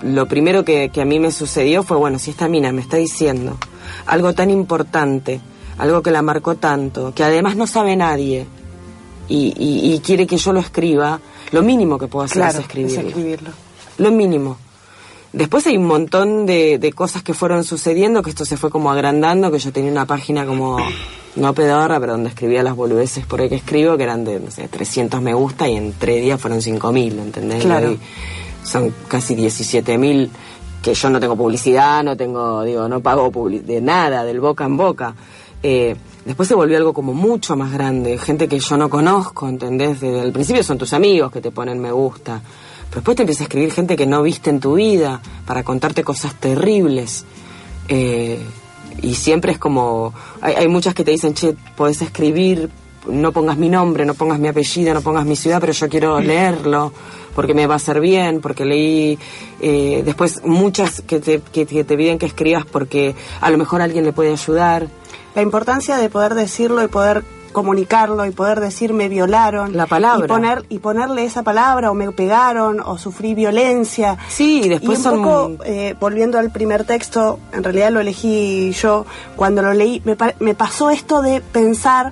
lo 0.02 0.28
primero 0.28 0.66
que, 0.66 0.90
que 0.90 1.02
a 1.02 1.06
mí 1.06 1.20
me 1.20 1.32
sucedió 1.32 1.84
fue, 1.84 1.96
bueno, 1.98 2.18
si 2.18 2.32
esta 2.32 2.48
mina 2.50 2.72
me 2.72 2.82
está 2.82 2.98
diciendo 2.98 3.58
algo 4.08 4.34
tan 4.34 4.50
importante, 4.50 5.40
algo 5.78 6.02
que 6.02 6.10
la 6.10 6.24
marcó 6.24 6.56
tanto, 6.56 7.14
que 7.14 7.24
además 7.24 7.56
no 7.56 7.68
sabe 7.68 7.96
nadie, 7.96 8.48
y, 9.30 9.54
y- 9.56 9.94
y 9.94 10.00
quiere 10.00 10.26
que 10.28 10.36
yo 10.38 10.52
lo 10.52 10.60
escriba, 10.60 11.20
lo 11.52 11.62
mínimo 11.62 11.98
que 12.00 12.08
puedo 12.08 12.26
hacer 12.26 12.38
Claro, 12.42 12.58
es 12.60 12.66
escribirlo. 12.66 13.00
es 13.02 13.08
escribirlo. 13.08 13.50
Lo 13.98 14.12
mínimo. 14.12 14.58
Después 15.32 15.66
hay 15.68 15.78
un 15.78 15.86
montón 15.86 16.46
de, 16.46 16.78
de 16.78 16.94
cosas 16.94 17.24
que 17.24 17.34
fueron 17.34 17.64
sucediendo, 17.64 18.22
que 18.22 18.30
esto 18.30 18.46
se 18.46 18.58
fue 18.58 18.70
como 18.70 18.92
agrandando, 18.92 19.52
que 19.52 19.60
yo 19.60 19.72
tenía 19.72 19.92
una 19.92 20.06
página 20.06 20.46
como, 20.46 20.78
no 21.36 21.54
pedorra, 21.54 22.00
pero 22.00 22.14
donde 22.14 22.30
escribía 22.30 22.64
las 22.64 22.76
boludeces 22.76 23.26
por 23.26 23.42
ahí 23.42 23.50
que 23.50 23.56
escribo, 23.56 23.98
que 23.98 24.04
eran 24.04 24.24
de, 24.24 24.40
no 24.40 24.52
sé, 24.52 24.68
300 24.68 25.22
me 25.22 25.34
gusta 25.34 25.68
y 25.68 25.76
en 25.76 25.94
tres 25.94 26.22
días 26.22 26.40
fueron 26.40 26.60
5.000, 26.60 27.12
¿entendés? 27.20 27.64
Claro. 27.64 27.92
Y 27.92 28.00
son 28.64 28.94
casi 29.08 29.36
17.000 29.36 30.30
que 30.82 30.94
yo 30.94 31.10
no 31.10 31.20
tengo 31.20 31.36
publicidad, 31.36 32.04
no 32.04 32.16
tengo, 32.16 32.64
digo, 32.64 32.88
no 32.88 33.00
pago 33.00 33.32
de 33.50 33.82
nada, 33.82 34.24
del 34.24 34.40
boca 34.40 34.66
en 34.66 34.78
boca. 34.78 35.16
Eh, 35.64 35.96
después 36.26 36.48
se 36.48 36.56
volvió 36.56 36.78
algo 36.78 36.94
como 36.94 37.14
mucho 37.14 37.56
más 37.56 37.72
grande, 37.72 38.18
gente 38.18 38.48
que 38.48 38.60
yo 38.60 38.78
no 38.78 38.90
conozco, 38.90 39.48
¿entendés? 39.48 40.02
Desde 40.02 40.22
el 40.22 40.34
principio 40.34 40.62
son 40.62 40.78
tus 40.78 40.94
amigos 40.94 41.32
que 41.32 41.42
te 41.42 41.52
ponen 41.52 41.80
me 41.80 41.92
gusta. 41.92 42.42
Pero 42.94 43.02
después 43.02 43.18
te 43.18 43.24
empieza 43.24 43.44
a 43.44 43.46
escribir 43.46 43.72
gente 43.72 43.96
que 43.96 44.06
no 44.06 44.22
viste 44.22 44.52
en 44.52 44.60
tu 44.60 44.76
vida 44.76 45.20
para 45.48 45.64
contarte 45.64 46.04
cosas 46.04 46.36
terribles. 46.36 47.26
Eh, 47.88 48.38
y 49.02 49.16
siempre 49.16 49.52
es 49.54 49.58
como. 49.58 50.14
Hay, 50.42 50.54
hay 50.54 50.68
muchas 50.68 50.94
que 50.94 51.04
te 51.04 51.10
dicen, 51.10 51.34
che, 51.34 51.56
podés 51.76 52.04
escribir, 52.04 52.70
no 53.08 53.32
pongas 53.32 53.58
mi 53.58 53.68
nombre, 53.68 54.06
no 54.06 54.14
pongas 54.14 54.38
mi 54.38 54.48
apellido, 54.48 54.94
no 54.94 55.02
pongas 55.02 55.26
mi 55.26 55.36
ciudad, 55.36 55.60
pero 55.60 55.74
yo 55.74 55.90
quiero 55.90 56.20
leerlo 56.20 56.94
porque 57.34 57.56
me 57.56 57.66
va 57.66 57.74
a 57.74 57.78
hacer 57.78 58.00
bien, 58.00 58.42
porque 58.42 58.64
leí. 58.64 59.18
eh, 59.60 60.04
después 60.06 60.44
muchas 60.46 61.02
que 61.02 61.20
te, 61.20 61.42
que, 61.52 61.66
que 61.66 61.84
te 61.84 61.98
piden 61.98 62.20
que 62.20 62.28
escribas 62.28 62.64
porque 62.64 63.16
a 63.42 63.50
lo 63.50 63.58
mejor 63.58 63.82
alguien 63.82 64.06
le 64.06 64.14
puede 64.14 64.32
ayudar. 64.34 64.88
La 65.34 65.42
importancia 65.42 65.98
de 65.98 66.10
poder 66.10 66.36
decirlo 66.36 66.84
y 66.84 66.88
poder 66.90 67.24
comunicarlo 67.54 68.26
y 68.26 68.32
poder 68.32 68.60
decir 68.60 68.92
me 68.94 69.08
violaron. 69.08 69.78
La 69.78 69.86
palabra. 69.86 70.26
Y, 70.26 70.28
poner, 70.28 70.66
y 70.70 70.80
ponerle 70.80 71.24
esa 71.24 71.44
palabra 71.44 71.90
o 71.92 71.94
me 71.94 72.12
pegaron 72.12 72.82
o 72.82 72.98
sufrí 72.98 73.34
violencia. 73.36 74.18
Sí, 74.28 74.62
y 74.66 74.70
después 74.70 74.98
un 74.98 75.04
son- 75.04 75.24
poco, 75.24 75.64
eh, 75.64 75.96
volviendo 76.00 76.38
al 76.40 76.52
primer 76.52 76.84
texto, 76.84 77.40
en 77.54 77.64
realidad 77.64 77.92
lo 77.92 78.02
elegí 78.02 78.72
yo, 78.74 79.06
cuando 79.38 79.62
lo 79.62 79.74
leí, 79.74 80.02
me, 80.04 80.18
me 80.40 80.54
pasó 80.56 80.90
esto 80.90 81.22
de 81.22 81.40
pensar 81.40 82.12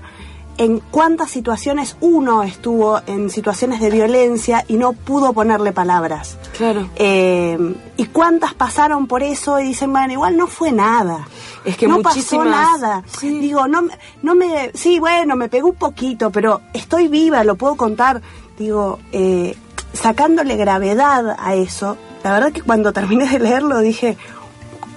en 0.58 0.80
cuántas 0.92 1.32
situaciones 1.32 1.96
uno 2.02 2.44
estuvo 2.44 3.02
en 3.08 3.30
situaciones 3.30 3.80
de 3.80 3.90
violencia 3.90 4.64
y 4.68 4.76
no 4.76 4.94
pudo 4.94 5.34
ponerle 5.34 5.72
palabras. 5.72 6.38
Claro. 6.58 6.88
Eh, 6.96 7.58
y 7.98 8.06
cuántas 8.06 8.54
pasaron 8.54 9.08
por 9.08 9.24
eso 9.24 9.60
y 9.60 9.64
dicen, 9.64 9.92
bueno, 9.92 10.14
igual 10.14 10.38
no 10.38 10.48
fue 10.48 10.72
nada. 10.72 11.28
Es 11.66 11.78
que 11.78 11.88
no 11.88 11.96
pasó 12.04 12.20
nada. 12.52 13.04
Digo, 13.40 13.68
no, 13.68 13.84
me- 13.84 13.98
no 14.24 14.36
me, 14.36 14.72
sí, 14.74 15.00
bueno, 15.00 15.36
me 15.36 15.50
pegó 15.50 15.70
un 15.70 15.76
poquito, 15.76 16.30
pero 16.32 16.62
estoy 16.74 17.08
viva, 17.08 17.44
lo 17.44 17.56
puedo 17.56 17.76
contar. 17.76 18.22
Digo, 18.58 19.00
eh, 19.12 19.56
sacándole 19.94 20.56
gravedad 20.58 21.36
a 21.40 21.56
eso, 21.56 21.98
la 22.24 22.34
verdad 22.34 22.52
que 22.52 22.62
cuando 22.62 22.94
terminé 22.94 23.28
de 23.28 23.40
leerlo 23.40 23.80
dije, 23.80 24.18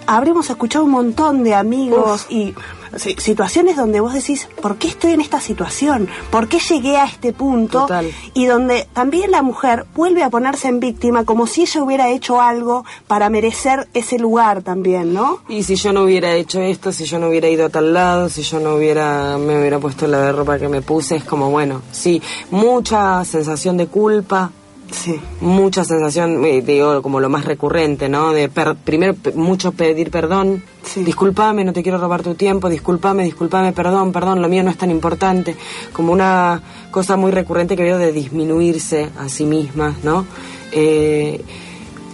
habremos 0.06 0.48
escuchado 0.50 0.84
un 0.84 0.90
montón 0.90 1.42
de 1.44 1.54
amigos 1.54 2.26
y 2.28 2.54
situaciones 2.98 3.76
donde 3.76 4.00
vos 4.00 4.14
decís, 4.14 4.48
¿por 4.60 4.76
qué 4.76 4.88
estoy 4.88 5.12
en 5.12 5.20
esta 5.20 5.40
situación? 5.40 6.08
¿Por 6.30 6.48
qué 6.48 6.58
llegué 6.58 6.96
a 6.96 7.04
este 7.04 7.32
punto? 7.32 7.82
Total. 7.82 8.10
Y 8.34 8.46
donde 8.46 8.86
también 8.92 9.30
la 9.30 9.42
mujer 9.42 9.86
vuelve 9.94 10.22
a 10.22 10.30
ponerse 10.30 10.68
en 10.68 10.80
víctima 10.80 11.24
como 11.24 11.46
si 11.46 11.62
ella 11.62 11.82
hubiera 11.82 12.08
hecho 12.10 12.40
algo 12.40 12.84
para 13.06 13.30
merecer 13.30 13.88
ese 13.94 14.18
lugar 14.18 14.62
también, 14.62 15.14
¿no? 15.14 15.40
Y 15.48 15.62
si 15.62 15.76
yo 15.76 15.92
no 15.92 16.02
hubiera 16.02 16.34
hecho 16.34 16.60
esto, 16.60 16.92
si 16.92 17.04
yo 17.04 17.18
no 17.18 17.28
hubiera 17.28 17.48
ido 17.48 17.66
a 17.66 17.68
tal 17.68 17.92
lado, 17.92 18.28
si 18.28 18.42
yo 18.42 18.60
no 18.60 18.74
hubiera, 18.74 19.38
me 19.38 19.58
hubiera 19.58 19.78
puesto 19.78 20.06
la 20.06 20.32
ropa 20.32 20.58
que 20.58 20.68
me 20.68 20.82
puse, 20.82 21.16
es 21.16 21.24
como, 21.24 21.50
bueno, 21.50 21.82
sí, 21.92 22.20
mucha 22.50 23.24
sensación 23.24 23.76
de 23.76 23.86
culpa. 23.86 24.50
Sí. 24.94 25.20
Mucha 25.40 25.84
sensación, 25.84 26.44
eh, 26.44 26.62
digo, 26.62 27.02
como 27.02 27.18
lo 27.20 27.28
más 27.28 27.44
recurrente, 27.44 28.08
¿no? 28.08 28.32
De 28.32 28.48
per- 28.48 28.76
primero, 28.76 29.14
mucho 29.34 29.72
pedir 29.72 30.10
perdón. 30.10 30.62
Disculpame, 30.96 31.64
no 31.64 31.72
te 31.72 31.82
quiero 31.82 31.98
robar 31.98 32.22
tu 32.22 32.34
tiempo, 32.34 32.68
disculpame, 32.68 33.24
disculpame, 33.24 33.72
perdón, 33.72 34.12
perdón, 34.12 34.40
lo 34.40 34.48
mío 34.48 34.62
no 34.62 34.70
es 34.70 34.76
tan 34.78 34.90
importante. 34.90 35.56
Como 35.92 36.12
una 36.12 36.62
cosa 36.90 37.16
muy 37.16 37.32
recurrente 37.32 37.76
que 37.76 37.82
veo 37.82 37.98
de 37.98 38.12
disminuirse 38.12 39.10
a 39.18 39.28
sí 39.28 39.44
misma, 39.46 39.94
¿no? 40.04 40.26
Eh, 40.72 41.40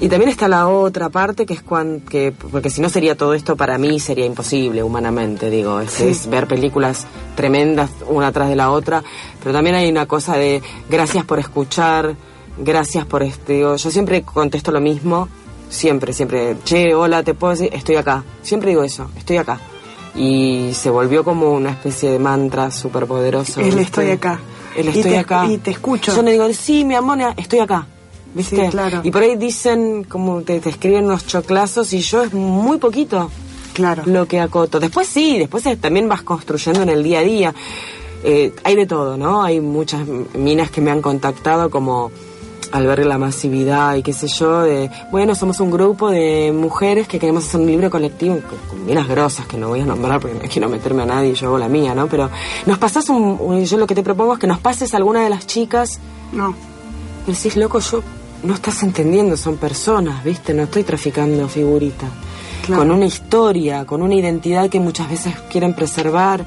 y 0.01 0.09
también 0.09 0.31
está 0.31 0.49
la 0.49 0.67
otra 0.69 1.11
parte 1.11 1.45
que 1.45 1.53
es 1.53 1.63
cuando, 1.63 2.03
que, 2.09 2.33
porque 2.33 2.71
si 2.71 2.81
no 2.81 2.89
sería 2.89 3.17
todo 3.17 3.35
esto 3.35 3.55
para 3.57 3.77
mí 3.77 4.01
sería 4.01 4.25
imposible 4.25 4.83
humanamente, 4.83 5.51
digo, 5.51 5.79
es, 5.81 5.91
Sí. 5.93 6.05
es 6.05 6.31
ver 6.31 6.47
películas 6.47 7.07
tremendas 7.37 7.91
una 8.09 8.33
tras 8.33 8.49
de 8.49 8.57
la 8.57 8.71
otra, 8.71 9.03
pero 9.43 9.53
también 9.53 9.77
hay 9.77 9.91
una 9.91 10.07
cosa 10.07 10.37
de 10.37 10.63
gracias 10.89 11.25
por 11.27 11.39
escuchar, 11.39 12.17
gracias 12.59 13.07
por 13.07 13.23
este, 13.23 13.55
digo, 13.55 13.77
yo 13.77 13.91
siempre 13.91 14.23
contesto 14.23 14.71
lo 14.73 14.81
mismo, 14.81 15.29
siempre, 15.69 16.13
siempre, 16.13 16.57
che, 16.65 16.95
hola, 16.95 17.23
te 17.23 17.35
puedo 17.35 17.53
decir, 17.53 17.71
estoy 17.73 17.97
acá, 17.97 18.25
siempre 18.43 18.71
digo 18.71 18.83
eso, 18.83 19.11
estoy 19.17 19.37
acá. 19.39 19.61
Y 20.15 20.73
se 20.75 20.91
volvió 20.91 21.23
como 21.23 21.53
una 21.53 21.71
especie 21.71 22.11
de 22.11 22.19
mantra 22.19 22.71
súper 22.73 23.07
poderoso. 23.07 23.61
El 23.61 23.79
estoy 23.79 24.11
acá. 24.11 24.41
El 24.77 24.87
Y 24.87 24.89
estoy 24.89 25.03
te- 25.13 25.19
acá. 25.19 25.47
y 25.47 25.59
te 25.59 25.71
escucho. 25.71 26.15
Yo 26.15 26.23
no 26.23 26.31
digo, 26.31 26.53
sí, 26.53 26.85
mi 26.85 26.95
amor, 26.97 27.19
estoy 27.37 27.61
acá. 27.61 27.87
¿Viste? 28.35 28.65
Sí, 28.65 28.71
claro. 28.71 29.01
Y 29.05 29.11
por 29.11 29.23
ahí 29.23 29.37
dicen, 29.37 30.05
como 30.05 30.43
te, 30.43 30.59
te 30.61 30.71
escriben 30.71 31.05
unos 31.05 31.27
choclazos 31.27 31.93
y 31.93 32.01
yo 32.01 32.23
es 32.23 32.33
muy 32.33 32.79
poquito 32.79 33.31
claro. 33.73 34.03
lo 34.07 34.27
que 34.27 34.41
acoto. 34.41 34.79
Después 34.81 35.07
sí, 35.07 35.39
después 35.39 35.65
es- 35.67 35.81
también 35.81 36.09
vas 36.09 36.23
construyendo 36.23 36.83
en 36.83 36.89
el 36.89 37.03
día 37.05 37.21
a 37.21 37.23
día. 37.23 37.55
Eh, 38.25 38.53
hay 38.65 38.75
de 38.77 38.87
todo, 38.87 39.17
¿no? 39.17 39.43
Hay 39.43 39.61
muchas 39.61 40.03
minas 40.35 40.71
que 40.71 40.81
me 40.81 40.91
han 40.91 41.01
contactado 41.03 41.71
como 41.71 42.11
al 42.73 42.87
ver 42.87 43.05
la 43.07 43.19
masividad 43.19 43.97
y 43.97 44.03
qué 44.03 44.13
sé 44.13 44.29
yo, 44.29 44.63
de, 44.63 44.91
bueno, 45.11 45.35
somos 45.35 45.59
un 45.61 45.71
grupo 45.71 46.11
de 46.11 46.53
mujeres 46.55 47.09
que 47.09 47.19
queremos 47.19 47.47
hacer 47.47 47.61
un 47.61 47.67
libro 47.67 47.91
colectivo, 47.91 48.39
con, 48.69 48.87
minas 48.87 49.09
grosas 49.09 49.47
que 49.47 49.57
no 49.57 49.69
voy 49.69 49.81
a 49.81 49.85
nombrar 49.87 50.21
porque 50.21 50.35
no 50.37 50.49
quiero 50.49 50.69
meterme 50.69 51.03
a 51.03 51.07
nadie, 51.07 51.35
yo 51.35 51.49
hago 51.49 51.59
la 51.59 51.69
mía, 51.69 51.95
¿no? 51.95 52.07
Pero 52.07 52.31
nos 52.67 52.79
pasas 52.79 53.09
un, 53.09 53.37
un- 53.41 53.65
yo 53.65 53.77
lo 53.77 53.87
que 53.87 53.95
te 53.95 54.03
propongo 54.03 54.35
es 54.35 54.39
que 54.39 54.47
nos 54.47 54.61
pases 54.61 54.95
a 54.95 54.97
alguna 54.99 55.23
de 55.25 55.31
las 55.31 55.47
chicas 55.47 55.99
No. 56.33 56.55
y 57.27 57.33
decís, 57.33 57.57
loco, 57.57 57.79
yo 57.81 58.03
no 58.43 58.55
estás 58.55 58.83
entendiendo, 58.83 59.37
son 59.37 59.57
personas, 59.57 60.23
¿viste? 60.25 60.55
No 60.55 60.63
estoy 60.63 60.83
traficando 60.85 61.49
figuritas. 61.49 62.09
Claro. 62.65 62.83
Con 62.83 62.91
una 62.93 63.07
historia, 63.07 63.85
con 63.85 64.01
una 64.03 64.15
identidad 64.15 64.69
que 64.69 64.79
muchas 64.81 65.09
veces 65.11 65.35
quieren 65.51 65.75
preservar. 65.75 66.45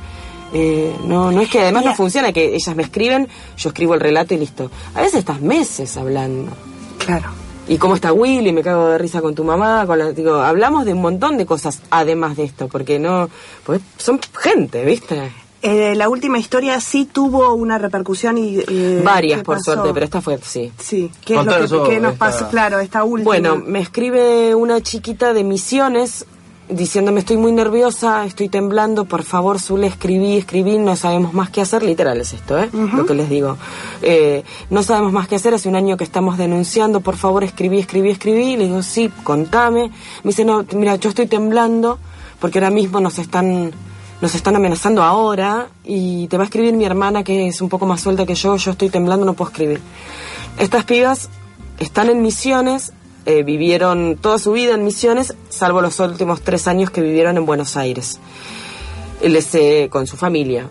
Eh, 0.53 0.95
no, 1.05 1.31
no 1.31 1.41
es 1.41 1.49
que 1.49 1.59
además 1.61 1.83
no 1.85 1.95
funciona, 1.95 2.31
que 2.31 2.53
ellas 2.55 2.75
me 2.75 2.83
escriben, 2.83 3.27
yo 3.57 3.69
escribo 3.69 3.95
el 3.95 3.99
relato 3.99 4.33
y 4.33 4.37
listo. 4.37 4.69
A 4.93 5.01
veces 5.01 5.19
estás 5.19 5.41
meses 5.41 5.97
hablando. 5.97 6.51
Claro. 6.99 7.29
¿Y 7.67 7.77
cómo 7.77 7.95
está 7.95 8.11
Willy? 8.13 8.51
Me 8.51 8.61
cago 8.61 8.89
de 8.89 8.97
risa 8.97 9.21
con 9.21 9.33
tu 9.33 9.43
mamá. 9.43 9.85
Con 9.87 9.97
la- 9.97 10.11
digo, 10.11 10.35
hablamos 10.35 10.85
de 10.85 10.93
un 10.93 11.01
montón 11.01 11.37
de 11.37 11.45
cosas 11.45 11.81
además 11.89 12.35
de 12.37 12.43
esto, 12.43 12.67
porque 12.67 12.99
no. 12.99 13.29
Porque 13.65 13.81
son 13.97 14.19
gente, 14.37 14.83
¿viste? 14.85 15.31
Eh, 15.61 15.95
la 15.95 16.09
última 16.09 16.37
historia 16.37 16.79
sí 16.81 17.05
tuvo 17.05 17.53
una 17.53 17.77
repercusión 17.77 18.37
y... 18.37 18.59
eh, 18.67 19.01
Varias, 19.01 19.39
¿qué 19.39 19.43
por 19.45 19.55
pasó? 19.55 19.71
suerte, 19.75 19.93
pero 19.93 20.03
esta 20.03 20.19
fue, 20.19 20.37
sí. 20.43 20.73
Sí, 20.77 21.09
¿qué 21.23 21.35
es 21.39 21.71
lo 21.71 21.83
que, 21.85 21.89
qué 21.91 21.99
nos 22.01 22.15
pasó? 22.15 22.49
Claro, 22.49 22.79
esta 22.81 23.05
última. 23.05 23.23
Bueno, 23.23 23.55
me 23.55 23.79
escribe 23.79 24.53
una 24.55 24.81
chiquita 24.81 25.31
de 25.31 25.45
Misiones 25.45 26.25
diciéndome 26.76 27.19
estoy 27.19 27.38
muy 27.38 27.51
nerviosa, 27.51 28.26
estoy 28.26 28.49
temblando, 28.49 29.05
por 29.05 29.24
favor, 29.24 29.59
Zule, 29.59 29.88
escribí, 29.88 30.38
escribí, 30.38 30.78
no 30.78 30.95
sabemos 30.95 31.34
más 31.34 31.49
qué 31.49 31.61
hacer, 31.61 31.84
literal 31.84 32.19
es 32.19 32.34
esto, 32.34 32.57
¿eh? 32.57 32.69
Lo 32.71 33.05
que 33.05 33.13
les 33.13 33.30
digo. 33.30 33.57
Eh, 34.01 34.43
no 34.69 34.84
sabemos 34.84 35.13
más 35.13 35.28
qué 35.28 35.36
hacer, 35.36 35.53
hace 35.53 35.69
un 35.69 35.76
año 35.76 35.97
que 35.97 36.03
estamos 36.03 36.38
denunciando, 36.38 37.01
por 37.01 37.15
favor, 37.15 37.43
escribí, 37.43 37.80
escribí, 37.80 38.09
escribí, 38.09 38.57
le 38.57 38.65
digo, 38.65 38.84
sí, 38.84 39.11
contame. 39.24 39.91
Me 40.24 40.30
dice, 40.30 40.45
no, 40.45 40.65
mira, 40.74 40.95
yo 40.95 41.09
estoy 41.09 41.28
temblando 41.28 41.99
porque 42.39 42.59
ahora 42.59 42.71
mismo 42.71 42.99
nos 42.99 43.19
están 43.19 43.71
nos 44.21 44.36
están 44.36 44.55
amenazando 44.55 45.03
ahora 45.03 45.67
y 45.84 46.28
te 46.30 46.38
va 46.38 46.43
a 46.43 46.45
escribir 46.45 46.74
mi 46.74 46.86
hermana 46.86 47.26
que 47.26 47.47
es 47.47 47.61
un 47.61 47.67
poco 47.67 47.86
más 47.86 47.99
suelta 47.99 48.26
que 48.26 48.36
yo, 48.36 48.55
yo 48.55 48.71
estoy 48.71 48.89
temblando, 48.89 49.26
no 49.26 49.34
puedo 49.34 49.51
escribir. 49.51 49.82
Estas 50.57 50.86
pibas 50.86 51.30
están 51.80 52.09
en 52.09 52.21
misiones, 52.21 52.93
eh, 53.26 53.43
vivieron 53.43 54.17
toda 54.19 54.38
su 54.38 54.51
vida 54.51 54.74
en 54.74 54.84
misiones, 54.84 55.34
salvo 55.49 55.82
los 55.82 55.99
últimos 55.99 56.41
tres 56.41 56.67
años 56.67 56.89
que 56.89 57.01
vivieron 57.01 57.38
en 57.38 57.45
Buenos 57.45 57.78
Aires, 57.78 58.19
les, 59.21 59.55
eh, 59.55 59.88
con 59.89 60.07
su 60.07 60.17
familia. 60.17 60.67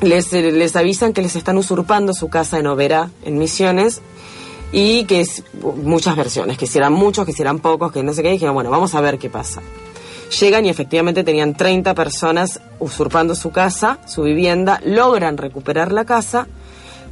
Les, 0.00 0.32
eh, 0.32 0.50
les 0.50 0.76
avisan 0.76 1.12
que 1.12 1.20
les 1.20 1.36
están 1.36 1.58
usurpando 1.58 2.14
su 2.14 2.28
casa 2.28 2.58
en 2.58 2.66
Oberá, 2.66 3.10
en 3.24 3.38
Misiones, 3.38 4.00
y 4.72 5.04
que 5.04 5.20
es 5.20 5.44
muchas 5.82 6.16
versiones, 6.16 6.56
que 6.56 6.66
si 6.66 6.78
eran 6.78 6.94
muchos, 6.94 7.26
que 7.26 7.32
si 7.32 7.42
eran 7.42 7.58
pocos, 7.58 7.92
que 7.92 8.02
no 8.02 8.14
sé 8.14 8.22
qué, 8.22 8.30
dijeron, 8.30 8.54
bueno, 8.54 8.70
vamos 8.70 8.94
a 8.94 9.00
ver 9.02 9.18
qué 9.18 9.28
pasa. 9.28 9.60
Llegan 10.40 10.64
y 10.64 10.70
efectivamente 10.70 11.22
tenían 11.22 11.54
30 11.54 11.94
personas 11.94 12.60
usurpando 12.80 13.34
su 13.34 13.50
casa, 13.50 13.98
su 14.06 14.22
vivienda, 14.22 14.80
logran 14.84 15.36
recuperar 15.36 15.92
la 15.92 16.06
casa. 16.06 16.48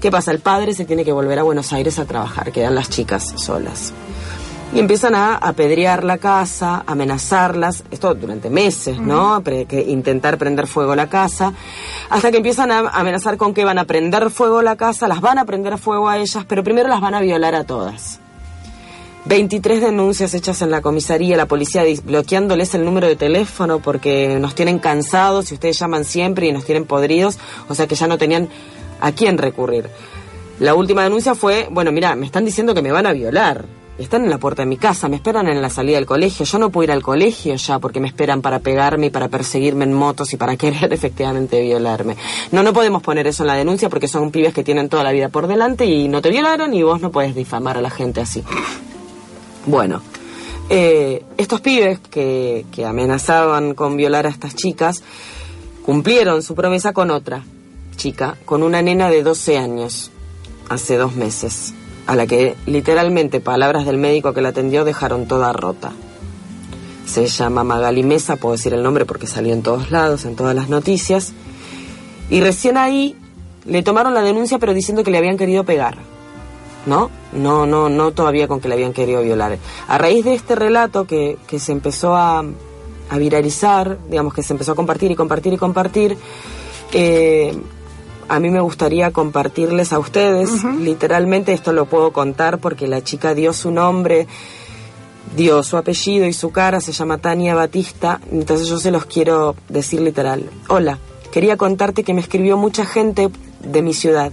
¿Qué 0.01 0.11
pasa? 0.11 0.33
El 0.33 0.41
padre 0.41 0.75
se 0.75 0.87
tiene 0.87 1.05
que 1.05 1.12
volver 1.12 1.39
a 1.39 1.43
Buenos 1.43 1.73
Aires 1.73 1.99
a 1.99 2.07
trabajar, 2.07 2.51
quedan 2.51 2.75
las 2.75 2.89
chicas 2.89 3.35
solas. 3.37 3.93
Y 4.75 4.79
empiezan 4.79 5.14
a 5.14 5.35
apedrear 5.37 6.03
la 6.03 6.16
casa, 6.16 6.83
amenazarlas, 6.87 7.85
esto 7.91 8.14
durante 8.14 8.49
meses, 8.49 8.99
¿no? 8.99 9.43
Pre- 9.45 9.66
que 9.66 9.83
intentar 9.83 10.39
prender 10.39 10.66
fuego 10.66 10.95
la 10.97 11.11
casa, 11.11 11.53
hasta 12.09 12.31
que 12.31 12.39
empiezan 12.39 12.70
a 12.73 12.79
amenazar 12.89 13.37
con 13.37 13.53
que 13.53 13.66
van 13.66 13.79
a 13.79 13.85
prender 13.85 14.31
fuego 14.31 14.62
la 14.62 14.77
casa, 14.77 15.09
las 15.09 15.20
van 15.20 15.39
a 15.39 15.45
prender 15.45 15.77
fuego 15.77 16.09
a 16.09 16.16
ellas, 16.16 16.47
pero 16.49 16.64
primero 16.64 16.89
las 16.89 17.03
van 17.03 17.14
a 17.14 17.20
violar 17.20 17.55
a 17.55 17.64
todas. 17.64 18.18
23 19.27 19.83
denuncias 19.83 20.33
hechas 20.33 20.62
en 20.62 20.70
la 20.70 20.81
comisaría, 20.81 21.37
la 21.37 21.47
policía 21.47 21.85
bloqueándoles 22.03 22.75
el 22.75 22.85
número 22.85 23.07
de 23.07 23.14
teléfono 23.14 23.79
porque 23.79 24.39
nos 24.41 24.55
tienen 24.55 24.79
cansados 24.79 25.51
y 25.51 25.55
ustedes 25.55 25.79
llaman 25.79 26.05
siempre 26.07 26.49
y 26.49 26.53
nos 26.53 26.64
tienen 26.64 26.87
podridos, 26.87 27.39
o 27.68 27.75
sea 27.75 27.87
que 27.87 27.95
ya 27.95 28.07
no 28.09 28.16
tenían 28.16 28.49
a 29.01 29.12
quién 29.12 29.37
recurrir. 29.37 29.89
La 30.59 30.75
última 30.75 31.03
denuncia 31.05 31.35
fue, 31.35 31.68
bueno, 31.70 31.93
mira, 31.93 32.16
me 32.16 32.25
están 32.27 32.45
diciendo 32.47 32.73
que 32.75 32.83
me 32.83 32.91
van 32.91 33.07
a 33.07 33.12
violar. 33.12 33.64
Están 33.99 34.24
en 34.24 34.30
la 34.30 34.38
puerta 34.38 34.62
de 34.62 34.66
mi 34.66 34.78
casa, 34.78 35.09
me 35.09 35.16
esperan 35.16 35.49
en 35.49 35.61
la 35.61 35.68
salida 35.68 35.97
del 35.97 36.07
colegio. 36.07 36.47
Yo 36.47 36.59
no 36.59 36.70
puedo 36.70 36.84
ir 36.84 36.93
al 36.93 37.03
colegio 37.03 37.55
ya 37.57 37.78
porque 37.78 38.01
me 38.01 38.09
esperan 38.09 38.40
para 38.40 38.61
pegarme 38.61 39.07
y 39.07 39.11
para 39.11 39.28
perseguirme 39.28 39.84
en 39.84 39.93
motos 39.93 40.32
y 40.32 40.36
para 40.36 40.57
querer 40.59 40.93
efectivamente 40.93 41.61
violarme. 41.61 42.16
No, 42.53 42.62
no 42.62 42.72
podemos 42.72 43.03
poner 43.03 43.26
eso 43.26 43.43
en 43.43 43.49
la 43.49 43.55
denuncia 43.55 43.90
porque 43.90 44.09
son 44.09 44.30
pibes 44.30 44.55
que 44.55 44.64
tienen 44.64 44.88
toda 44.88 45.05
la 45.05 45.12
vida 45.12 45.28
por 45.28 45.47
delante 45.47 45.84
y 45.84 46.09
no 46.09 46.22
te 46.22 46.30
violaron 46.30 46.72
y 46.72 46.82
vos 46.82 47.01
no 47.01 47.11
puedes 47.11 47.34
difamar 47.34 47.76
a 47.76 47.82
la 47.82 47.90
gente 47.90 48.20
así. 48.20 48.43
Bueno, 49.66 50.03
eh, 50.70 51.22
estos 51.36 51.61
pibes 51.61 51.99
que, 51.99 52.64
que 52.72 52.86
amenazaban 52.86 53.74
con 53.74 53.97
violar 53.97 54.26
a 54.26 54.30
estas 54.30 54.55
chicas 54.55 55.03
cumplieron 55.84 56.43
su 56.43 56.55
promesa 56.55 56.93
con 56.93 57.11
otra 57.11 57.45
chica, 57.97 58.36
con 58.45 58.62
una 58.62 58.80
nena 58.82 59.11
de 59.11 59.22
12 59.22 59.59
años, 59.59 60.11
hace 60.68 60.97
dos 60.97 61.14
meses, 61.14 61.74
a 62.07 62.16
la 62.16 62.26
que 62.26 62.57
literalmente, 62.66 63.40
palabras 63.40 63.86
del 63.86 63.98
médico 63.98 64.32
que 64.32 64.42
la 64.42 64.50
atendió, 64.50 64.84
dejaron 64.84 65.26
toda 65.26 65.53
rota. 65.53 65.92
Se 67.07 67.26
llama 67.26 67.64
Magali 67.64 68.03
Mesa, 68.03 68.36
puedo 68.36 68.53
decir 68.53 68.74
el 68.74 68.82
nombre 68.82 69.05
porque 69.05 69.26
salió 69.26 69.53
en 69.53 69.62
todos 69.62 69.90
lados, 69.90 70.24
en 70.24 70.36
todas 70.36 70.55
las 70.55 70.68
noticias. 70.68 71.32
Y 72.30 72.40
recién 72.40 72.76
ahí 72.76 73.16
le 73.66 73.82
tomaron 73.82 74.14
la 74.14 74.22
denuncia, 74.22 74.59
pero 74.59 74.74
diciendo 74.74 75.05
que 75.05 75.11
le 75.11 75.18
habían 75.18 75.36
querido 75.36 75.64
pegar. 75.64 75.98
¿no? 76.86 77.11
No, 77.32 77.66
no, 77.66 77.88
no 77.88 78.12
todavía 78.12 78.48
con 78.48 78.61
que 78.61 78.68
le 78.68 78.74
habían 78.74 78.92
querido 78.92 79.22
violar. 79.22 79.59
A 79.88 79.98
raíz 79.98 80.24
de 80.24 80.34
este 80.34 80.55
relato 80.55 81.07
que, 81.07 81.38
que 81.46 81.59
se 81.59 81.72
empezó 81.72 82.16
a, 82.16 82.44
a 83.11 83.18
viralizar, 83.18 83.98
digamos 84.09 84.34
que 84.34 84.42
se 84.42 84.53
empezó 84.53 84.72
a 84.72 84.74
compartir 84.74 85.11
y 85.11 85.14
compartir 85.14 85.53
y 85.53 85.59
compartir, 85.59 86.16
eh, 86.92 87.55
a 88.29 88.41
mí 88.41 88.51
me 88.51 88.61
gustaría 88.61 89.11
compartirles 89.11 89.93
a 89.93 89.99
ustedes, 89.99 90.64
literalmente 90.81 91.53
esto 91.53 91.73
lo 91.73 91.87
puedo 91.87 92.12
contar 92.12 92.59
porque 92.59 92.87
la 92.87 93.03
chica 93.03 93.35
dio 93.35 93.53
su 93.53 93.70
nombre, 93.70 94.27
dio 95.37 95.62
su 95.62 95.77
apellido 95.77 96.27
y 96.27 96.33
su 96.33 96.51
cara, 96.51 96.81
se 96.81 96.93
llama 96.93 97.18
Tania 97.18 97.55
Batista, 97.55 98.20
entonces 98.31 98.68
yo 98.68 98.79
se 98.79 98.91
los 98.91 99.07
quiero 99.07 99.57
decir 99.68 100.01
literal. 100.01 100.49
Hola, 100.68 100.99
quería 101.31 101.57
contarte 101.57 102.05
que 102.05 102.14
me 102.14 102.20
escribió 102.20 102.57
mucha 102.57 102.85
gente 102.85 103.31
de 103.61 103.83
mi 103.83 103.95
ciudad. 103.95 104.33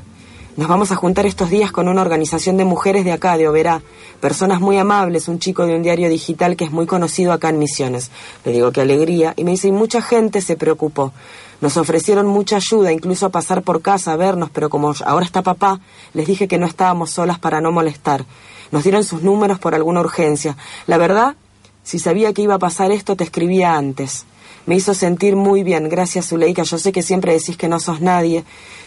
Nos 0.59 0.67
vamos 0.67 0.91
a 0.91 0.97
juntar 0.97 1.25
estos 1.25 1.49
días 1.49 1.71
con 1.71 1.87
una 1.87 2.01
organización 2.01 2.57
de 2.57 2.65
mujeres 2.65 3.05
de 3.05 3.13
acá, 3.13 3.37
de 3.37 3.47
Oberá. 3.47 3.81
Personas 4.19 4.59
muy 4.59 4.77
amables, 4.77 5.29
un 5.29 5.39
chico 5.39 5.65
de 5.65 5.73
un 5.73 5.83
diario 5.83 6.09
digital 6.09 6.57
que 6.57 6.65
es 6.65 6.71
muy 6.71 6.85
conocido 6.85 7.31
acá 7.31 7.47
en 7.47 7.59
Misiones. 7.59 8.11
Le 8.43 8.51
digo 8.51 8.73
qué 8.73 8.81
alegría. 8.81 9.33
Y 9.37 9.45
me 9.45 9.51
dice, 9.51 9.69
y 9.69 9.71
mucha 9.71 10.01
gente 10.01 10.41
se 10.41 10.57
preocupó. 10.57 11.13
Nos 11.61 11.75
ofrecieron 11.77 12.25
mucha 12.25 12.55
ayuda, 12.55 12.91
incluso 12.91 13.25
a 13.25 13.29
pasar 13.29 13.63
por 13.63 13.81
casa 13.81 14.13
a 14.13 14.15
vernos, 14.15 14.49
pero 14.49 14.69
como 14.69 14.93
ahora 15.05 15.25
está 15.25 15.41
papá, 15.41 15.81
les 16.13 16.27
dije 16.27 16.47
que 16.47 16.57
no 16.57 16.65
estábamos 16.65 17.11
solas 17.11 17.39
para 17.39 17.59
no 17.59 17.71
molestar. 17.71 18.25
Nos 18.71 18.83
dieron 18.83 19.03
sus 19.03 19.23
números 19.23 19.59
por 19.59 19.75
alguna 19.75 19.99
urgencia. 19.99 20.55
La 20.87 20.97
verdad, 20.97 21.35
si 21.83 21.99
sabía 21.99 22.33
que 22.33 22.43
iba 22.43 22.55
a 22.55 22.59
pasar 22.59 22.91
esto, 22.91 23.15
te 23.15 23.23
escribía 23.23 23.75
antes. 23.75 24.25
Me 24.65 24.75
hizo 24.75 24.93
sentir 24.93 25.35
muy 25.35 25.63
bien. 25.63 25.89
Gracias, 25.89 26.27
Zuleika. 26.27 26.63
Yo 26.63 26.77
sé 26.77 26.91
que 26.91 27.01
siempre 27.01 27.33
decís 27.33 27.57
que 27.57 27.67
no 27.67 27.79
sos 27.79 28.01
nadie, 28.01 28.43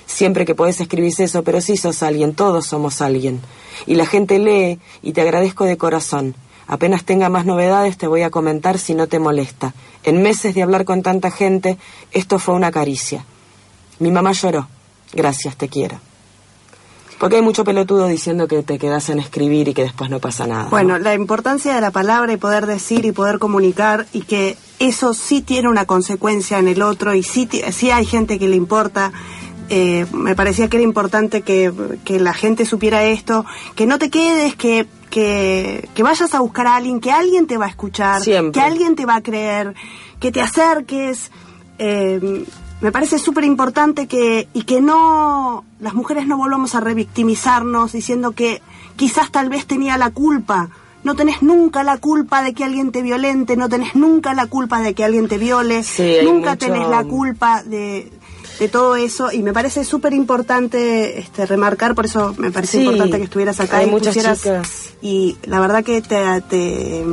siempre 0.06 0.44
que 0.44 0.54
podés 0.54 0.80
escribir 0.80 1.12
eso, 1.18 1.42
pero 1.42 1.60
sí 1.60 1.76
sos 1.76 2.02
alguien, 2.02 2.34
todos 2.34 2.66
somos 2.66 3.02
alguien. 3.02 3.40
Y 3.86 3.96
la 3.96 4.06
gente 4.06 4.38
lee 4.38 4.78
y 5.02 5.12
te 5.12 5.22
agradezco 5.22 5.64
de 5.64 5.76
corazón. 5.76 6.36
Apenas 6.66 7.04
tenga 7.04 7.28
más 7.28 7.44
novedades 7.44 7.98
te 7.98 8.06
voy 8.06 8.22
a 8.22 8.30
comentar 8.30 8.78
si 8.78 8.94
no 8.94 9.06
te 9.06 9.18
molesta. 9.18 9.74
En 10.04 10.22
meses 10.22 10.54
de 10.54 10.62
hablar 10.62 10.84
con 10.84 11.02
tanta 11.02 11.30
gente, 11.30 11.78
esto 12.12 12.38
fue 12.38 12.54
una 12.54 12.70
caricia. 12.70 13.24
Mi 13.98 14.10
mamá 14.10 14.32
lloró. 14.32 14.68
Gracias, 15.12 15.56
te 15.56 15.68
quiero. 15.68 15.98
Porque 17.18 17.36
hay 17.36 17.42
mucho 17.42 17.62
pelotudo 17.62 18.08
diciendo 18.08 18.48
que 18.48 18.64
te 18.64 18.80
quedas 18.80 19.08
en 19.08 19.20
escribir 19.20 19.68
y 19.68 19.74
que 19.74 19.82
después 19.82 20.10
no 20.10 20.18
pasa 20.18 20.46
nada. 20.48 20.68
Bueno, 20.70 20.98
la 20.98 21.14
importancia 21.14 21.72
de 21.72 21.80
la 21.80 21.92
palabra 21.92 22.32
y 22.32 22.36
poder 22.36 22.66
decir 22.66 23.04
y 23.04 23.12
poder 23.12 23.38
comunicar 23.38 24.06
y 24.12 24.22
que 24.22 24.56
eso 24.80 25.14
sí 25.14 25.40
tiene 25.40 25.68
una 25.68 25.84
consecuencia 25.84 26.58
en 26.58 26.66
el 26.66 26.82
otro 26.82 27.14
y 27.14 27.22
sí, 27.22 27.48
sí 27.70 27.92
hay 27.92 28.06
gente 28.06 28.40
que 28.40 28.48
le 28.48 28.56
importa. 28.56 29.12
Eh, 29.68 30.04
me 30.12 30.34
parecía 30.34 30.68
que 30.68 30.78
era 30.78 30.84
importante 30.84 31.42
que, 31.42 31.72
que 32.04 32.18
la 32.18 32.34
gente 32.34 32.66
supiera 32.66 33.04
esto, 33.04 33.46
que 33.76 33.86
no 33.86 34.00
te 34.00 34.10
quedes, 34.10 34.56
que, 34.56 34.88
que, 35.12 35.88
que 35.94 36.02
vayas 36.02 36.34
a 36.34 36.40
buscar 36.40 36.66
a 36.66 36.76
alguien, 36.76 36.98
que 36.98 37.12
alguien 37.12 37.46
te 37.46 37.58
va 37.58 37.66
a 37.66 37.68
escuchar, 37.68 38.22
Siempre. 38.22 38.52
que 38.58 38.66
alguien 38.66 38.96
te 38.96 39.04
va 39.04 39.16
a 39.16 39.20
creer, 39.22 39.74
que 40.18 40.32
te 40.32 40.40
acerques. 40.40 41.30
Eh, 41.78 42.44
me 42.80 42.90
parece 42.90 43.18
súper 43.18 43.44
importante 43.44 44.06
que, 44.08 44.48
y 44.54 44.62
que 44.62 44.80
no, 44.80 45.64
las 45.80 45.92
mujeres 45.94 46.26
no 46.26 46.38
volvamos 46.38 46.74
a 46.74 46.80
revictimizarnos 46.80 47.92
diciendo 47.92 48.32
que 48.32 48.62
quizás 48.96 49.30
tal 49.30 49.50
vez 49.50 49.66
tenía 49.66 49.98
la 49.98 50.10
culpa. 50.10 50.70
No 51.04 51.14
tenés 51.14 51.42
nunca 51.42 51.82
la 51.82 51.98
culpa 51.98 52.42
de 52.42 52.54
que 52.54 52.64
alguien 52.64 52.90
te 52.90 53.02
violente, 53.02 53.56
no 53.56 53.68
tenés 53.68 53.94
nunca 53.94 54.32
la 54.34 54.46
culpa 54.46 54.80
de 54.80 54.94
que 54.94 55.04
alguien 55.04 55.28
te 55.28 55.36
viole, 55.36 55.82
Sí, 55.82 56.16
nunca 56.24 56.52
mucho- 56.52 56.66
tenés 56.66 56.88
la 56.88 57.04
culpa 57.04 57.62
de, 57.64 58.10
de 58.58 58.68
todo 58.68 58.96
eso 58.96 59.32
y 59.32 59.42
me 59.42 59.52
parece 59.52 59.84
súper 59.84 60.12
importante 60.12 61.18
este, 61.18 61.46
remarcar, 61.46 61.94
por 61.94 62.04
eso 62.06 62.34
me 62.38 62.50
parece 62.50 62.78
Sí, 62.78 62.84
importante 62.84 63.18
que 63.18 63.24
estuvieras 63.24 63.58
acá 63.60 63.78
hay 63.78 63.86
y 63.88 63.90
muchas 63.90 64.14
pusieras- 64.14 64.38
chicas. 64.42 64.70
y 65.02 65.36
la 65.44 65.58
verdad 65.60 65.82
que 65.84 66.00
te, 66.02 66.40
te- 66.48 67.04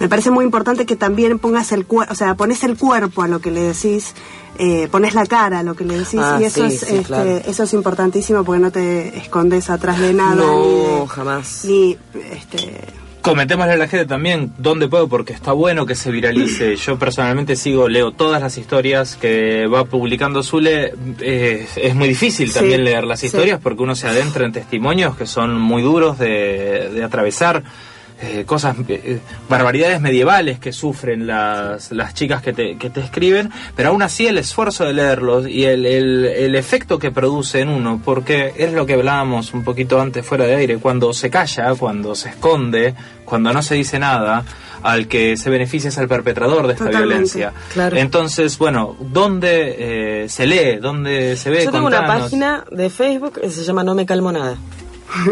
me 0.00 0.08
parece 0.08 0.30
muy 0.30 0.44
importante 0.44 0.86
que 0.86 0.96
también 0.96 1.38
pongas 1.38 1.72
el 1.72 1.86
cuerpo, 1.86 2.12
o 2.12 2.16
sea, 2.16 2.34
pones 2.34 2.64
el 2.64 2.76
cuerpo 2.78 3.22
a 3.22 3.28
lo 3.28 3.40
que 3.40 3.50
le 3.50 3.60
decís, 3.62 4.14
eh, 4.58 4.88
pones 4.90 5.14
la 5.14 5.24
cara 5.26 5.60
a 5.60 5.62
lo 5.62 5.74
que 5.74 5.84
le 5.84 5.98
decís 5.98 6.20
Ah, 6.22 6.38
y 6.40 6.44
eso 6.44 6.66
sí, 6.68 6.74
es 6.74 6.80
sí, 6.80 6.86
este, 6.96 7.02
claro. 7.04 7.30
eso 7.46 7.62
es 7.62 7.72
importantísimo 7.72 8.42
porque 8.44 8.60
no 8.62 8.70
te 8.72 9.16
escondes 9.18 9.70
atrás 9.70 9.98
de 9.98 10.12
nada 10.12 10.34
No, 10.34 10.60
ni 10.62 10.68
de- 11.00 11.06
jamás. 11.08 11.64
ni 11.64 11.98
este 12.32 12.80
Comentémosle 13.22 13.74
a 13.74 13.76
la 13.76 13.86
gente 13.86 14.06
también 14.06 14.52
dónde 14.58 14.88
puedo, 14.88 15.06
porque 15.08 15.32
está 15.32 15.52
bueno 15.52 15.84
que 15.84 15.94
se 15.94 16.10
viralice. 16.10 16.76
Yo 16.86 16.98
personalmente 16.98 17.54
sigo, 17.56 17.88
leo 17.88 18.12
todas 18.12 18.40
las 18.40 18.56
historias 18.56 19.16
que 19.16 19.66
va 19.66 19.84
publicando 19.84 20.42
Zule. 20.42 20.94
Eh, 21.20 21.66
es 21.76 21.94
muy 21.94 22.08
difícil 22.08 22.48
Sí, 22.48 22.54
también 22.54 22.82
leer 22.84 23.04
las 23.04 23.20
sí. 23.20 23.26
historias 23.26 23.60
porque 23.62 23.82
uno 23.82 23.94
se 23.94 24.06
adentra 24.08 24.46
en 24.46 24.52
testimonios 24.52 25.16
que 25.16 25.26
son 25.26 25.58
muy 25.60 25.82
duros 25.82 26.18
de, 26.18 26.90
de 26.94 27.04
atravesar. 27.04 27.62
Eh, 28.22 28.44
cosas, 28.44 28.76
eh, 28.88 29.18
barbaridades 29.48 30.00
medievales 30.00 30.58
que 30.58 30.72
sufren 30.72 31.26
las, 31.26 31.90
las 31.92 32.14
chicas 32.14 32.42
que 32.42 32.52
te, 32.52 32.76
que 32.76 32.90
te 32.90 33.00
escriben, 33.00 33.50
pero 33.74 33.90
aún 33.90 34.02
así 34.02 34.26
el 34.26 34.38
esfuerzo 34.38 34.84
de 34.84 34.92
leerlos 34.92 35.48
y 35.48 35.64
el, 35.64 35.86
el, 35.86 36.26
el 36.26 36.54
efecto 36.54 36.98
que 36.98 37.10
produce 37.10 37.60
en 37.60 37.68
uno, 37.68 38.00
porque 38.04 38.52
es 38.56 38.72
lo 38.72 38.84
que 38.86 38.94
hablábamos 38.94 39.54
un 39.54 39.64
poquito 39.64 40.00
antes 40.00 40.26
fuera 40.26 40.44
de 40.44 40.54
aire, 40.56 40.76
cuando 40.78 41.12
se 41.12 41.30
calla, 41.30 41.74
cuando 41.74 42.14
se 42.14 42.28
esconde, 42.30 42.94
cuando 43.24 43.52
no 43.52 43.62
se 43.62 43.74
dice 43.76 43.98
nada, 43.98 44.44
al 44.82 45.08
que 45.08 45.36
se 45.36 45.50
beneficia 45.50 45.88
es 45.88 45.98
al 45.98 46.08
perpetrador 46.08 46.66
de 46.66 46.72
esta 46.72 46.86
Totalmente, 46.86 47.08
violencia. 47.14 47.52
claro. 47.72 47.96
Entonces, 47.96 48.56
bueno, 48.58 48.96
¿dónde 48.98 50.24
eh, 50.24 50.28
se 50.28 50.46
lee? 50.46 50.76
¿Dónde 50.80 51.36
se 51.36 51.50
ve? 51.50 51.64
Yo 51.64 51.70
tengo 51.70 51.86
una 51.86 51.98
Contanos. 51.98 52.22
página 52.24 52.64
de 52.70 52.88
Facebook 52.90 53.40
que 53.40 53.50
se 53.50 53.62
llama 53.64 53.84
No 53.84 53.94
me 53.94 54.06
calmo 54.06 54.32
nada. 54.32 54.56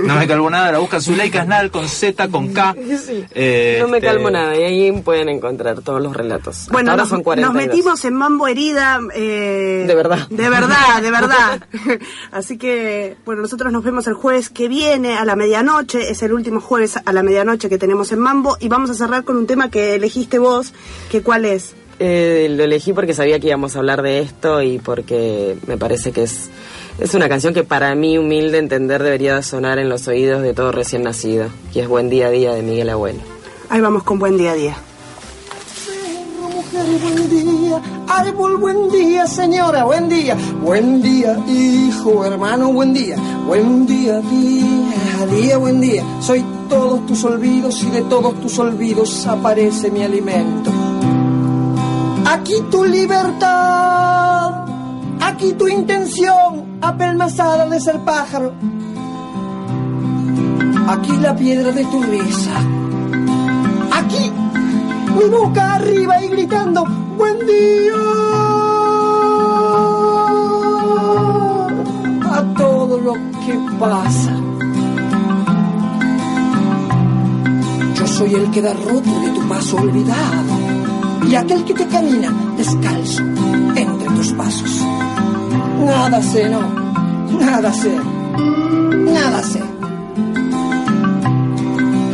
No 0.04 0.16
me 0.16 0.26
calmo 0.26 0.50
nada, 0.50 0.72
la 0.72 0.78
buscan 0.78 1.00
Zuleika 1.00 1.44
Snal 1.44 1.70
con 1.70 1.88
Z, 1.88 2.28
con 2.28 2.52
K. 2.52 2.74
Eh, 3.34 3.78
No 3.80 3.88
me 3.88 3.98
este, 3.98 4.08
calmo 4.08 4.30
nada 4.30 4.56
y 4.56 4.62
ahí 4.62 4.92
pueden 5.02 5.28
encontrar 5.28 5.80
todos 5.82 6.00
los 6.02 6.14
relatos. 6.16 6.66
Bueno, 6.70 6.90
ahora 6.90 7.02
nos, 7.02 7.10
son 7.10 7.18
nos 7.18 7.24
42. 7.24 7.54
metimos 7.54 8.04
en 8.04 8.14
mambo 8.14 8.48
herida. 8.48 9.00
eh, 9.14 9.84
De 9.86 9.94
verdad. 9.94 10.26
De 10.28 10.48
verdad, 10.48 11.02
de 11.02 11.10
verdad. 11.10 11.60
Así 12.32 12.58
que, 12.58 13.16
bueno, 13.24 13.42
nosotros 13.42 13.72
nos 13.72 13.84
vemos 13.84 14.06
el 14.06 14.14
jueves 14.14 14.48
que 14.50 14.68
viene 14.68 15.16
a 15.16 15.24
la 15.24 15.36
medianoche. 15.36 16.10
Es 16.10 16.22
el 16.22 16.32
último 16.32 16.60
jueves 16.60 16.98
a 17.04 17.12
la 17.12 17.22
medianoche 17.22 17.68
que 17.68 17.78
tenemos 17.78 18.12
en 18.12 18.18
mambo. 18.20 18.56
Y 18.60 18.68
vamos 18.68 18.90
a 18.90 18.94
cerrar 18.94 19.24
con 19.24 19.36
un 19.36 19.46
tema 19.46 19.70
que 19.70 19.94
elegiste 19.94 20.38
vos. 20.38 20.72
que 21.10 21.22
¿Cuál 21.22 21.44
es? 21.44 21.74
Eh, 22.00 22.46
lo 22.50 22.62
elegí 22.64 22.92
porque 22.92 23.12
sabía 23.12 23.40
que 23.40 23.48
íbamos 23.48 23.74
a 23.74 23.80
hablar 23.80 24.02
de 24.02 24.20
esto 24.20 24.62
y 24.62 24.78
porque 24.78 25.56
me 25.66 25.76
parece 25.76 26.12
que 26.12 26.22
es, 26.22 26.48
es 26.98 27.14
una 27.14 27.28
canción 27.28 27.54
que 27.54 27.64
para 27.64 27.94
mí, 27.94 28.18
humilde 28.18 28.58
entender, 28.58 29.02
debería 29.02 29.40
sonar 29.42 29.78
en 29.78 29.88
los 29.88 30.08
oídos 30.08 30.42
de 30.42 30.52
todo 30.52 30.72
recién 30.72 31.04
nacido. 31.04 31.48
Y 31.72 31.78
es 31.78 31.88
Buen 31.88 32.10
Día 32.10 32.26
a 32.26 32.30
Día 32.30 32.52
de 32.52 32.62
Miguel 32.62 32.90
Abuelo. 32.90 33.20
Ahí 33.70 33.80
vamos 33.80 34.02
con 34.02 34.18
buen 34.18 34.36
día 34.36 34.52
a 34.52 34.54
día. 34.54 34.76
Mujer, 36.40 36.86
buen 37.02 37.30
día, 37.30 37.82
árbol, 38.08 38.56
buen 38.56 38.90
día, 38.90 39.26
señora, 39.26 39.84
buen 39.84 40.08
día, 40.08 40.36
buen 40.62 41.02
día, 41.02 41.38
hijo, 41.46 42.24
hermano, 42.24 42.72
buen 42.72 42.94
día, 42.94 43.16
buen 43.46 43.86
día, 43.86 44.20
día, 44.20 45.26
día, 45.30 45.58
buen 45.58 45.80
día, 45.80 46.04
soy 46.20 46.44
todos 46.68 47.06
tus 47.06 47.24
olvidos 47.24 47.82
y 47.82 47.90
de 47.90 48.02
todos 48.02 48.40
tus 48.40 48.58
olvidos 48.58 49.26
aparece 49.26 49.90
mi 49.90 50.02
alimento. 50.02 50.70
Aquí 52.24 52.54
tu 52.70 52.84
libertad, 52.84 54.57
aquí 55.20 55.52
tu 55.52 55.68
intención, 55.68 56.78
apelmazada 56.80 57.66
de 57.66 57.80
ser 57.80 57.98
pájaro, 58.00 58.52
aquí 60.88 61.16
la 61.16 61.34
piedra 61.36 61.72
de 61.72 61.84
tu 61.84 62.02
risa, 62.02 62.56
aquí 63.92 64.32
mi 65.18 65.28
boca 65.28 65.74
arriba 65.74 66.22
y 66.22 66.28
gritando 66.28 66.84
buen 67.16 67.38
día 67.46 67.94
a 72.32 72.54
todo 72.56 72.98
lo 73.00 73.12
que 73.14 73.58
pasa. 73.78 74.32
Yo 77.94 78.06
soy 78.06 78.34
el 78.34 78.50
que 78.50 78.62
da 78.62 78.72
roto 78.74 79.20
de 79.20 79.30
tu 79.30 79.48
paso 79.48 79.76
olvidado 79.76 80.78
y 81.28 81.34
aquel 81.34 81.64
que 81.64 81.74
te 81.74 81.86
camina 81.86 82.32
descalzo 82.56 83.22
entre 83.74 84.08
tus 84.14 84.32
pasos. 84.32 84.97
Nada 85.84 86.20
sé, 86.22 86.48
no, 86.48 86.60
nada 87.38 87.72
sé, 87.72 87.92
nada 89.12 89.42
sé. 89.42 89.62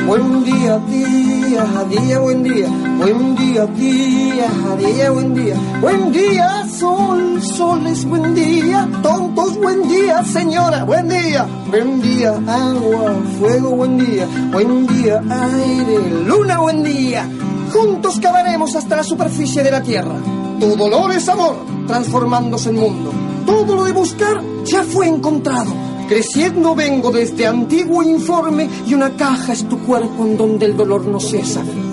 Buen 0.07 0.45
día, 0.45 0.79
día, 0.91 1.65
día, 1.89 2.19
buen 2.21 2.43
día. 2.43 2.69
Buen 2.99 3.35
día, 3.37 3.67
día, 3.67 4.49
día, 4.79 5.11
buen 5.11 5.35
día. 5.35 5.57
Buen 5.81 6.13
día, 6.13 6.67
sol, 6.69 7.43
sol 7.43 7.87
es 7.87 8.05
buen 8.05 8.35
día. 8.35 8.87
Tontos, 9.03 9.57
buen 9.57 9.89
día, 9.89 10.23
señora, 10.25 10.85
buen 10.85 11.09
día. 11.09 11.47
Buen 11.71 12.03
día, 12.03 12.35
agua, 12.47 13.15
fuego, 13.39 13.71
buen 13.71 13.97
día. 13.99 14.29
Buen 14.53 14.87
día, 14.87 15.23
aire, 15.31 16.25
luna, 16.27 16.59
buen 16.59 16.85
día. 16.85 17.27
Juntos 17.73 18.21
cavaremos 18.21 18.77
hasta 18.77 18.97
la 18.97 19.03
superficie 19.03 19.63
de 19.63 19.71
la 19.71 19.83
tierra. 19.83 20.15
Tu 20.61 20.77
dolor 20.77 21.13
es 21.13 21.29
amor, 21.29 21.57
transformándose 21.87 22.69
en 22.69 22.77
mundo. 22.77 23.24
Todo 23.47 23.77
lo 23.77 23.85
de 23.85 23.93
buscar 23.93 24.41
ya 24.65 24.83
fue 24.83 25.07
encontrado. 25.07 25.73
Creciendo 26.09 26.75
vengo 26.75 27.11
desde 27.11 27.47
antiguo 27.47 28.03
informe 28.03 28.69
y 28.87 28.95
una 28.95 29.11
caja 29.17 29.53
es 29.53 29.69
tu 29.69 29.79
cuerpo 29.81 30.25
en 30.27 30.37
donde 30.37 30.67
el 30.67 30.77
dolor 30.77 31.07
no 31.07 31.19
cesa. 31.19 31.63
Mm, 31.63 31.85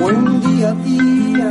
Buen 0.00 0.40
día, 0.40 0.72
día, 0.72 1.50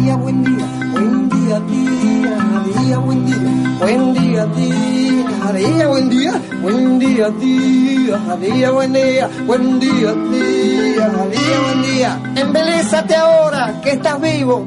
día, 0.00 0.16
buen 0.16 0.42
día. 0.42 0.66
Buen 0.92 1.28
día, 1.28 1.60
día, 1.60 2.64
día, 2.80 2.98
buen 2.98 3.24
día. 3.26 3.36
Buen 3.78 4.14
día, 4.14 4.46
día, 4.46 5.52
día, 5.52 5.86
buen 5.88 6.08
día. 6.10 6.40
Buen 6.62 6.98
día, 6.98 7.28
día, 7.30 8.18
día, 8.40 8.70
buen 8.70 8.92
día. 8.92 9.30
Buen 9.46 9.80
día, 9.80 10.12
día, 10.14 11.08
día, 11.08 11.60
buen 11.66 11.82
día. 11.82 12.20
Embelésate 12.36 13.14
ahora 13.14 13.80
que 13.82 13.90
estás 13.92 14.20
vivo. 14.20 14.66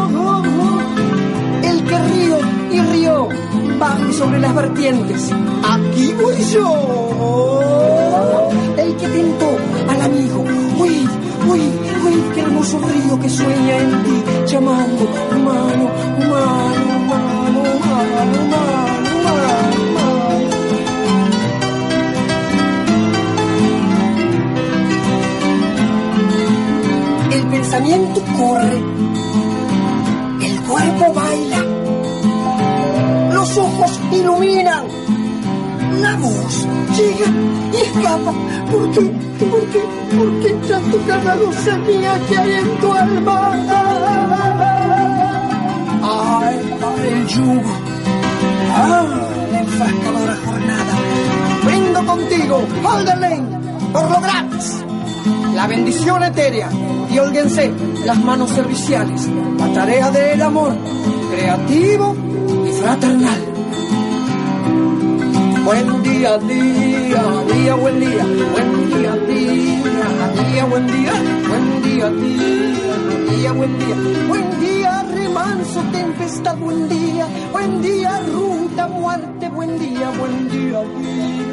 Que 1.87 1.97
río 2.13 2.37
y 2.71 2.79
río 2.93 3.27
baje 3.79 4.13
sobre 4.13 4.39
las 4.39 4.55
vertientes. 4.55 5.31
Aquí 5.63 6.13
voy 6.21 6.35
yo. 6.53 8.49
El 8.77 8.95
que 8.95 9.07
tentó 9.07 9.49
al 9.89 10.01
amigo. 10.01 10.43
Uy, 10.79 11.07
uy, 11.49 11.61
uy, 12.05 12.23
qué 12.33 12.41
hermoso 12.41 12.79
río 12.79 13.19
que 13.19 13.29
sueña 13.29 13.77
en 13.77 14.03
ti, 14.03 14.23
llamando 14.47 15.03
humano, 15.35 15.89
humano, 16.17 16.83
humano, 16.99 17.59
humano, 17.61 18.37
humano. 18.45 18.81
El 27.31 27.43
pensamiento 27.47 28.21
corre, 28.37 28.77
el 30.41 30.61
cuerpo 30.63 31.13
baila, 31.13 31.65
los 33.41 33.57
ojos 33.57 33.99
iluminan, 34.11 34.85
la 35.99 36.15
voz 36.17 36.67
llega 36.95 37.27
y 37.73 37.77
escapa. 37.77 38.33
¿Por 38.71 38.91
qué? 38.91 39.01
¿Por 39.51 39.65
qué? 39.71 39.81
¿Por 40.15 40.39
qué 40.41 40.49
tanto 40.69 40.97
cada 41.07 41.35
mía 41.87 42.21
que 42.29 42.37
hay 42.37 42.51
en 42.51 42.77
tu 42.79 42.93
alma? 42.93 43.51
Ay, 46.03 46.77
para 46.79 47.07
el 47.07 47.27
yugo, 47.27 47.71
ay, 48.75 49.57
enfrascadora 49.59 50.37
jornada. 50.45 50.93
Brindo 51.65 52.05
contigo, 52.05 52.63
Alderlane, 52.85 53.57
por 53.91 54.11
lo 54.11 54.21
gratis. 54.21 54.85
La 55.55 55.65
bendición 55.65 56.23
etérea 56.23 56.69
y 57.09 57.17
holguense 57.17 57.71
las 58.05 58.19
manos 58.19 58.51
serviciales, 58.51 59.27
la 59.57 59.73
tarea 59.73 60.11
del 60.11 60.41
amor, 60.43 60.75
creativo 61.31 62.30
fraternal. 62.81 63.41
Buen 65.63 66.03
día, 66.03 66.37
día, 66.39 67.23
día, 67.53 67.75
buen 67.75 67.99
día, 67.99 68.25
buen 68.53 68.69
día, 68.89 69.13
día, 69.29 69.83
día, 70.41 70.65
buen 70.65 70.87
día, 70.87 71.13
buen 71.49 71.81
día, 71.83 72.09
día, 72.09 72.49
día, 73.29 73.51
buen 73.53 73.73
día, 73.79 73.95
buen 74.27 74.59
día, 74.59 75.03
remanso, 75.13 75.81
tempestad, 75.91 76.57
buen 76.57 76.89
día, 76.89 77.27
buen 77.51 77.81
día, 77.81 78.19
ruta, 78.33 78.87
muerte, 78.87 79.49
buen 79.49 79.77
día, 79.77 80.09
buen 80.19 80.49
día, 80.49 80.81
día. 80.81 81.51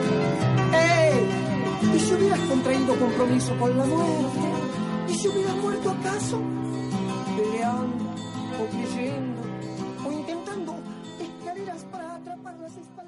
¿Y 1.94 2.00
si 2.00 2.14
hubieras 2.14 2.40
contraído 2.40 2.94
compromiso 2.96 3.54
con 3.58 3.76
la 3.76 3.84
muerte? 3.84 4.46
¿Y 5.08 5.14
si 5.14 5.28
hubieras 5.28 5.56
muerto 5.56 5.90
acaso? 5.90 6.57
Gracias, 12.68 13.07